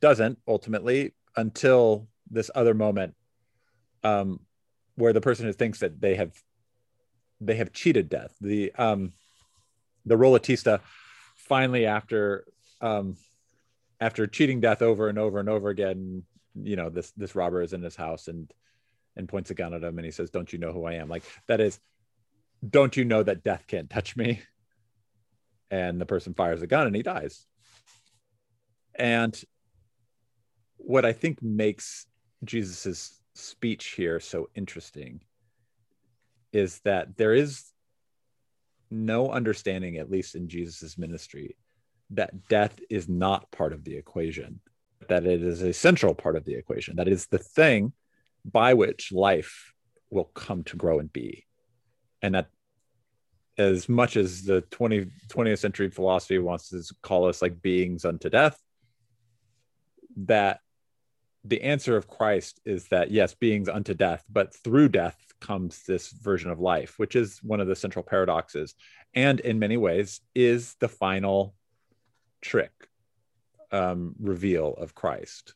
doesn't 0.00 0.38
ultimately 0.48 1.14
until 1.36 2.08
this 2.30 2.50
other 2.54 2.74
moment 2.74 3.14
um, 4.02 4.40
where 4.96 5.12
the 5.12 5.20
person 5.20 5.46
who 5.46 5.52
thinks 5.52 5.80
that 5.80 6.00
they 6.00 6.16
have 6.16 6.32
they 7.40 7.56
have 7.56 7.72
cheated 7.72 8.08
death. 8.08 8.34
The 8.40 8.72
um, 8.74 9.12
the 10.04 10.16
Ruletista 10.16 10.80
finally 11.36 11.86
after 11.86 12.44
um, 12.80 13.16
after 14.00 14.26
cheating 14.26 14.60
death 14.60 14.82
over 14.82 15.08
and 15.08 15.18
over 15.18 15.40
and 15.40 15.48
over 15.48 15.68
again, 15.68 16.24
you 16.54 16.76
know, 16.76 16.90
this 16.90 17.10
this 17.12 17.34
robber 17.34 17.62
is 17.62 17.72
in 17.72 17.82
his 17.82 17.96
house 17.96 18.28
and 18.28 18.52
and 19.16 19.28
points 19.28 19.50
a 19.50 19.54
gun 19.54 19.74
at 19.74 19.82
him 19.82 19.98
and 19.98 20.04
he 20.04 20.10
says, 20.10 20.30
Don't 20.30 20.52
you 20.52 20.58
know 20.58 20.72
who 20.72 20.84
I 20.84 20.94
am? 20.94 21.08
Like 21.08 21.24
that 21.46 21.60
is, 21.60 21.78
don't 22.68 22.96
you 22.96 23.04
know 23.04 23.22
that 23.22 23.42
death 23.42 23.64
can't 23.66 23.90
touch 23.90 24.16
me? 24.16 24.42
and 25.70 26.00
the 26.00 26.06
person 26.06 26.34
fires 26.34 26.62
a 26.62 26.66
gun 26.66 26.86
and 26.86 26.96
he 26.96 27.02
dies. 27.02 27.46
And 28.94 29.40
what 30.76 31.04
I 31.04 31.12
think 31.12 31.42
makes 31.42 32.06
Jesus's 32.44 33.20
speech 33.34 33.88
here 33.88 34.20
so 34.20 34.48
interesting 34.54 35.20
is 36.52 36.80
that 36.80 37.16
there 37.16 37.32
is 37.32 37.64
no 38.90 39.30
understanding, 39.30 39.98
at 39.98 40.10
least 40.10 40.34
in 40.34 40.48
Jesus's 40.48 40.98
ministry, 40.98 41.56
that 42.10 42.48
death 42.48 42.78
is 42.90 43.08
not 43.08 43.50
part 43.52 43.72
of 43.72 43.84
the 43.84 43.96
equation, 43.96 44.60
that 45.08 45.24
it 45.24 45.42
is 45.42 45.62
a 45.62 45.72
central 45.72 46.14
part 46.14 46.36
of 46.36 46.44
the 46.44 46.54
equation, 46.54 46.96
that 46.96 47.06
is 47.06 47.26
the 47.26 47.38
thing 47.38 47.92
by 48.44 48.74
which 48.74 49.12
life 49.12 49.72
will 50.10 50.24
come 50.24 50.64
to 50.64 50.76
grow 50.76 50.98
and 50.98 51.12
be. 51.12 51.46
And 52.20 52.34
that 52.34 52.48
as 53.60 53.88
much 53.88 54.16
as 54.16 54.42
the 54.42 54.62
20, 54.62 55.06
20th 55.28 55.58
century 55.58 55.90
philosophy 55.90 56.38
wants 56.38 56.70
to 56.70 56.82
call 57.02 57.26
us 57.26 57.42
like 57.42 57.60
beings 57.60 58.04
unto 58.04 58.30
death, 58.30 58.58
that 60.16 60.60
the 61.44 61.62
answer 61.62 61.96
of 61.96 62.08
Christ 62.08 62.60
is 62.64 62.88
that 62.88 63.10
yes, 63.10 63.34
beings 63.34 63.68
unto 63.68 63.94
death, 63.94 64.24
but 64.28 64.54
through 64.54 64.88
death 64.88 65.16
comes 65.40 65.82
this 65.84 66.10
version 66.10 66.50
of 66.50 66.60
life, 66.60 66.98
which 66.98 67.16
is 67.16 67.38
one 67.42 67.60
of 67.60 67.66
the 67.66 67.76
central 67.76 68.02
paradoxes, 68.02 68.74
and 69.14 69.40
in 69.40 69.58
many 69.58 69.76
ways 69.76 70.20
is 70.34 70.74
the 70.80 70.88
final 70.88 71.54
trick 72.40 72.72
um, 73.72 74.14
reveal 74.18 74.74
of 74.74 74.94
Christ. 74.94 75.54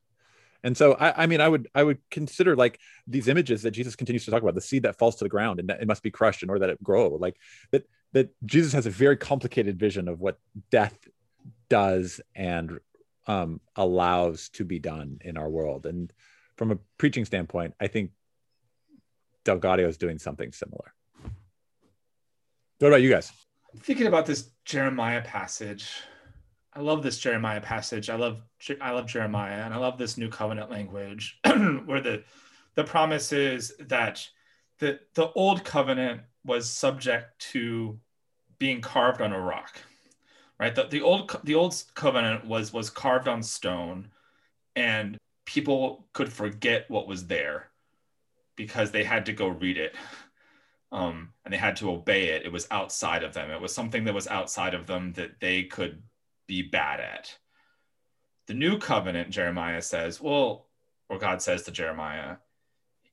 And 0.65 0.77
so, 0.77 0.95
I, 0.95 1.25
I, 1.25 1.27
mean, 1.27 1.41
I 1.41 1.49
would 1.49 1.69
I 1.75 1.85
would 1.85 1.99
consider 2.11 2.57
like 2.57 2.81
these 3.07 3.29
images 3.29 3.63
that 3.63 3.73
Jesus 3.73 3.95
continues 3.95 4.25
to 4.25 4.31
talk 4.31 4.43
about, 4.43 4.55
the 4.55 4.63
seed 4.63 4.83
that 4.85 4.99
falls 4.99 5.17
to 5.17 5.25
the 5.25 5.29
ground 5.29 5.61
and 5.61 5.69
that 5.69 5.81
it 5.81 5.87
must 5.87 6.03
be 6.03 6.11
crushed 6.11 6.43
in 6.43 6.49
order 6.49 6.61
that 6.61 6.71
it 6.71 6.83
grow. 6.83 7.09
Like 7.11 7.37
that 7.71 7.85
that 8.13 8.31
Jesus 8.47 8.73
has 8.73 8.87
a 8.87 8.91
very 8.91 9.17
complicated 9.17 9.79
vision 9.79 10.09
of 10.09 10.21
what 10.21 10.39
death 10.71 10.99
does 11.69 12.21
and 12.35 12.81
um, 13.27 13.61
allows 13.77 14.49
to 14.51 14.65
be 14.65 14.79
done 14.79 15.19
in 15.21 15.37
our 15.37 15.49
world. 15.49 15.87
And 15.87 16.13
from 16.57 16.71
a 16.71 16.79
preaching 16.99 17.25
standpoint, 17.25 17.75
I 17.81 17.89
think 17.89 18.13
DelGaudio 19.45 19.89
is 19.89 19.99
doing 19.99 20.19
something 20.19 20.53
similar. 20.53 20.95
What 22.79 22.89
about 22.89 23.03
you 23.03 23.11
guys? 23.11 23.31
Thinking 23.81 24.07
about 24.07 24.27
this 24.27 24.51
Jeremiah 24.65 25.23
passage, 25.23 25.91
I 26.77 26.81
love 26.81 27.03
this 27.03 27.19
Jeremiah 27.19 27.61
passage. 27.61 28.11
I 28.11 28.17
love 28.17 28.43
I 28.81 28.91
love 28.91 29.07
Jeremiah, 29.07 29.65
and 29.65 29.73
I 29.73 29.77
love 29.77 29.97
this 29.97 30.19
new 30.19 30.29
covenant 30.29 30.71
language, 30.71 31.39
where 31.45 32.01
the 32.01 32.25
the 32.75 32.85
promise 32.85 33.33
is 33.33 33.75
that 33.79 34.27
the 34.79 34.99
the 35.15 35.31
old 35.33 35.65
covenant 35.65 36.23
was 36.45 36.69
subject 36.69 37.39
to 37.53 37.99
being 38.59 38.81
carved 38.81 39.21
on 39.21 39.33
a 39.33 39.41
rock, 39.41 39.81
right? 40.59 40.75
The, 40.75 40.85
the 40.85 41.03
old 41.03 41.37
the 41.45 41.55
old 41.55 41.81
covenant 41.95 42.45
was 42.45 42.73
was 42.73 42.91
carved 42.91 43.29
on 43.29 43.43
stone, 43.43 44.11
and 44.75 45.17
people 45.45 46.07
could 46.13 46.33
forget 46.33 46.91
what 46.91 47.07
was 47.07 47.27
there 47.27 47.69
because 48.57 48.91
they 48.91 49.05
had 49.05 49.27
to 49.27 49.33
go 49.33 49.49
read 49.49 49.79
it. 49.79 49.95
Um, 50.91 51.31
and 51.45 51.53
they 51.53 51.59
had 51.59 51.75
to 51.77 51.91
obey 51.91 52.29
it. 52.29 52.45
It 52.45 52.53
was 52.53 52.69
outside 52.71 53.25
of 53.25 53.35
them. 53.35 53.51
It 53.51 53.61
was 53.61 53.75
something 53.75 54.05
that 54.05 54.15
was 54.15 54.29
outside 54.29 54.75
of 54.75 54.87
them 54.87 55.13
that 55.15 55.41
they 55.41 55.65
could 55.65 56.01
be 56.47 56.63
bad 56.63 57.01
at. 57.01 57.37
The 58.47 58.55
new 58.55 58.79
covenant, 58.79 59.31
Jeremiah 59.31 59.83
says, 59.83 60.21
well, 60.21 60.67
or 61.09 61.19
God 61.19 61.41
says 61.41 61.63
to 61.63 61.71
Jeremiah, 61.71 62.37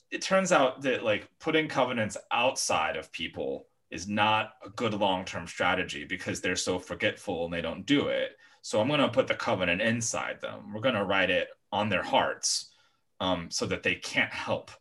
it 0.09 0.21
turns 0.21 0.51
out 0.51 0.81
that 0.81 1.03
like 1.03 1.29
putting 1.39 1.67
covenants 1.67 2.17
outside 2.31 2.97
of 2.97 3.11
people 3.11 3.67
is 3.89 4.07
not 4.07 4.53
a 4.65 4.69
good 4.69 4.93
long-term 4.93 5.47
strategy 5.47 6.03
because 6.05 6.41
they're 6.41 6.55
so 6.55 6.79
forgetful 6.79 7.45
and 7.45 7.53
they 7.53 7.61
don't 7.61 7.85
do 7.85 8.07
it. 8.07 8.37
So 8.61 8.79
I'm 8.79 8.87
going 8.87 8.99
to 8.99 9.09
put 9.09 9.27
the 9.27 9.35
covenant 9.35 9.81
inside 9.81 10.39
them. 10.41 10.73
We're 10.73 10.81
going 10.81 10.95
to 10.95 11.05
write 11.05 11.29
it 11.29 11.49
on 11.71 11.89
their 11.89 12.03
hearts 12.03 12.71
um, 13.19 13.49
so 13.49 13.65
that 13.67 13.83
they 13.83 13.95
can't 13.95 14.31
help 14.31 14.71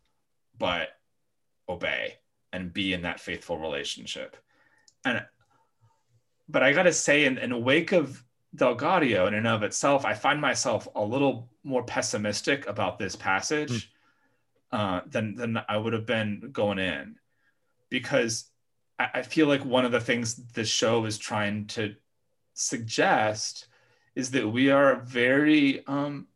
but 0.57 0.89
obey 1.67 2.15
and 2.53 2.73
be 2.73 2.93
in 2.93 3.01
that 3.03 3.19
faithful 3.19 3.57
relationship. 3.57 4.37
And 5.05 5.25
but 6.47 6.63
I 6.63 6.73
got 6.73 6.83
to 6.83 6.93
say, 6.93 7.25
in, 7.25 7.37
in 7.37 7.63
wake 7.63 7.93
of 7.93 8.23
Del 8.53 8.75
Gaudio 8.75 9.27
in 9.27 9.33
and 9.33 9.47
of 9.47 9.63
itself, 9.63 10.05
I 10.05 10.13
find 10.13 10.41
myself 10.41 10.87
a 10.95 11.03
little 11.03 11.49
more 11.63 11.83
pessimistic 11.83 12.67
about 12.67 12.99
this 12.99 13.15
passage 13.15 13.91
mm. 14.73 14.77
uh, 14.77 15.01
than 15.07 15.35
than 15.35 15.61
I 15.69 15.77
would 15.77 15.93
have 15.93 16.05
been 16.05 16.49
going 16.51 16.79
in, 16.79 17.15
because 17.89 18.45
I, 18.99 19.09
I 19.15 19.21
feel 19.21 19.47
like 19.47 19.63
one 19.63 19.85
of 19.85 19.91
the 19.91 20.01
things 20.01 20.35
the 20.53 20.65
show 20.65 21.05
is 21.05 21.17
trying 21.17 21.67
to 21.67 21.95
suggest 22.53 23.67
is 24.15 24.31
that 24.31 24.47
we 24.47 24.69
are 24.69 24.97
very 24.97 25.85
um, 25.87 26.27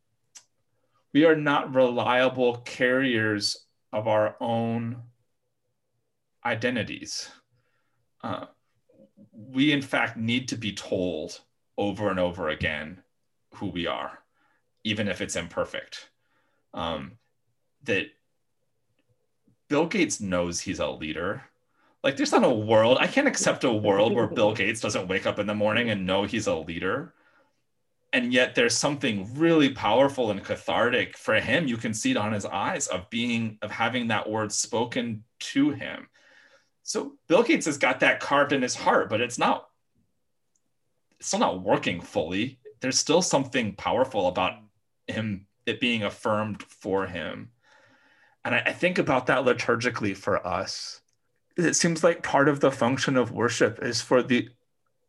we 1.12 1.24
are 1.26 1.36
not 1.36 1.74
reliable 1.74 2.56
carriers 2.58 3.66
of 3.92 4.08
our 4.08 4.36
own 4.40 5.02
identities. 6.44 7.28
Uh, 8.22 8.46
we 9.32 9.72
in 9.72 9.82
fact 9.82 10.16
need 10.16 10.48
to 10.48 10.56
be 10.56 10.72
told 10.72 11.40
over 11.78 12.10
and 12.10 12.18
over 12.18 12.48
again 12.48 13.02
who 13.54 13.66
we 13.66 13.86
are, 13.86 14.18
even 14.84 15.08
if 15.08 15.20
it's 15.20 15.36
imperfect. 15.36 16.10
Um, 16.74 17.18
that 17.84 18.06
Bill 19.68 19.86
Gates 19.86 20.20
knows 20.20 20.60
he's 20.60 20.78
a 20.78 20.88
leader. 20.88 21.42
Like, 22.02 22.16
there's 22.16 22.32
not 22.32 22.44
a 22.44 22.50
world, 22.50 22.98
I 23.00 23.06
can't 23.06 23.28
accept 23.28 23.64
a 23.64 23.72
world 23.72 24.14
where 24.14 24.26
Bill 24.26 24.54
Gates 24.54 24.80
doesn't 24.80 25.08
wake 25.08 25.26
up 25.26 25.38
in 25.38 25.46
the 25.46 25.54
morning 25.54 25.90
and 25.90 26.06
know 26.06 26.24
he's 26.24 26.46
a 26.46 26.54
leader. 26.54 27.14
And 28.12 28.32
yet, 28.32 28.54
there's 28.54 28.74
something 28.74 29.28
really 29.34 29.70
powerful 29.70 30.30
and 30.30 30.42
cathartic 30.42 31.16
for 31.16 31.40
him. 31.40 31.66
You 31.66 31.76
can 31.76 31.92
see 31.92 32.12
it 32.12 32.16
on 32.16 32.32
his 32.32 32.46
eyes 32.46 32.86
of 32.86 33.10
being, 33.10 33.58
of 33.60 33.70
having 33.70 34.08
that 34.08 34.30
word 34.30 34.52
spoken 34.52 35.24
to 35.40 35.70
him. 35.70 36.08
So, 36.82 37.14
Bill 37.26 37.42
Gates 37.42 37.66
has 37.66 37.76
got 37.76 38.00
that 38.00 38.20
carved 38.20 38.52
in 38.52 38.62
his 38.62 38.76
heart, 38.76 39.10
but 39.10 39.20
it's 39.20 39.38
not 39.38 39.68
it's 41.18 41.28
still 41.28 41.40
not 41.40 41.62
working 41.62 42.00
fully. 42.00 42.58
There's 42.80 42.98
still 42.98 43.22
something 43.22 43.74
powerful 43.74 44.28
about 44.28 44.54
him, 45.06 45.46
it 45.64 45.80
being 45.80 46.02
affirmed 46.02 46.62
for 46.62 47.06
him. 47.06 47.50
And 48.44 48.54
I, 48.54 48.62
I 48.66 48.72
think 48.72 48.98
about 48.98 49.26
that 49.26 49.44
liturgically 49.44 50.16
for 50.16 50.46
us. 50.46 51.00
It 51.56 51.74
seems 51.74 52.04
like 52.04 52.22
part 52.22 52.48
of 52.48 52.60
the 52.60 52.70
function 52.70 53.16
of 53.16 53.32
worship 53.32 53.82
is 53.82 54.00
for 54.00 54.22
the 54.22 54.50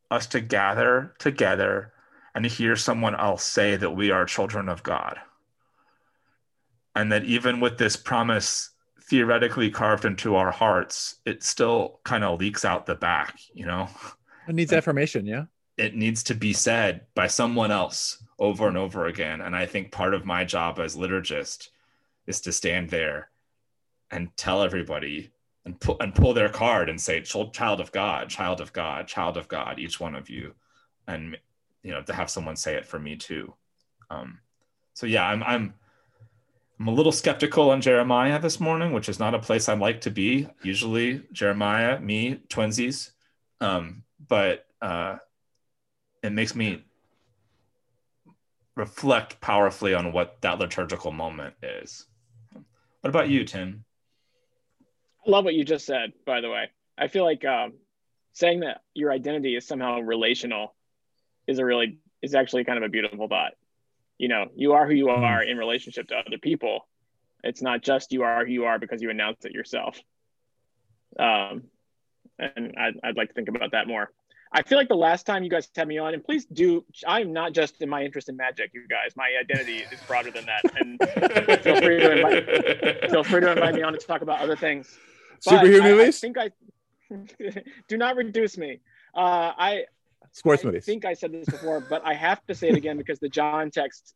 us 0.10 0.26
to 0.28 0.39
gather 0.39 1.14
together 1.20 1.91
and 2.34 2.45
hear 2.45 2.78
someone 2.78 3.16
else 3.16 3.43
say 3.43 3.76
that 3.76 3.91
we 3.91 4.10
are 4.10 4.26
children 4.26 4.70
of 4.70 4.84
God. 4.84 5.20
And 6.95 7.12
that 7.12 7.26
even 7.26 7.60
with 7.60 7.78
this 7.78 7.97
promise 7.97 8.70
theoretically 9.10 9.70
carved 9.70 10.05
into 10.05 10.36
our 10.36 10.51
hearts, 10.51 11.18
it 11.26 11.43
still 11.43 11.99
kind 12.05 12.24
of 12.24 12.39
leaks 12.39 12.64
out 12.64 12.86
the 12.86 12.95
back, 12.95 13.39
you 13.53 13.66
know? 13.66 13.89
It 14.47 14.55
needs 14.55 14.72
affirmation, 14.72 15.26
yeah 15.26 15.45
it 15.78 15.95
needs 15.95 16.23
to 16.23 16.36
be 16.36 16.53
said 16.53 17.01
by 17.13 17.28
someone 17.28 17.71
else 17.71 18.23
over 18.39 18.67
and 18.67 18.78
over 18.78 19.05
again. 19.05 19.41
And 19.41 19.55
I 19.55 19.65
think 19.65 19.91
part 19.91 20.13
of 20.13 20.25
my 20.25 20.43
job 20.43 20.80
as 20.80 20.95
liturgist 20.95 21.69
is 22.25 22.41
to 22.41 22.51
stand 22.51 22.89
there 22.89 23.30
and 24.11 24.36
tell 24.38 24.63
everybody 24.63 25.32
and 25.65 25.80
pull 25.80 25.97
and 25.99 26.15
pull 26.15 26.34
their 26.34 26.49
card 26.49 26.89
and 26.89 26.99
say, 26.99 27.21
"Child 27.21 27.82
of 27.82 27.91
God, 27.91 28.30
child 28.30 28.61
of 28.61 28.73
God, 28.73 29.07
child 29.07 29.38
of 29.38 29.47
God," 29.47 29.80
each 29.80 29.99
one 29.99 30.15
of 30.15 30.30
you, 30.30 30.53
and 31.07 31.38
you 31.84 31.91
know 31.91 32.01
to 32.03 32.13
have 32.13 32.30
someone 32.30 32.55
say 32.55 32.75
it 32.75 32.86
for 32.86 32.99
me 32.99 33.15
too. 33.15 33.53
Um, 34.09 34.39
so 34.93 35.05
yeah, 35.05 35.28
I'm 35.28 35.43
I'm 35.43 35.73
I'm 36.80 36.88
a 36.88 36.93
little 36.93 37.11
skeptical 37.11 37.69
on 37.71 37.82
Jeremiah 37.82 38.39
this 38.39 38.59
morning, 38.59 38.93
which 38.93 39.09
is 39.09 39.19
not 39.19 39.36
a 39.36 39.39
place 39.39 39.67
I 39.67 39.73
like 39.73 40.01
to 40.01 40.11
be. 40.11 40.47
Usually, 40.63 41.23
Jeremiah, 41.34 41.99
me, 41.99 42.39
twinsies, 42.47 43.11
um, 43.59 44.03
but 44.28 44.67
uh, 44.82 45.17
it 46.28 46.34
makes 46.34 46.55
me 46.55 46.84
reflect 48.75 49.41
powerfully 49.41 49.93
on 49.93 50.11
what 50.13 50.41
that 50.41 50.59
liturgical 50.59 51.11
moment 51.11 51.55
is. 51.63 52.05
What 53.01 53.09
about 53.09 53.30
you, 53.30 53.43
Tim? 53.43 53.84
I 55.25 55.32
love 55.32 55.45
what 55.45 55.55
you 55.55 55.65
just 55.65 55.86
said, 55.86 56.13
by 56.25 56.41
the 56.41 56.49
way. 56.49 56.69
I 56.97 57.07
feel 57.07 57.23
like 57.23 57.43
um, 57.43 57.73
saying 58.34 58.61
that 58.61 58.82
your 58.93 59.11
identity 59.11 59.55
is 59.55 59.67
somehow 59.67 59.99
relational 59.99 60.75
is 61.47 61.59
a 61.59 61.65
really 61.65 61.99
is 62.21 62.36
actually 62.36 62.63
kind 62.63 62.78
of 62.78 62.84
a 62.84 62.89
beautiful 62.89 63.28
thought. 63.28 63.53
You 64.17 64.28
know, 64.28 64.45
you 64.55 64.73
are 64.73 64.88
who 64.88 64.93
you 64.93 65.05
hmm. 65.05 65.23
are 65.23 65.41
in 65.41 65.57
relationship 65.57 66.07
to 66.09 66.15
other 66.15 66.38
people. 66.38 66.88
It's 67.43 67.61
not 67.61 67.82
just 67.82 68.11
you 68.11 68.23
are 68.23 68.45
who 68.45 68.51
you 68.51 68.65
are 68.65 68.80
because 68.80 69.01
you 69.01 69.09
announced 69.09 69.45
it 69.45 69.53
yourself. 69.53 69.99
Um, 71.19 71.63
and 72.39 72.75
I'd, 72.78 72.99
I'd 73.03 73.17
like 73.17 73.30
to 73.30 73.34
think 73.34 73.49
about 73.49 73.71
that 73.71 73.88
more. 73.88 74.11
I 74.52 74.64
feel 74.64 74.78
like 74.78 74.88
the 74.88 74.95
last 74.95 75.26
time 75.26 75.43
you 75.43 75.50
guys 75.50 75.70
had 75.76 75.88
me 75.88 75.98
on, 75.98 76.14
and 76.14 76.24
please 76.24 76.45
do. 76.45 76.86
I'm 77.06 77.34
not 77.34 77.54
just 77.54 77.82
in 77.82 77.89
my 77.89 78.04
interest 78.04 78.30
in 78.30 78.38
magic, 78.38 78.72
you 78.74 78.88
guys. 78.88 79.16
My 79.16 79.30
identity 79.39 79.84
is 79.91 80.00
broader 80.08 80.32
than 80.32 80.45
that, 80.45 80.62
and 80.80 81.62
feel 81.64 81.82
free 81.82 82.00
to 82.00 82.12
invite. 82.18 83.12
Feel 83.12 83.24
free 83.24 83.41
to 83.41 83.52
invite 83.52 83.76
me 83.76 83.82
on 83.84 83.93
to 83.93 84.00
talk 84.00 84.22
about 84.22 84.39
other 84.39 84.56
things. 84.56 84.98
Superhero 85.45 85.84
movies. 85.84 86.18
I 86.18 86.28
think 86.28 86.38
I 86.38 86.52
do 87.88 87.98
not 87.98 88.16
reduce 88.16 88.58
me. 88.58 88.80
Uh, 89.14 89.52
I 89.58 89.86
sports 90.32 90.64
I 90.64 90.68
movies. 90.68 90.84
I 90.84 90.86
think 90.86 91.06
I 91.06 91.14
said 91.14 91.32
this 91.32 91.45
before, 91.45 91.82
but 91.82 92.06
I 92.06 92.14
have 92.14 92.45
to 92.48 92.56
say 92.56 92.70
it 92.70 92.76
again 92.76 92.98
because 92.98 93.20
the 93.20 93.30
John 93.30 93.70
text 93.72 94.14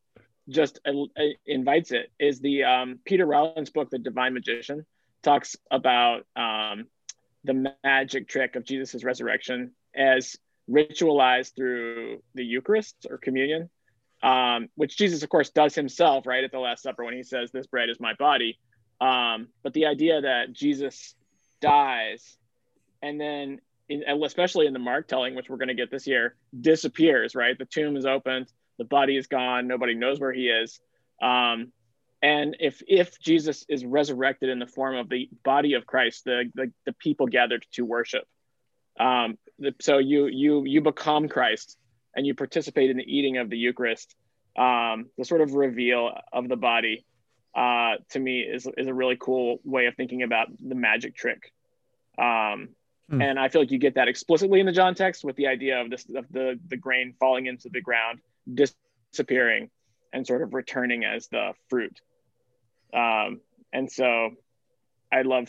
just 0.49 0.79
uh, 0.85 0.91
uh, 0.91 1.23
invites 1.45 1.91
it. 1.91 2.11
Is 2.19 2.39
the 2.39 2.63
um, 2.63 2.99
Peter 3.05 3.25
Rollins 3.25 3.69
book, 3.69 3.89
The 3.89 3.99
Divine 3.99 4.33
Magician, 4.33 4.85
talks 5.23 5.57
about 5.69 6.25
um, 6.35 6.87
the 7.43 7.75
magic 7.83 8.27
trick 8.27 8.55
of 8.55 8.63
Jesus' 8.63 9.03
resurrection 9.03 9.71
as 9.95 10.37
ritualized 10.69 11.55
through 11.55 12.21
the 12.35 12.43
Eucharist 12.43 13.07
or 13.09 13.17
communion, 13.17 13.69
um, 14.23 14.69
which 14.75 14.97
Jesus, 14.97 15.23
of 15.23 15.29
course, 15.29 15.49
does 15.49 15.75
himself 15.75 16.25
right 16.25 16.43
at 16.43 16.51
the 16.51 16.59
Last 16.59 16.83
Supper 16.83 17.03
when 17.03 17.15
he 17.15 17.23
says, 17.23 17.51
This 17.51 17.67
bread 17.67 17.89
is 17.89 17.99
my 17.99 18.13
body. 18.13 18.59
Um, 18.99 19.47
but 19.63 19.73
the 19.73 19.87
idea 19.87 20.21
that 20.21 20.53
Jesus 20.53 21.15
dies 21.59 22.37
and 23.01 23.19
then, 23.19 23.59
in, 23.89 24.03
especially 24.23 24.67
in 24.67 24.73
the 24.73 24.79
Mark 24.79 25.07
telling, 25.07 25.35
which 25.35 25.49
we're 25.49 25.57
going 25.57 25.69
to 25.69 25.73
get 25.73 25.89
this 25.89 26.05
year, 26.05 26.35
disappears, 26.59 27.35
right? 27.35 27.57
The 27.57 27.65
tomb 27.65 27.97
is 27.97 28.05
opened, 28.05 28.51
the 28.77 28.85
body 28.85 29.17
is 29.17 29.27
gone, 29.27 29.67
nobody 29.67 29.95
knows 29.95 30.19
where 30.19 30.33
he 30.33 30.49
is. 30.49 30.79
Um, 31.21 31.71
and 32.21 32.55
if 32.59 32.83
if 32.87 33.19
Jesus 33.19 33.65
is 33.67 33.83
resurrected 33.83 34.49
in 34.49 34.59
the 34.59 34.67
form 34.67 34.95
of 34.95 35.09
the 35.09 35.27
body 35.43 35.73
of 35.73 35.87
Christ, 35.87 36.25
the 36.25 36.51
the, 36.53 36.71
the 36.85 36.93
people 36.93 37.25
gathered 37.25 37.65
to 37.73 37.85
worship, 37.85 38.27
um, 38.99 39.37
so 39.79 39.97
you 39.97 40.27
you 40.27 40.63
you 40.65 40.81
become 40.81 41.27
Christ 41.27 41.77
and 42.15 42.25
you 42.25 42.35
participate 42.35 42.89
in 42.89 42.97
the 42.97 43.03
eating 43.03 43.37
of 43.37 43.49
the 43.49 43.57
Eucharist. 43.57 44.15
Um, 44.57 45.09
the 45.17 45.23
sort 45.23 45.41
of 45.41 45.53
reveal 45.53 46.11
of 46.33 46.49
the 46.49 46.57
body 46.57 47.05
uh, 47.55 47.95
to 48.09 48.19
me 48.19 48.41
is 48.41 48.67
is 48.77 48.87
a 48.87 48.93
really 48.93 49.17
cool 49.19 49.59
way 49.63 49.85
of 49.85 49.95
thinking 49.95 50.23
about 50.23 50.47
the 50.59 50.75
magic 50.75 51.15
trick. 51.15 51.51
Um, 52.17 52.69
hmm. 53.09 53.21
And 53.21 53.39
I 53.39 53.49
feel 53.49 53.61
like 53.61 53.71
you 53.71 53.79
get 53.79 53.95
that 53.95 54.07
explicitly 54.07 54.59
in 54.59 54.65
the 54.65 54.71
John 54.71 54.95
text 54.95 55.23
with 55.23 55.35
the 55.35 55.47
idea 55.47 55.81
of 55.81 55.89
this 55.89 56.05
of 56.15 56.25
the 56.31 56.59
the 56.67 56.77
grain 56.77 57.13
falling 57.19 57.45
into 57.45 57.69
the 57.69 57.81
ground, 57.81 58.19
disappearing, 58.53 59.69
and 60.11 60.25
sort 60.25 60.41
of 60.41 60.53
returning 60.53 61.05
as 61.05 61.27
the 61.27 61.53
fruit. 61.69 61.99
Um, 62.93 63.39
and 63.71 63.89
so, 63.89 64.31
I 65.11 65.21
love 65.21 65.47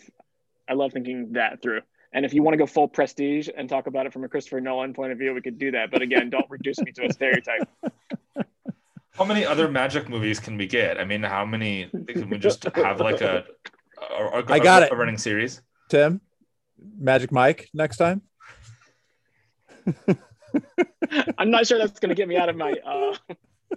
I 0.68 0.74
love 0.74 0.92
thinking 0.92 1.32
that 1.32 1.60
through. 1.60 1.82
And 2.12 2.26
if 2.26 2.34
you 2.34 2.42
want 2.42 2.54
to 2.54 2.58
go 2.58 2.66
full 2.66 2.88
prestige 2.88 3.48
and 3.56 3.68
talk 3.68 3.86
about 3.86 4.06
it 4.06 4.12
from 4.12 4.24
a 4.24 4.28
Christopher 4.28 4.60
Nolan 4.60 4.92
point 4.92 5.12
of 5.12 5.18
view, 5.18 5.32
we 5.32 5.40
could 5.40 5.58
do 5.58 5.70
that. 5.70 5.90
But 5.90 6.02
again, 6.02 6.28
don't 6.30 6.48
reduce 6.50 6.78
me 6.80 6.92
to 6.92 7.06
a 7.06 7.12
stereotype. 7.12 7.68
How 9.14 9.24
many 9.24 9.44
other 9.44 9.68
magic 9.68 10.08
movies 10.08 10.40
can 10.40 10.56
we 10.56 10.66
get? 10.66 10.98
I 10.98 11.04
mean, 11.04 11.22
how 11.22 11.44
many 11.44 11.90
can 12.08 12.30
we 12.30 12.38
just 12.38 12.64
have 12.74 12.98
like 12.98 13.20
a, 13.20 13.44
a, 14.10 14.14
a 14.40 14.44
I 14.48 14.58
got 14.58 14.82
a, 14.82 14.86
it. 14.86 14.92
a 14.92 14.96
running 14.96 15.18
series? 15.18 15.60
Tim, 15.90 16.22
Magic 16.98 17.30
Mike 17.30 17.68
next 17.74 17.98
time. 17.98 18.22
I'm 21.38 21.50
not 21.50 21.66
sure 21.66 21.76
that's 21.78 22.00
going 22.00 22.08
to 22.08 22.14
get 22.14 22.26
me 22.26 22.38
out 22.38 22.48
of 22.48 22.56
my 22.56 22.72
uh, 22.72 23.14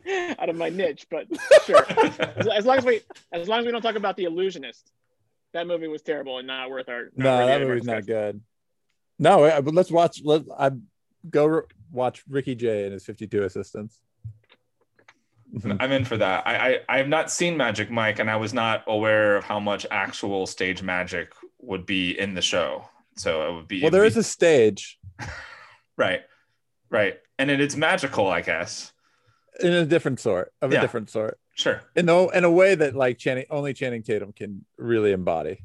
out 0.40 0.50
of 0.50 0.56
my 0.56 0.70
niche, 0.70 1.06
but 1.12 1.28
sure. 1.66 1.86
As, 2.38 2.48
as, 2.48 2.66
long 2.66 2.78
as 2.78 2.86
we 2.86 3.02
as 3.34 3.50
long 3.50 3.60
as 3.60 3.66
we 3.66 3.74
don't 3.74 3.82
talk 3.82 3.96
about 3.96 4.16
the 4.16 4.24
illusionist 4.24 4.90
that 5.56 5.68
movie 5.68 5.88
was 5.88 6.02
terrible 6.02 6.38
and 6.38 6.48
not 6.48 6.70
worth 6.70 6.90
our. 6.90 7.06
Not 7.16 7.40
no, 7.40 7.48
that 7.48 7.62
movie's 7.62 7.86
not 7.86 8.06
good. 8.06 8.42
No, 9.18 9.62
but 9.62 9.74
let's 9.74 9.90
watch. 9.90 10.22
Let 10.24 10.44
I 10.58 10.72
go 11.30 11.64
watch 11.92 12.24
Ricky 12.30 12.56
Jay 12.56 12.84
and 12.84 12.94
his 12.94 13.06
52 13.06 13.44
assistants. 13.44 14.00
I'm 15.80 15.92
in 15.94 16.04
for 16.04 16.18
that. 16.18 16.46
I, 16.46 16.56
I 16.56 16.80
I 16.90 16.98
have 16.98 17.08
not 17.08 17.32
seen 17.32 17.56
Magic 17.56 17.90
Mike, 17.90 18.20
and 18.20 18.30
I 18.30 18.36
was 18.36 18.54
not 18.54 18.84
aware 18.88 19.38
of 19.38 19.46
how 19.46 19.60
much 19.60 19.86
actual 19.90 20.46
stage 20.46 20.84
magic 20.84 21.34
would 21.62 21.86
be 21.86 22.20
in 22.20 22.34
the 22.34 22.42
show. 22.42 22.90
So 23.16 23.50
it 23.50 23.56
would 23.56 23.68
be 23.70 23.82
well. 23.82 23.92
There 23.92 24.02
be, 24.02 24.08
is 24.08 24.18
a 24.18 24.24
stage, 24.24 25.00
right, 25.98 26.22
right, 26.90 27.18
and 27.40 27.50
it, 27.50 27.62
it's 27.62 27.78
magical, 27.78 28.28
I 28.28 28.42
guess, 28.42 28.92
in 29.62 29.72
a 29.72 29.86
different 29.86 30.20
sort 30.20 30.52
of 30.62 30.74
yeah. 30.74 30.80
a 30.80 30.82
different 30.82 31.10
sort. 31.10 31.40
Sure. 31.56 31.82
In 31.96 32.06
the 32.06 32.28
in 32.28 32.44
a 32.44 32.52
way 32.52 32.76
that 32.76 32.96
like 32.96 33.18
Channing 33.18 33.46
only 33.50 33.74
Channing 33.74 34.04
Tatum 34.04 34.34
can 34.34 34.66
really 34.78 35.14
embody. 35.14 35.62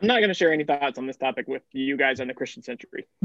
I'm 0.00 0.08
not 0.08 0.18
going 0.18 0.28
to 0.28 0.34
share 0.34 0.52
any 0.52 0.64
thoughts 0.64 0.98
on 0.98 1.06
this 1.06 1.16
topic 1.16 1.48
with 1.48 1.62
you 1.72 1.96
guys 1.96 2.20
on 2.20 2.28
the 2.28 2.34
Christian 2.34 2.62
Century. 2.62 3.06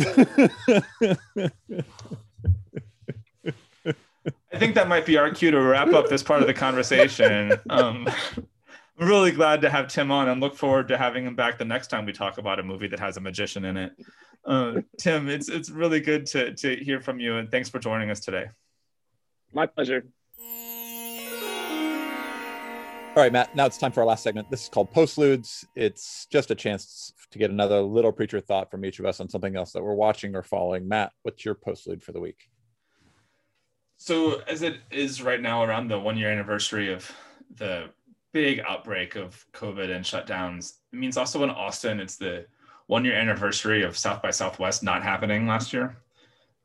I 4.52 4.58
think 4.58 4.76
that 4.76 4.88
might 4.88 5.06
be 5.06 5.18
our 5.18 5.32
cue 5.32 5.52
to 5.52 5.62
wrap 5.62 5.94
up 5.94 6.10
this 6.10 6.24
part 6.24 6.42
of 6.42 6.48
the 6.48 6.54
conversation. 6.54 7.54
Um, 7.70 8.08
I'm 9.00 9.08
really 9.08 9.32
glad 9.32 9.62
to 9.62 9.70
have 9.70 9.88
Tim 9.88 10.12
on 10.12 10.30
and 10.30 10.42
look 10.42 10.56
forward 10.56 10.88
to 10.90 10.98
having 10.98 11.26
him 11.26 11.36
back 11.36 11.58
the 11.58 11.66
next 11.66 11.88
time 11.88 12.06
we 12.06 12.14
talk 12.14 12.38
about 12.38 12.60
a 12.60 12.64
movie 12.64 12.88
that 12.88 13.00
has 13.00 13.18
a 13.18 13.22
magician 13.22 13.66
in 13.66 13.78
it. 13.78 13.94
Uh, 14.46 14.82
Tim, 14.98 15.30
it's 15.30 15.50
it's 15.50 15.70
really 15.70 16.00
good 16.00 16.26
to 16.28 16.54
to 16.56 16.76
hear 16.76 17.00
from 17.02 17.20
you, 17.20 17.38
and 17.38 17.52
thanks 17.52 17.70
for 17.70 17.80
joining 17.80 18.10
us 18.10 18.20
today. 18.20 18.48
My 19.54 19.66
pleasure. 19.66 20.06
All 23.20 23.24
right, 23.24 23.34
Matt. 23.34 23.56
Now 23.56 23.66
it's 23.66 23.78
time 23.78 23.92
for 23.92 24.00
our 24.00 24.06
last 24.06 24.24
segment. 24.24 24.50
This 24.50 24.64
is 24.64 24.70
called 24.70 24.94
Postludes. 24.94 25.66
It's 25.76 26.26
just 26.32 26.52
a 26.52 26.56
chance 26.56 27.14
to 27.32 27.40
get 27.40 27.52
another 27.52 27.82
little 27.82 28.12
preacher 28.12 28.40
thought 28.40 28.72
from 28.72 28.86
each 28.86 29.00
of 29.00 29.06
us 29.06 29.20
on 29.20 29.28
something 29.28 29.56
else 29.56 29.74
that 29.74 29.84
we're 29.84 29.94
watching 29.94 30.36
or 30.36 30.44
following. 30.44 30.88
Matt, 30.88 31.12
what's 31.24 31.44
your 31.44 31.56
postlude 31.56 32.02
for 32.02 32.14
the 32.14 32.20
week? 32.20 32.48
So, 33.98 34.40
as 34.48 34.62
it 34.62 34.78
is 34.92 35.22
right 35.22 35.42
now, 35.42 35.64
around 35.64 35.90
the 35.90 36.00
one 36.00 36.18
year 36.18 36.32
anniversary 36.32 36.94
of 36.94 37.12
the 37.56 37.90
big 38.32 38.62
outbreak 38.66 39.16
of 39.16 39.46
COVID 39.54 39.94
and 39.94 40.06
shutdowns, 40.06 40.76
it 40.94 41.00
means 41.00 41.18
also 41.18 41.44
in 41.44 41.50
Austin, 41.50 42.00
it's 42.00 42.16
the 42.16 42.46
one 42.88 43.04
year 43.04 43.16
anniversary 43.16 43.84
of 43.84 43.98
South 43.98 44.22
by 44.22 44.32
Southwest 44.32 44.84
not 44.84 45.04
happening 45.04 45.46
last 45.46 45.74
year. 45.74 45.98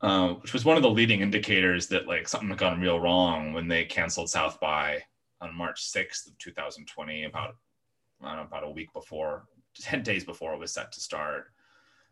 Uh, 0.04 0.34
which 0.34 0.52
was 0.52 0.66
one 0.66 0.76
of 0.76 0.82
the 0.82 0.90
leading 0.90 1.22
indicators 1.22 1.86
that 1.86 2.06
like 2.06 2.28
something 2.28 2.50
had 2.50 2.58
gone 2.58 2.78
real 2.78 3.00
wrong 3.00 3.54
when 3.54 3.66
they 3.66 3.86
canceled 3.86 4.28
South 4.28 4.60
by 4.60 5.02
on 5.40 5.56
March 5.56 5.90
6th 5.90 6.26
of 6.26 6.36
2020, 6.36 7.24
about 7.24 7.56
know, 8.20 8.42
about 8.42 8.64
a 8.64 8.70
week 8.70 8.92
before, 8.92 9.44
10 9.80 10.02
days 10.02 10.22
before 10.22 10.52
it 10.52 10.58
was 10.58 10.74
set 10.74 10.92
to 10.92 11.00
start. 11.00 11.46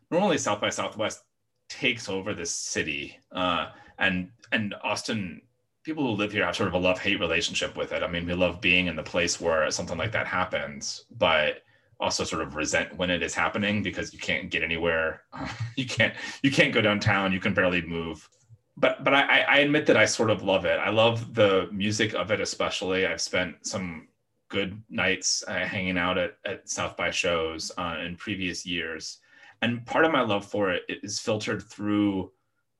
Normally, 0.09 0.39
South 0.39 0.59
by 0.59 0.69
Southwest 0.69 1.21
takes 1.69 2.09
over 2.09 2.33
this 2.33 2.49
city, 2.49 3.19
uh, 3.31 3.67
and 3.99 4.31
and 4.51 4.73
Austin 4.83 5.43
people 5.83 6.03
who 6.03 6.13
live 6.13 6.31
here 6.31 6.45
have 6.45 6.55
sort 6.55 6.69
of 6.69 6.73
a 6.73 6.79
love 6.79 6.97
hate 6.97 7.19
relationship 7.19 7.77
with 7.77 7.91
it. 7.91 8.01
I 8.01 8.07
mean, 8.07 8.25
we 8.25 8.33
love 8.33 8.59
being 8.59 8.87
in 8.87 8.95
the 8.95 9.03
place 9.03 9.39
where 9.39 9.69
something 9.69 9.99
like 9.99 10.13
that 10.13 10.25
happens, 10.25 11.05
but 11.11 11.61
also 12.03 12.23
sort 12.23 12.41
of 12.41 12.55
resent 12.55 12.95
when 12.97 13.09
it 13.09 13.23
is 13.23 13.33
happening 13.33 13.81
because 13.81 14.13
you 14.13 14.19
can't 14.19 14.49
get 14.49 14.61
anywhere. 14.61 15.23
you 15.75 15.85
can't 15.85 16.13
you 16.43 16.51
can't 16.51 16.73
go 16.73 16.81
downtown. 16.81 17.33
You 17.33 17.39
can 17.39 17.53
barely 17.53 17.81
move 17.81 18.29
but 18.77 19.03
but 19.03 19.13
I, 19.13 19.41
I 19.41 19.57
admit 19.59 19.85
that 19.87 19.97
I 19.97 20.05
sort 20.05 20.29
of 20.29 20.43
love 20.43 20.65
it. 20.65 20.79
I 20.79 20.89
love 20.89 21.33
the 21.33 21.69
music 21.71 22.13
of 22.15 22.31
it, 22.31 22.41
especially. 22.41 23.05
I've 23.05 23.21
spent 23.21 23.65
some 23.65 24.07
good 24.49 24.81
nights 24.89 25.43
uh, 25.47 25.65
hanging 25.65 25.97
out 25.97 26.17
at, 26.17 26.37
at 26.45 26.69
South 26.69 26.97
by 26.97 27.11
shows 27.11 27.71
uh, 27.77 27.97
in 28.03 28.15
previous 28.15 28.65
years, 28.65 29.19
and 29.61 29.85
part 29.85 30.05
of 30.05 30.11
my 30.11 30.21
love 30.21 30.45
for 30.45 30.71
it 30.71 30.83
is 30.87 31.19
filtered 31.19 31.63
through 31.63 32.31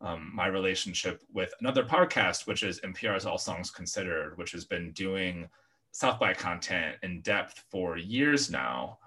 um, 0.02 0.32
my 0.34 0.48
relationship 0.48 1.22
with 1.32 1.54
another 1.60 1.84
podcast, 1.84 2.48
which 2.48 2.64
is 2.64 2.82
NPR's 2.82 3.26
All 3.26 3.38
Songs 3.38 3.72
Considered, 3.72 4.38
which 4.38 4.52
has 4.52 4.66
been 4.66 4.92
doing 4.92 5.48
South 5.92 6.20
by 6.20 6.34
content 6.34 6.98
in 7.04 7.22
depth 7.22 7.64
for 7.70 7.98
years 7.98 8.50
now, 8.50 8.98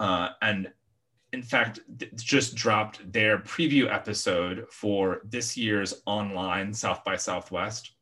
uh, 0.00 0.30
and 0.42 0.70
in 1.32 1.42
fact, 1.42 1.80
just 2.14 2.54
dropped 2.54 3.12
their 3.12 3.38
preview 3.38 3.92
episode 3.92 4.66
for 4.70 5.20
this 5.24 5.56
year's 5.56 6.02
online 6.06 6.72
South 6.72 7.04
by 7.04 7.16
Southwest. 7.16 7.92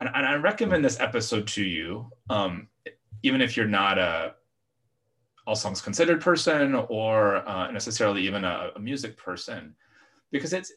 And, 0.00 0.08
and 0.14 0.26
I 0.26 0.34
recommend 0.34 0.84
this 0.84 1.00
episode 1.00 1.46
to 1.48 1.64
you, 1.64 2.10
um, 2.30 2.68
even 3.22 3.40
if 3.40 3.56
you're 3.56 3.66
not 3.66 3.98
a 3.98 4.34
all 5.46 5.54
songs 5.54 5.80
considered 5.80 6.20
person 6.20 6.74
or 6.74 7.36
uh, 7.48 7.70
necessarily 7.70 8.22
even 8.22 8.44
a, 8.44 8.70
a, 8.74 8.80
music 8.80 9.16
person, 9.16 9.76
because 10.32 10.52
it's 10.52 10.72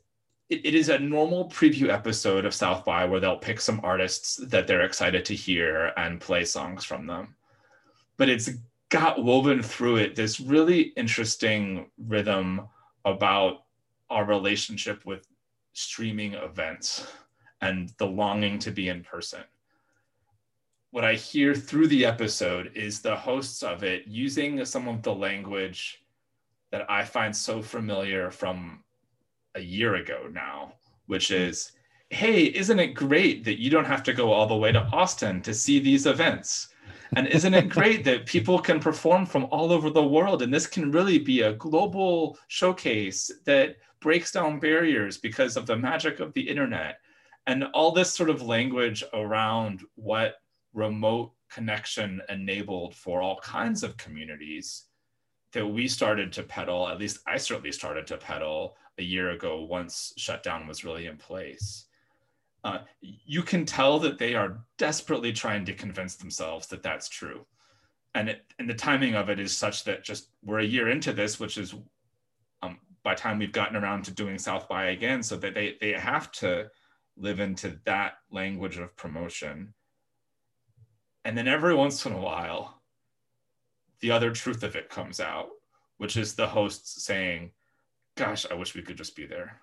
it, 0.49 0.63
it 0.63 0.75
is 0.75 0.89
a 0.89 0.99
normal 0.99 1.49
preview 1.49 1.89
episode 1.89 2.45
of 2.45 2.53
South 2.53 2.85
by 2.85 3.05
where 3.05 3.19
they'll 3.19 3.37
pick 3.37 3.59
some 3.59 3.81
artists 3.83 4.35
that 4.35 4.67
they're 4.67 4.81
excited 4.81 5.25
to 5.25 5.33
hear 5.33 5.91
and 5.97 6.21
play 6.21 6.45
songs 6.45 6.83
from 6.83 7.07
them. 7.07 7.35
But 8.17 8.29
it's 8.29 8.49
got 8.89 9.23
woven 9.23 9.61
through 9.61 9.97
it 9.97 10.15
this 10.15 10.39
really 10.39 10.93
interesting 10.97 11.89
rhythm 12.07 12.67
about 13.05 13.63
our 14.09 14.25
relationship 14.25 15.05
with 15.05 15.27
streaming 15.73 16.33
events 16.33 17.07
and 17.61 17.93
the 17.97 18.05
longing 18.05 18.57
to 18.59 18.71
be 18.71 18.89
in 18.89 19.03
person. 19.03 19.41
What 20.91 21.05
I 21.05 21.13
hear 21.13 21.53
through 21.53 21.87
the 21.87 22.05
episode 22.05 22.71
is 22.73 22.99
the 22.99 23.15
hosts 23.15 23.61
of 23.61 23.83
it 23.83 24.07
using 24.07 24.65
some 24.65 24.87
of 24.87 25.03
the 25.03 25.13
language 25.13 26.03
that 26.71 26.89
I 26.89 27.05
find 27.05 27.35
so 27.35 27.61
familiar 27.61 28.31
from 28.31 28.83
a 29.55 29.59
year 29.59 29.95
ago 29.95 30.27
now, 30.31 30.73
which 31.05 31.29
is, 31.29 31.73
hey, 32.09 32.45
isn't 32.45 32.79
it 32.79 32.95
great 32.95 33.43
that 33.43 33.59
you 33.59 33.69
don't 33.69 33.85
have 33.85 34.03
to 34.03 34.13
go 34.13 34.31
all 34.31 34.47
the 34.47 34.55
way 34.55 34.71
to 34.71 34.81
Austin 34.91 35.41
to 35.43 35.53
see 35.53 35.79
these 35.79 36.07
events? 36.07 36.69
And 37.15 37.27
isn't 37.27 37.53
it 37.53 37.69
great 37.69 38.03
that 38.05 38.25
people 38.25 38.59
can 38.59 38.79
perform 38.79 39.25
from 39.25 39.47
all 39.51 39.71
over 39.71 39.89
the 39.89 40.03
world? 40.03 40.41
And 40.41 40.53
this 40.53 40.67
can 40.67 40.91
really 40.91 41.17
be 41.17 41.41
a 41.41 41.53
global 41.53 42.37
showcase 42.47 43.31
that 43.45 43.77
breaks 43.99 44.31
down 44.31 44.59
barriers 44.59 45.17
because 45.17 45.57
of 45.57 45.65
the 45.65 45.75
magic 45.75 46.19
of 46.19 46.33
the 46.33 46.47
internet. 46.47 46.99
And 47.47 47.65
all 47.73 47.91
this 47.91 48.13
sort 48.13 48.29
of 48.29 48.43
language 48.43 49.03
around 49.13 49.81
what 49.95 50.35
remote 50.73 51.33
connection 51.49 52.21
enabled 52.29 52.95
for 52.95 53.21
all 53.21 53.39
kinds 53.39 53.83
of 53.83 53.97
communities 53.97 54.85
that 55.53 55.65
we 55.65 55.87
started 55.87 56.31
to 56.33 56.43
peddle, 56.43 56.87
at 56.87 56.99
least 56.99 57.19
I 57.25 57.37
certainly 57.37 57.71
started 57.71 58.05
to 58.07 58.17
peddle 58.17 58.77
a 58.99 59.03
year 59.03 59.31
ago 59.31 59.63
once 59.63 60.13
shutdown 60.15 60.67
was 60.67 60.85
really 60.85 61.07
in 61.07 61.17
place 61.17 61.87
uh, 62.63 62.79
you 63.01 63.41
can 63.41 63.65
tell 63.65 63.99
that 63.99 64.17
they 64.17 64.35
are 64.35 64.59
desperately 64.77 65.31
trying 65.31 65.65
to 65.65 65.73
convince 65.73 66.15
themselves 66.15 66.67
that 66.67 66.83
that's 66.83 67.07
true. 67.07 67.45
And, 68.15 68.29
it, 68.29 68.41
and 68.57 68.69
the 68.69 68.73
timing 68.73 69.15
of 69.15 69.29
it 69.29 69.39
is 69.39 69.55
such 69.55 69.83
that 69.85 70.03
just 70.03 70.29
we're 70.43 70.59
a 70.59 70.65
year 70.65 70.89
into 70.89 71.13
this, 71.13 71.39
which 71.39 71.57
is 71.57 71.75
um, 72.61 72.79
by 73.03 73.15
time 73.15 73.39
we've 73.39 73.51
gotten 73.51 73.77
around 73.77 74.03
to 74.05 74.11
doing 74.11 74.37
South 74.37 74.67
by 74.67 74.87
again, 74.87 75.23
so 75.23 75.37
that 75.37 75.53
they, 75.53 75.77
they 75.79 75.93
have 75.93 76.31
to 76.33 76.69
live 77.15 77.39
into 77.39 77.79
that 77.85 78.13
language 78.31 78.77
of 78.77 78.95
promotion. 78.97 79.73
And 81.23 81.37
then 81.37 81.47
every 81.47 81.75
once 81.75 82.05
in 82.05 82.13
a 82.13 82.19
while, 82.19 82.81
the 84.01 84.11
other 84.11 84.31
truth 84.31 84.63
of 84.63 84.75
it 84.75 84.89
comes 84.89 85.19
out, 85.19 85.49
which 85.97 86.17
is 86.17 86.33
the 86.33 86.47
hosts 86.47 87.03
saying, 87.03 87.51
Gosh, 88.15 88.45
I 88.49 88.53
wish 88.55 88.75
we 88.75 88.81
could 88.81 88.97
just 88.97 89.15
be 89.15 89.25
there. 89.25 89.61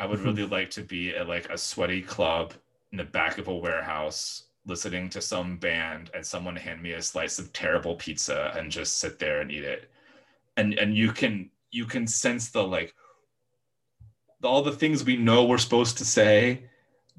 I 0.00 0.06
would 0.06 0.20
really 0.20 0.42
mm-hmm. 0.42 0.52
like 0.52 0.70
to 0.70 0.82
be 0.82 1.14
at 1.14 1.28
like 1.28 1.50
a 1.50 1.58
sweaty 1.58 2.00
club 2.00 2.54
in 2.90 2.98
the 2.98 3.04
back 3.04 3.36
of 3.36 3.48
a 3.48 3.54
warehouse 3.54 4.44
listening 4.66 5.10
to 5.10 5.20
some 5.20 5.58
band 5.58 6.10
and 6.14 6.24
someone 6.24 6.56
hand 6.56 6.82
me 6.82 6.92
a 6.92 7.02
slice 7.02 7.38
of 7.38 7.52
terrible 7.52 7.94
pizza 7.96 8.52
and 8.56 8.70
just 8.70 8.98
sit 8.98 9.18
there 9.18 9.42
and 9.42 9.52
eat 9.52 9.64
it. 9.64 9.90
And 10.56 10.74
and 10.74 10.96
you 10.96 11.12
can 11.12 11.50
you 11.70 11.84
can 11.84 12.06
sense 12.06 12.48
the 12.48 12.62
like 12.62 12.94
all 14.42 14.62
the 14.62 14.72
things 14.72 15.04
we 15.04 15.16
know 15.16 15.44
we're 15.44 15.58
supposed 15.58 15.98
to 15.98 16.04
say 16.04 16.62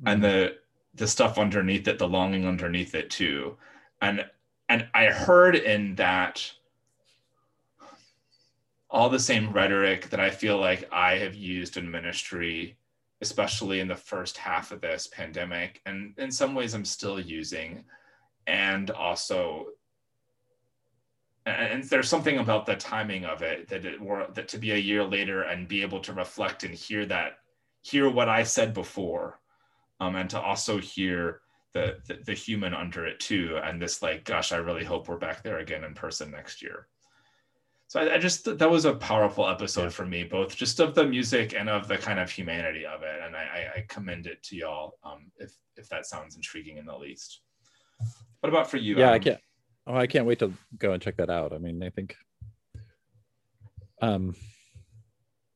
and 0.05 0.21
mm-hmm. 0.21 0.31
the 0.31 0.57
the 0.95 1.07
stuff 1.07 1.37
underneath 1.37 1.87
it, 1.87 1.99
the 1.99 2.07
longing 2.07 2.47
underneath 2.47 2.95
it 2.95 3.11
too. 3.11 3.57
And 4.01 4.25
and 4.69 4.87
I 4.95 5.05
heard 5.05 5.55
in 5.55 5.95
that 5.95 6.51
all 8.91 9.09
the 9.09 9.19
same 9.19 9.53
rhetoric 9.53 10.09
that 10.09 10.19
I 10.19 10.29
feel 10.29 10.57
like 10.57 10.87
I 10.91 11.15
have 11.15 11.33
used 11.33 11.77
in 11.77 11.89
ministry, 11.89 12.77
especially 13.21 13.79
in 13.79 13.87
the 13.87 13.95
first 13.95 14.37
half 14.37 14.71
of 14.71 14.81
this 14.81 15.07
pandemic, 15.07 15.81
and 15.85 16.13
in 16.17 16.29
some 16.29 16.53
ways 16.53 16.73
I'm 16.73 16.83
still 16.83 17.19
using. 17.19 17.85
And 18.47 18.91
also, 18.91 19.67
and 21.45 21.85
there's 21.85 22.09
something 22.09 22.39
about 22.39 22.65
the 22.65 22.75
timing 22.75 23.23
of 23.23 23.41
it 23.41 23.69
that 23.69 23.85
it 23.85 23.99
were 23.99 24.27
that 24.33 24.49
to 24.49 24.57
be 24.57 24.71
a 24.71 24.77
year 24.77 25.05
later 25.05 25.43
and 25.43 25.69
be 25.69 25.81
able 25.81 26.01
to 26.01 26.13
reflect 26.13 26.65
and 26.65 26.75
hear 26.75 27.05
that, 27.05 27.37
hear 27.83 28.09
what 28.09 28.27
I 28.27 28.43
said 28.43 28.73
before, 28.73 29.39
um, 30.01 30.17
and 30.17 30.29
to 30.31 30.39
also 30.39 30.79
hear 30.79 31.39
the, 31.73 31.97
the 32.07 32.19
the 32.25 32.33
human 32.33 32.73
under 32.73 33.05
it 33.05 33.21
too, 33.21 33.57
and 33.63 33.81
this 33.81 34.01
like, 34.01 34.25
gosh, 34.25 34.51
I 34.51 34.57
really 34.57 34.83
hope 34.83 35.07
we're 35.07 35.17
back 35.17 35.43
there 35.43 35.59
again 35.59 35.85
in 35.85 35.93
person 35.93 36.29
next 36.29 36.61
year 36.61 36.87
So 37.91 37.99
I, 37.99 38.13
I 38.13 38.17
just 38.19 38.45
that 38.45 38.71
was 38.71 38.85
a 38.85 38.93
powerful 38.93 39.45
episode 39.45 39.83
yeah. 39.83 39.89
for 39.89 40.05
me, 40.05 40.23
both 40.23 40.55
just 40.55 40.79
of 40.79 40.95
the 40.95 41.05
music 41.05 41.53
and 41.53 41.67
of 41.67 41.89
the 41.89 41.97
kind 41.97 42.21
of 42.21 42.31
humanity 42.31 42.85
of 42.85 43.03
it, 43.03 43.19
and 43.21 43.35
I, 43.35 43.67
I 43.75 43.85
commend 43.89 44.27
it 44.27 44.41
to 44.43 44.55
y'all. 44.55 44.97
Um, 45.03 45.29
if 45.35 45.51
if 45.75 45.89
that 45.89 46.05
sounds 46.05 46.37
intriguing 46.37 46.77
in 46.77 46.85
the 46.85 46.97
least. 46.97 47.41
What 48.39 48.47
about 48.47 48.71
for 48.71 48.77
you? 48.77 48.97
Yeah, 48.97 49.11
I 49.11 49.19
can't. 49.19 49.41
Oh, 49.85 49.95
I 49.97 50.07
can't 50.07 50.25
wait 50.25 50.39
to 50.39 50.53
go 50.77 50.93
and 50.93 51.03
check 51.03 51.17
that 51.17 51.29
out. 51.29 51.51
I 51.51 51.57
mean, 51.57 51.83
I 51.83 51.89
think 51.89 52.15
um 54.01 54.37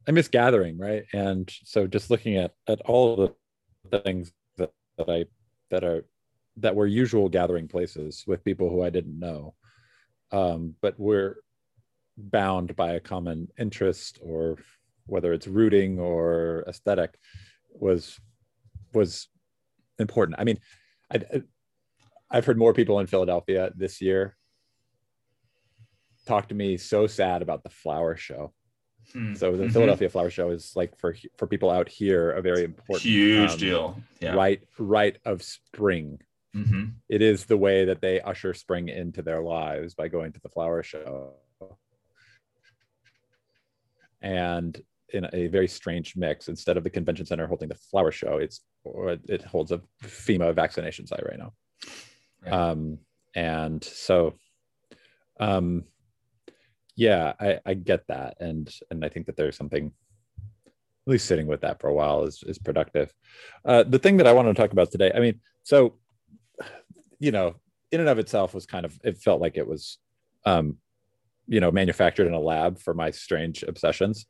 I 0.05 0.11
miss 0.11 0.27
gathering, 0.27 0.77
right? 0.77 1.05
And 1.13 1.49
so 1.63 1.87
just 1.87 2.11
looking 2.11 2.35
at 2.35 2.51
at 2.67 2.81
all 2.81 3.33
the 3.89 3.99
things 4.01 4.33
that, 4.57 4.73
that 4.97 5.09
I 5.09 5.23
that 5.71 5.85
are 5.85 6.03
that 6.57 6.75
were 6.75 6.85
usual 6.85 7.29
gathering 7.29 7.69
places 7.69 8.25
with 8.27 8.43
people 8.43 8.69
who 8.69 8.83
I 8.83 8.89
didn't 8.89 9.17
know. 9.17 9.53
Um, 10.33 10.75
but 10.81 10.99
we're 10.99 11.37
bound 12.17 12.75
by 12.75 12.93
a 12.93 12.99
common 12.99 13.47
interest 13.57 14.19
or 14.21 14.57
whether 15.05 15.33
it's 15.33 15.47
rooting 15.47 15.99
or 15.99 16.63
aesthetic 16.67 17.15
was 17.73 18.19
was 18.93 19.27
important. 19.99 20.39
I 20.39 20.43
mean, 20.43 20.59
I, 21.11 21.43
I've 22.31 22.45
heard 22.45 22.57
more 22.57 22.73
people 22.73 22.99
in 22.99 23.07
Philadelphia 23.07 23.71
this 23.75 24.01
year 24.01 24.35
talk 26.25 26.49
to 26.49 26.55
me 26.55 26.77
so 26.77 27.07
sad 27.07 27.41
about 27.41 27.63
the 27.63 27.69
flower 27.69 28.15
show. 28.15 28.53
Hmm. 29.13 29.35
So 29.35 29.51
the 29.51 29.63
mm-hmm. 29.63 29.71
Philadelphia 29.71 30.09
Flower 30.09 30.29
Show 30.29 30.49
is 30.49 30.71
like 30.75 30.97
for 30.97 31.15
for 31.37 31.47
people 31.47 31.69
out 31.69 31.87
here 31.87 32.31
a 32.31 32.41
very 32.41 32.63
important 32.63 33.03
huge 33.03 33.51
um, 33.51 33.57
deal. 33.57 34.01
Yeah. 34.19 34.33
Right, 34.33 34.63
rite 34.79 35.19
of 35.25 35.43
spring. 35.43 36.19
Mm-hmm. 36.55 36.85
It 37.09 37.21
is 37.21 37.45
the 37.45 37.57
way 37.57 37.85
that 37.85 38.01
they 38.01 38.21
usher 38.21 38.53
spring 38.53 38.89
into 38.89 39.21
their 39.21 39.41
lives 39.41 39.93
by 39.93 40.07
going 40.07 40.31
to 40.33 40.39
the 40.39 40.49
flower 40.49 40.81
show. 40.81 41.33
And 44.25 44.81
in 45.13 45.27
a 45.33 45.47
very 45.47 45.67
strange 45.67 46.15
mix, 46.15 46.49
instead 46.49 46.77
of 46.77 46.83
the 46.83 46.89
convention 46.89 47.25
center 47.27 47.45
holding 47.47 47.69
the 47.69 47.75
flower 47.75 48.11
show, 48.11 48.37
it's 48.37 48.61
or 48.83 49.17
it 49.35 49.43
holds 49.43 49.71
a 49.71 49.79
FEMA 50.03 50.53
vaccination 50.53 51.05
site 51.05 51.23
right 51.23 51.39
now. 51.39 51.53
Um, 52.51 52.97
and 53.35 53.83
so, 53.83 54.33
um, 55.39 55.83
yeah, 56.95 57.33
I, 57.39 57.59
I 57.65 57.73
get 57.75 58.07
that, 58.07 58.37
and 58.39 58.67
and 58.89 59.05
I 59.05 59.09
think 59.09 59.27
that 59.27 59.37
there's 59.37 59.57
something, 59.57 59.91
at 60.67 61.11
least 61.11 61.27
sitting 61.27 61.47
with 61.47 61.61
that 61.61 61.79
for 61.79 61.89
a 61.89 61.93
while 61.93 62.23
is 62.23 62.43
is 62.47 62.57
productive. 62.57 63.13
Uh, 63.63 63.83
the 63.83 63.99
thing 63.99 64.17
that 64.17 64.27
I 64.27 64.33
want 64.33 64.47
to 64.47 64.53
talk 64.55 64.71
about 64.71 64.91
today, 64.91 65.11
I 65.13 65.19
mean, 65.19 65.39
so, 65.63 65.97
you 67.19 67.31
know, 67.31 67.55
in 67.91 67.99
and 67.99 68.09
of 68.09 68.19
itself 68.19 68.53
was 68.55 68.65
kind 68.65 68.85
of 68.85 68.99
it 69.03 69.17
felt 69.17 69.39
like 69.41 69.57
it 69.57 69.67
was, 69.67 69.99
um, 70.45 70.77
you 71.47 71.59
know, 71.59 71.71
manufactured 71.71 72.27
in 72.27 72.33
a 72.33 72.39
lab 72.39 72.79
for 72.79 72.93
my 72.93 73.11
strange 73.11 73.63
obsessions. 73.63 74.25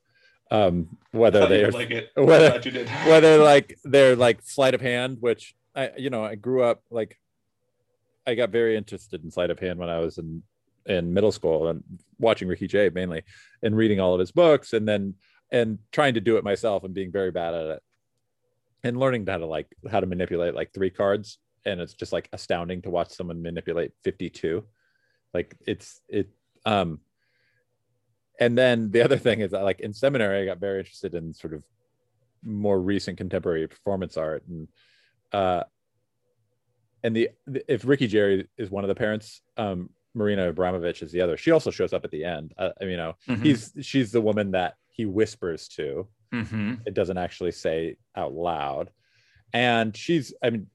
Um 0.52 0.98
whether 1.12 1.48
they 1.48 1.64
are 1.64 1.72
like 1.72 1.90
it? 1.90 2.12
Whether, 2.16 2.60
whether 3.08 3.38
like 3.38 3.80
they're 3.84 4.16
like 4.16 4.44
sleight 4.44 4.76
of 4.76 4.82
hand 4.82 5.18
which 5.20 5.56
i 5.76 5.90
you 5.98 6.12
know 6.12 6.24
i 6.24 6.36
grew 6.36 6.62
up 6.62 6.84
like 6.92 7.18
I 8.28 8.36
got 8.36 8.50
very 8.50 8.76
interested 8.76 9.24
in 9.24 9.32
sleight 9.32 9.50
of 9.50 9.60
hand 9.60 9.80
when 9.80 9.90
I 9.90 10.00
was 10.00 10.18
in 10.18 10.44
in 10.88 11.14
middle 11.14 11.32
school 11.32 11.68
and 11.68 11.84
watching 12.20 12.48
Ricky 12.48 12.68
Jay 12.68 12.90
mainly 12.90 13.24
and 13.64 13.76
reading 13.76 14.00
all 14.00 14.14
of 14.14 14.20
his 14.20 14.32
books 14.32 14.74
and 14.74 14.88
then 14.88 15.16
and 15.52 15.80
trying 15.92 16.14
to 16.14 16.22
do 16.22 16.38
it 16.38 16.44
myself 16.44 16.84
and 16.84 16.94
being 16.94 17.12
very 17.12 17.32
bad 17.32 17.54
at 17.54 17.66
it. 17.66 17.84
And 18.84 19.00
learning 19.00 19.26
how 19.26 19.38
to 19.38 19.46
like 19.46 19.68
how 19.90 20.00
to 20.00 20.06
manipulate 20.06 20.54
like 20.54 20.74
three 20.74 20.90
cards. 20.90 21.40
And 21.66 21.82
it's 21.82 21.94
just 21.94 22.14
like 22.14 22.30
astounding 22.34 22.84
to 22.84 22.92
watch 22.92 23.10
someone 23.10 23.42
manipulate 23.42 23.92
52 24.04 24.64
like 25.34 25.56
it's 25.66 26.02
it 26.08 26.30
um 26.66 27.00
and 28.40 28.58
then 28.58 28.92
the 28.92 29.02
other 29.02 29.18
thing 29.18 29.40
is 29.40 29.52
that 29.52 29.64
like 29.64 29.80
in 29.80 29.94
seminary 29.94 30.42
i 30.42 30.46
got 30.46 30.60
very 30.60 30.80
interested 30.80 31.14
in 31.16 31.34
sort 31.34 31.54
of 31.54 31.64
more 32.44 32.80
recent 32.80 33.18
contemporary 33.18 33.68
performance 33.68 34.18
art 34.18 34.44
and 34.48 34.68
uh 35.34 35.64
and 37.06 37.16
the 37.16 37.30
if 37.68 37.86
Ricky 37.86 38.08
Jay 38.08 38.46
is 38.58 38.72
one 38.72 38.84
of 38.84 38.88
the 38.88 38.96
parents, 38.96 39.42
um, 39.58 39.92
Marina 40.16 40.50
Abramovich 40.50 41.04
is 41.04 41.12
the 41.12 41.22
other. 41.22 41.38
She 41.38 41.52
also 41.52 41.70
shows 41.70 41.94
up 41.94 42.04
at 42.04 42.10
the 42.10 42.24
end. 42.24 42.56
Uh, 42.58 42.72
you 42.82 42.98
know, 42.98 43.14
mm-hmm. 43.30 43.44
he's 43.44 43.74
she's 43.82 44.12
the 44.12 44.22
woman 44.22 44.52
that 44.52 44.74
he 44.90 45.06
whispers 45.06 45.68
to. 45.70 46.08
Mm-hmm. 46.34 46.74
It 46.88 46.96
doesn't 46.96 47.20
actually 47.20 47.52
say 47.52 47.98
out 48.16 48.34
loud, 48.34 48.90
and 49.54 49.96
she's 49.96 50.34
I 50.44 50.50
mean, 50.50 50.66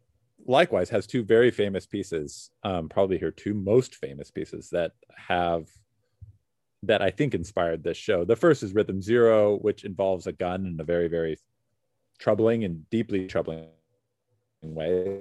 likewise 0.47 0.91
has 0.91 1.07
two 1.07 1.23
very 1.23 1.51
famous 1.51 1.87
pieces. 1.87 2.51
Um, 2.63 2.89
probably 2.89 3.19
her 3.19 3.31
two 3.31 3.55
most 3.55 3.97
famous 3.97 4.31
pieces 4.31 4.71
that 4.71 4.93
have 5.15 5.69
that 6.83 7.03
I 7.03 7.11
think 7.11 7.35
inspired 7.35 7.83
this 7.83 7.99
show. 7.99 8.25
The 8.25 8.37
first 8.37 8.63
is 8.63 8.75
Rhythm 8.75 9.03
Zero, 9.03 9.57
which 9.59 9.85
involves 9.85 10.27
a 10.27 10.33
gun 10.33 10.67
in 10.67 10.81
a 10.81 10.85
very 10.85 11.09
very 11.09 11.39
troubling 12.19 12.65
and 12.65 12.89
deeply 12.91 13.27
troubling 13.27 13.69
way 14.63 15.21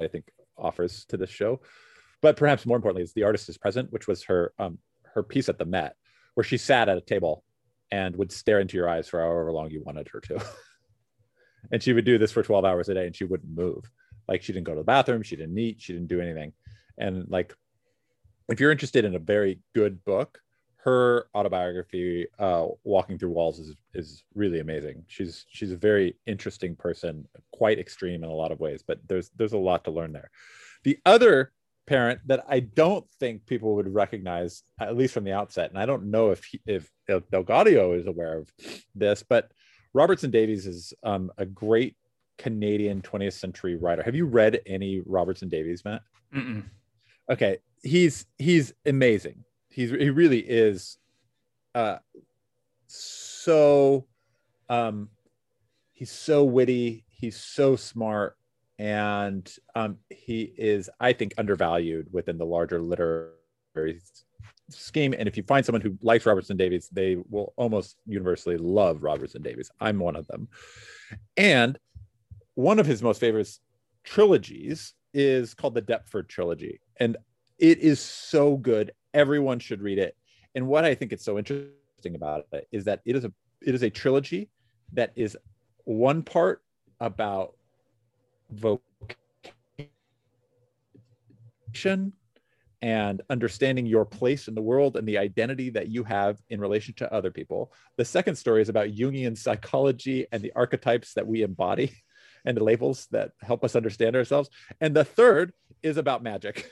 I 0.00 0.08
think 0.08 0.30
offers 0.58 1.04
to 1.06 1.16
this 1.16 1.30
show. 1.30 1.60
But 2.20 2.36
perhaps 2.36 2.66
more 2.66 2.76
importantly 2.76 3.02
is 3.02 3.12
the 3.12 3.24
artist 3.24 3.48
is 3.48 3.58
present, 3.58 3.92
which 3.92 4.08
was 4.08 4.24
her 4.24 4.52
um, 4.58 4.78
her 5.14 5.22
piece 5.22 5.48
at 5.48 5.58
the 5.58 5.64
Met, 5.64 5.96
where 6.34 6.44
she 6.44 6.56
sat 6.56 6.88
at 6.88 6.98
a 6.98 7.02
table 7.02 7.44
and 7.90 8.16
would 8.16 8.32
stare 8.32 8.60
into 8.60 8.76
your 8.76 8.88
eyes 8.88 9.08
for 9.08 9.20
however 9.20 9.52
long 9.52 9.70
you 9.70 9.82
wanted 9.84 10.08
her 10.08 10.20
to. 10.20 10.42
and 11.70 11.82
she 11.82 11.92
would 11.92 12.04
do 12.04 12.18
this 12.18 12.32
for 12.32 12.42
12 12.42 12.64
hours 12.64 12.88
a 12.88 12.94
day 12.94 13.06
and 13.06 13.16
she 13.16 13.24
wouldn't 13.24 13.54
move. 13.54 13.90
Like 14.28 14.42
she 14.42 14.52
didn't 14.52 14.66
go 14.66 14.74
to 14.74 14.80
the 14.80 14.84
bathroom, 14.84 15.22
she 15.22 15.36
didn't 15.36 15.58
eat, 15.58 15.80
she 15.80 15.92
didn't 15.92 16.08
do 16.08 16.20
anything. 16.20 16.52
And 16.98 17.26
like 17.28 17.54
if 18.48 18.60
you're 18.60 18.72
interested 18.72 19.04
in 19.04 19.14
a 19.14 19.20
very 19.20 19.60
good 19.74 20.04
book, 20.04 20.40
her 20.84 21.28
autobiography 21.34 22.26
uh, 22.38 22.66
walking 22.84 23.18
through 23.18 23.30
walls 23.30 23.58
is 23.58 23.74
is 23.94 24.22
really 24.34 24.60
amazing 24.60 25.02
she's 25.06 25.46
she's 25.48 25.72
a 25.72 25.76
very 25.76 26.14
interesting 26.26 26.76
person 26.76 27.26
quite 27.52 27.78
extreme 27.78 28.22
in 28.22 28.30
a 28.30 28.34
lot 28.34 28.52
of 28.52 28.60
ways 28.60 28.84
but 28.86 28.98
there's 29.08 29.30
there's 29.36 29.54
a 29.54 29.58
lot 29.58 29.84
to 29.84 29.90
learn 29.90 30.12
there 30.12 30.30
the 30.84 30.98
other 31.06 31.52
parent 31.86 32.20
that 32.26 32.44
i 32.48 32.60
don't 32.60 33.06
think 33.18 33.46
people 33.46 33.76
would 33.76 33.92
recognize 33.92 34.62
at 34.78 34.96
least 34.96 35.14
from 35.14 35.24
the 35.24 35.32
outset 35.32 35.70
and 35.70 35.78
i 35.78 35.86
don't 35.86 36.04
know 36.04 36.30
if 36.30 36.44
he, 36.44 36.60
if, 36.66 36.90
if 37.08 37.28
DelGaudio 37.30 37.98
is 37.98 38.06
aware 38.06 38.38
of 38.38 38.52
this 38.94 39.22
but 39.22 39.50
robertson 39.94 40.30
davies 40.30 40.66
is 40.66 40.92
um, 41.02 41.30
a 41.38 41.46
great 41.46 41.96
canadian 42.36 43.00
20th 43.00 43.34
century 43.34 43.76
writer. 43.76 44.02
Have 44.02 44.16
you 44.16 44.26
read 44.26 44.60
any 44.66 45.02
robertson 45.06 45.48
davies 45.48 45.84
matt? 45.84 46.02
Mm-mm. 46.34 46.64
okay 47.30 47.58
he's 47.84 48.26
he's 48.38 48.72
amazing. 48.86 49.44
He's 49.68 49.90
he 49.90 50.10
really 50.10 50.40
is 50.40 50.98
uh 51.74 51.98
so 52.86 54.06
um 54.68 55.08
he's 55.92 56.10
so 56.10 56.44
witty 56.44 57.04
he's 57.08 57.36
so 57.36 57.76
smart 57.76 58.36
and 58.78 59.52
um 59.74 59.98
he 60.10 60.52
is 60.56 60.88
i 61.00 61.12
think 61.12 61.34
undervalued 61.38 62.06
within 62.12 62.38
the 62.38 62.46
larger 62.46 62.80
literary 62.80 64.00
scheme 64.70 65.14
and 65.16 65.28
if 65.28 65.36
you 65.36 65.42
find 65.42 65.64
someone 65.64 65.82
who 65.82 65.96
likes 66.00 66.24
robertson 66.24 66.56
davies 66.56 66.88
they 66.90 67.16
will 67.28 67.52
almost 67.56 67.96
universally 68.06 68.56
love 68.56 69.02
robertson 69.02 69.42
davies. 69.42 69.70
I'm 69.80 69.98
one 69.98 70.16
of 70.16 70.26
them. 70.26 70.48
And 71.36 71.78
one 72.54 72.78
of 72.78 72.86
his 72.86 73.02
most 73.02 73.20
favorite 73.20 73.48
trilogies 74.04 74.94
is 75.12 75.54
called 75.54 75.74
the 75.74 75.82
deptford 75.82 76.28
trilogy 76.28 76.80
and 76.98 77.16
it 77.58 77.78
is 77.78 78.00
so 78.00 78.56
good. 78.56 78.92
Everyone 79.12 79.58
should 79.58 79.80
read 79.80 79.98
it. 79.98 80.16
And 80.54 80.66
what 80.66 80.84
I 80.84 80.94
think 80.94 81.12
is 81.12 81.22
so 81.22 81.38
interesting 81.38 82.14
about 82.14 82.46
it 82.52 82.68
is 82.72 82.84
that 82.84 83.00
it 83.04 83.16
is 83.16 83.24
a 83.24 83.32
it 83.62 83.74
is 83.74 83.82
a 83.82 83.90
trilogy 83.90 84.50
that 84.92 85.12
is 85.16 85.36
one 85.84 86.22
part 86.22 86.62
about 87.00 87.54
vocation 88.50 88.78
and 92.84 93.22
understanding 93.30 93.86
your 93.86 94.04
place 94.04 94.46
in 94.46 94.54
the 94.54 94.60
world 94.60 94.98
and 94.98 95.08
the 95.08 95.16
identity 95.16 95.70
that 95.70 95.88
you 95.88 96.04
have 96.04 96.38
in 96.50 96.60
relation 96.60 96.92
to 96.92 97.10
other 97.10 97.30
people. 97.30 97.72
The 97.96 98.04
second 98.04 98.36
story 98.36 98.60
is 98.60 98.68
about 98.68 98.88
Jungian 98.88 99.38
psychology 99.38 100.26
and 100.30 100.42
the 100.42 100.52
archetypes 100.54 101.14
that 101.14 101.26
we 101.26 101.40
embody 101.40 101.92
and 102.44 102.54
the 102.54 102.62
labels 102.62 103.08
that 103.10 103.30
help 103.40 103.64
us 103.64 103.74
understand 103.74 104.14
ourselves. 104.14 104.50
And 104.82 104.94
the 104.94 105.02
third 105.02 105.54
is 105.82 105.96
about 105.96 106.22
magic. 106.22 106.70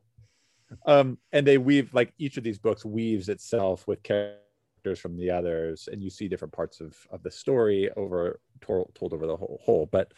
um, 0.86 1.16
and 1.32 1.46
they 1.46 1.56
weave 1.56 1.94
like 1.94 2.12
each 2.18 2.36
of 2.36 2.44
these 2.44 2.58
books 2.58 2.84
weaves 2.84 3.30
itself 3.30 3.88
with 3.88 4.02
characters 4.02 4.98
from 4.98 5.16
the 5.16 5.30
others, 5.30 5.88
and 5.90 6.02
you 6.02 6.10
see 6.10 6.28
different 6.28 6.52
parts 6.52 6.82
of 6.82 6.94
of 7.10 7.22
the 7.22 7.30
story 7.30 7.90
over 7.96 8.40
told, 8.60 8.94
told 8.94 9.14
over 9.14 9.26
the 9.26 9.36
whole 9.36 9.58
whole. 9.64 9.88
But 9.90 10.12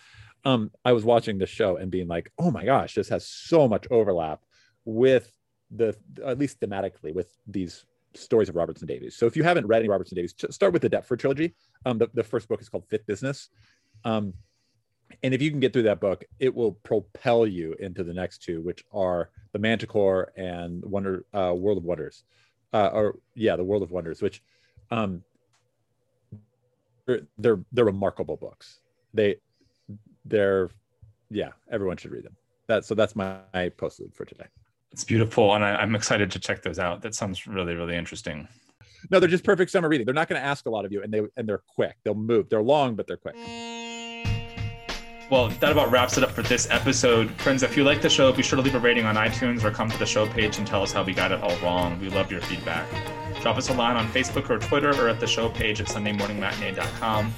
um, 0.45 0.73
I 0.85 0.93
was 0.93 1.05
watching 1.05 1.39
the 1.39 1.47
show 1.47 1.77
and 1.77 1.93
being 1.93 2.09
like, 2.09 2.33
oh 2.41 2.51
my 2.51 2.65
gosh, 2.65 2.95
this 2.95 3.09
has 3.09 3.25
so 3.25 3.69
much 3.69 3.87
overlap 3.89 4.41
with 4.85 5.33
the 5.71 5.97
at 6.25 6.39
least 6.39 6.61
thematically 6.61 7.15
with 7.15 7.37
these 7.47 7.85
stories 8.15 8.49
of 8.49 8.57
Robertson 8.57 8.87
Davies. 8.87 9.17
So 9.17 9.27
if 9.27 9.37
you 9.37 9.43
haven't 9.43 9.67
read 9.67 9.81
any 9.81 9.89
Robertson 9.89 10.17
Davies, 10.17 10.35
start 10.51 10.73
with 10.73 10.83
the 10.83 10.91
Deptford 10.91 11.19
trilogy. 11.19 11.55
Um, 11.87 11.99
the, 11.99 12.09
the 12.13 12.23
first 12.23 12.47
book 12.49 12.61
is 12.61 12.69
called 12.69 12.85
Fifth 12.89 13.07
Business. 13.07 13.49
Um, 14.05 14.35
and 15.23 15.33
if 15.33 15.41
you 15.41 15.51
can 15.51 15.61
get 15.61 15.73
through 15.73 15.85
that 15.85 16.01
book, 16.01 16.25
it 16.39 16.55
will 16.55 16.73
propel 16.73 17.47
you 17.47 17.75
into 17.81 18.03
the 18.05 18.13
next 18.13 18.43
two, 18.43 18.61
which 18.63 18.85
are 18.93 19.31
The 19.53 19.59
Manticore 19.59 20.33
and 20.37 20.83
Wonder 20.85 21.25
uh, 21.33 21.55
World 21.55 21.79
of 21.79 21.85
Wonders. 21.85 22.25
uh, 22.73 22.91
or 22.93 23.19
yeah, 23.35 23.57
the 23.57 23.65
World 23.65 23.83
of 23.83 23.91
Wonders, 23.91 24.23
which 24.23 24.43
um, 24.91 25.23
they're, 27.07 27.23
they're 27.39 27.61
they're 27.73 27.85
remarkable 27.85 28.37
books. 28.37 28.81
They 29.15 29.37
they're 30.25 30.71
yeah, 31.31 31.51
everyone 31.71 31.97
should 31.97 32.13
read 32.13 32.25
them. 32.25 32.37
That 32.69 32.85
so 32.85 32.95
that's 32.95 33.17
my, 33.17 33.39
my 33.53 33.69
postlude 33.71 34.15
for 34.15 34.25
today. 34.25 34.47
It's 34.93 35.05
beautiful, 35.05 35.55
and 35.55 35.65
I, 35.65 35.83
am 35.83 35.95
excited 35.95 36.31
to 36.33 36.39
check 36.39 36.63
those 36.63 36.79
out. 36.79 37.03
That 37.03 37.15
sounds 37.15 37.47
really 37.47 37.75
really 37.75 37.97
interesting. 37.97 38.49
No, 39.11 39.19
they're 39.19 39.29
just 39.29 39.45
perfect 39.45 39.71
summer 39.71 39.89
reading. 39.89 40.05
They're 40.05 40.15
not 40.15 40.29
going 40.29 40.41
to 40.41 40.47
ask 40.47 40.67
a 40.67 40.71
lot 40.71 40.85
of 40.85 40.93
you, 40.93 41.03
and 41.03 41.13
they 41.13 41.23
and 41.37 41.49
they're 41.49 41.63
quick. 41.75 41.97
They'll 42.05 42.15
move. 42.15 42.49
They're 42.49 42.63
long, 42.63 42.95
but 42.95 43.07
they're 43.07 43.17
quick. 43.17 43.35
Well, 45.31 45.49
that 45.49 45.73
about 45.73 45.91
wraps 45.91 46.19
it 46.19 46.25
up 46.25 46.31
for 46.31 46.43
this 46.43 46.69
episode. 46.71 47.31
Friends, 47.41 47.63
if 47.63 47.75
you 47.75 47.85
like 47.85 48.03
the 48.03 48.11
show, 48.11 48.31
be 48.33 48.43
sure 48.43 48.59
to 48.59 48.63
leave 48.63 48.75
a 48.75 48.79
rating 48.79 49.07
on 49.07 49.15
iTunes 49.15 49.65
or 49.65 49.71
come 49.71 49.91
to 49.91 49.99
the 49.99 50.05
show 50.05 50.27
page 50.27 50.59
and 50.59 50.67
tell 50.67 50.83
us 50.83 50.93
how 50.93 51.03
we 51.03 51.15
got 51.15 51.33
it 51.33 51.43
all 51.43 51.57
wrong. 51.61 51.99
We 52.01 52.11
love 52.11 52.31
your 52.31 52.43
feedback. 52.43 52.87
Drop 53.41 53.57
us 53.57 53.71
a 53.71 53.73
line 53.73 53.97
on 53.97 54.07
Facebook 54.09 54.51
or 54.51 54.59
Twitter 54.59 54.91
or 54.91 55.09
at 55.09 55.21
the 55.21 55.27
show 55.27 55.49
page 55.49 55.81
at 55.81 55.87
SundayMorningMatinee.com. 55.87 57.33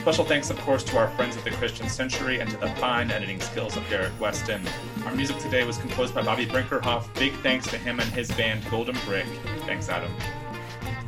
Special 0.00 0.24
thanks, 0.24 0.48
of 0.48 0.58
course, 0.60 0.82
to 0.84 0.96
our 0.96 1.08
friends 1.08 1.36
at 1.36 1.44
the 1.44 1.50
Christian 1.50 1.86
Century 1.86 2.40
and 2.40 2.50
to 2.50 2.56
the 2.56 2.68
fine 2.76 3.10
editing 3.10 3.38
skills 3.38 3.76
of 3.76 3.86
Derek 3.90 4.18
Weston. 4.18 4.66
Our 5.04 5.14
music 5.14 5.36
today 5.36 5.64
was 5.64 5.76
composed 5.76 6.14
by 6.14 6.22
Bobby 6.22 6.46
Brinkerhoff. 6.46 7.12
Big 7.16 7.34
thanks 7.42 7.68
to 7.68 7.76
him 7.76 8.00
and 8.00 8.10
his 8.14 8.32
band 8.32 8.64
Golden 8.70 8.96
Brick. 9.04 9.26
Thanks, 9.66 9.90
Adam. 9.90 10.10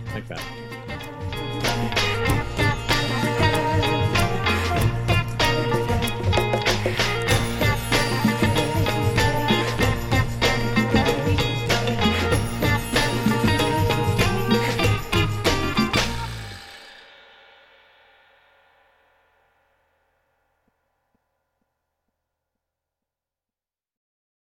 Thanks, 0.09 0.30
Adam. 0.30 0.45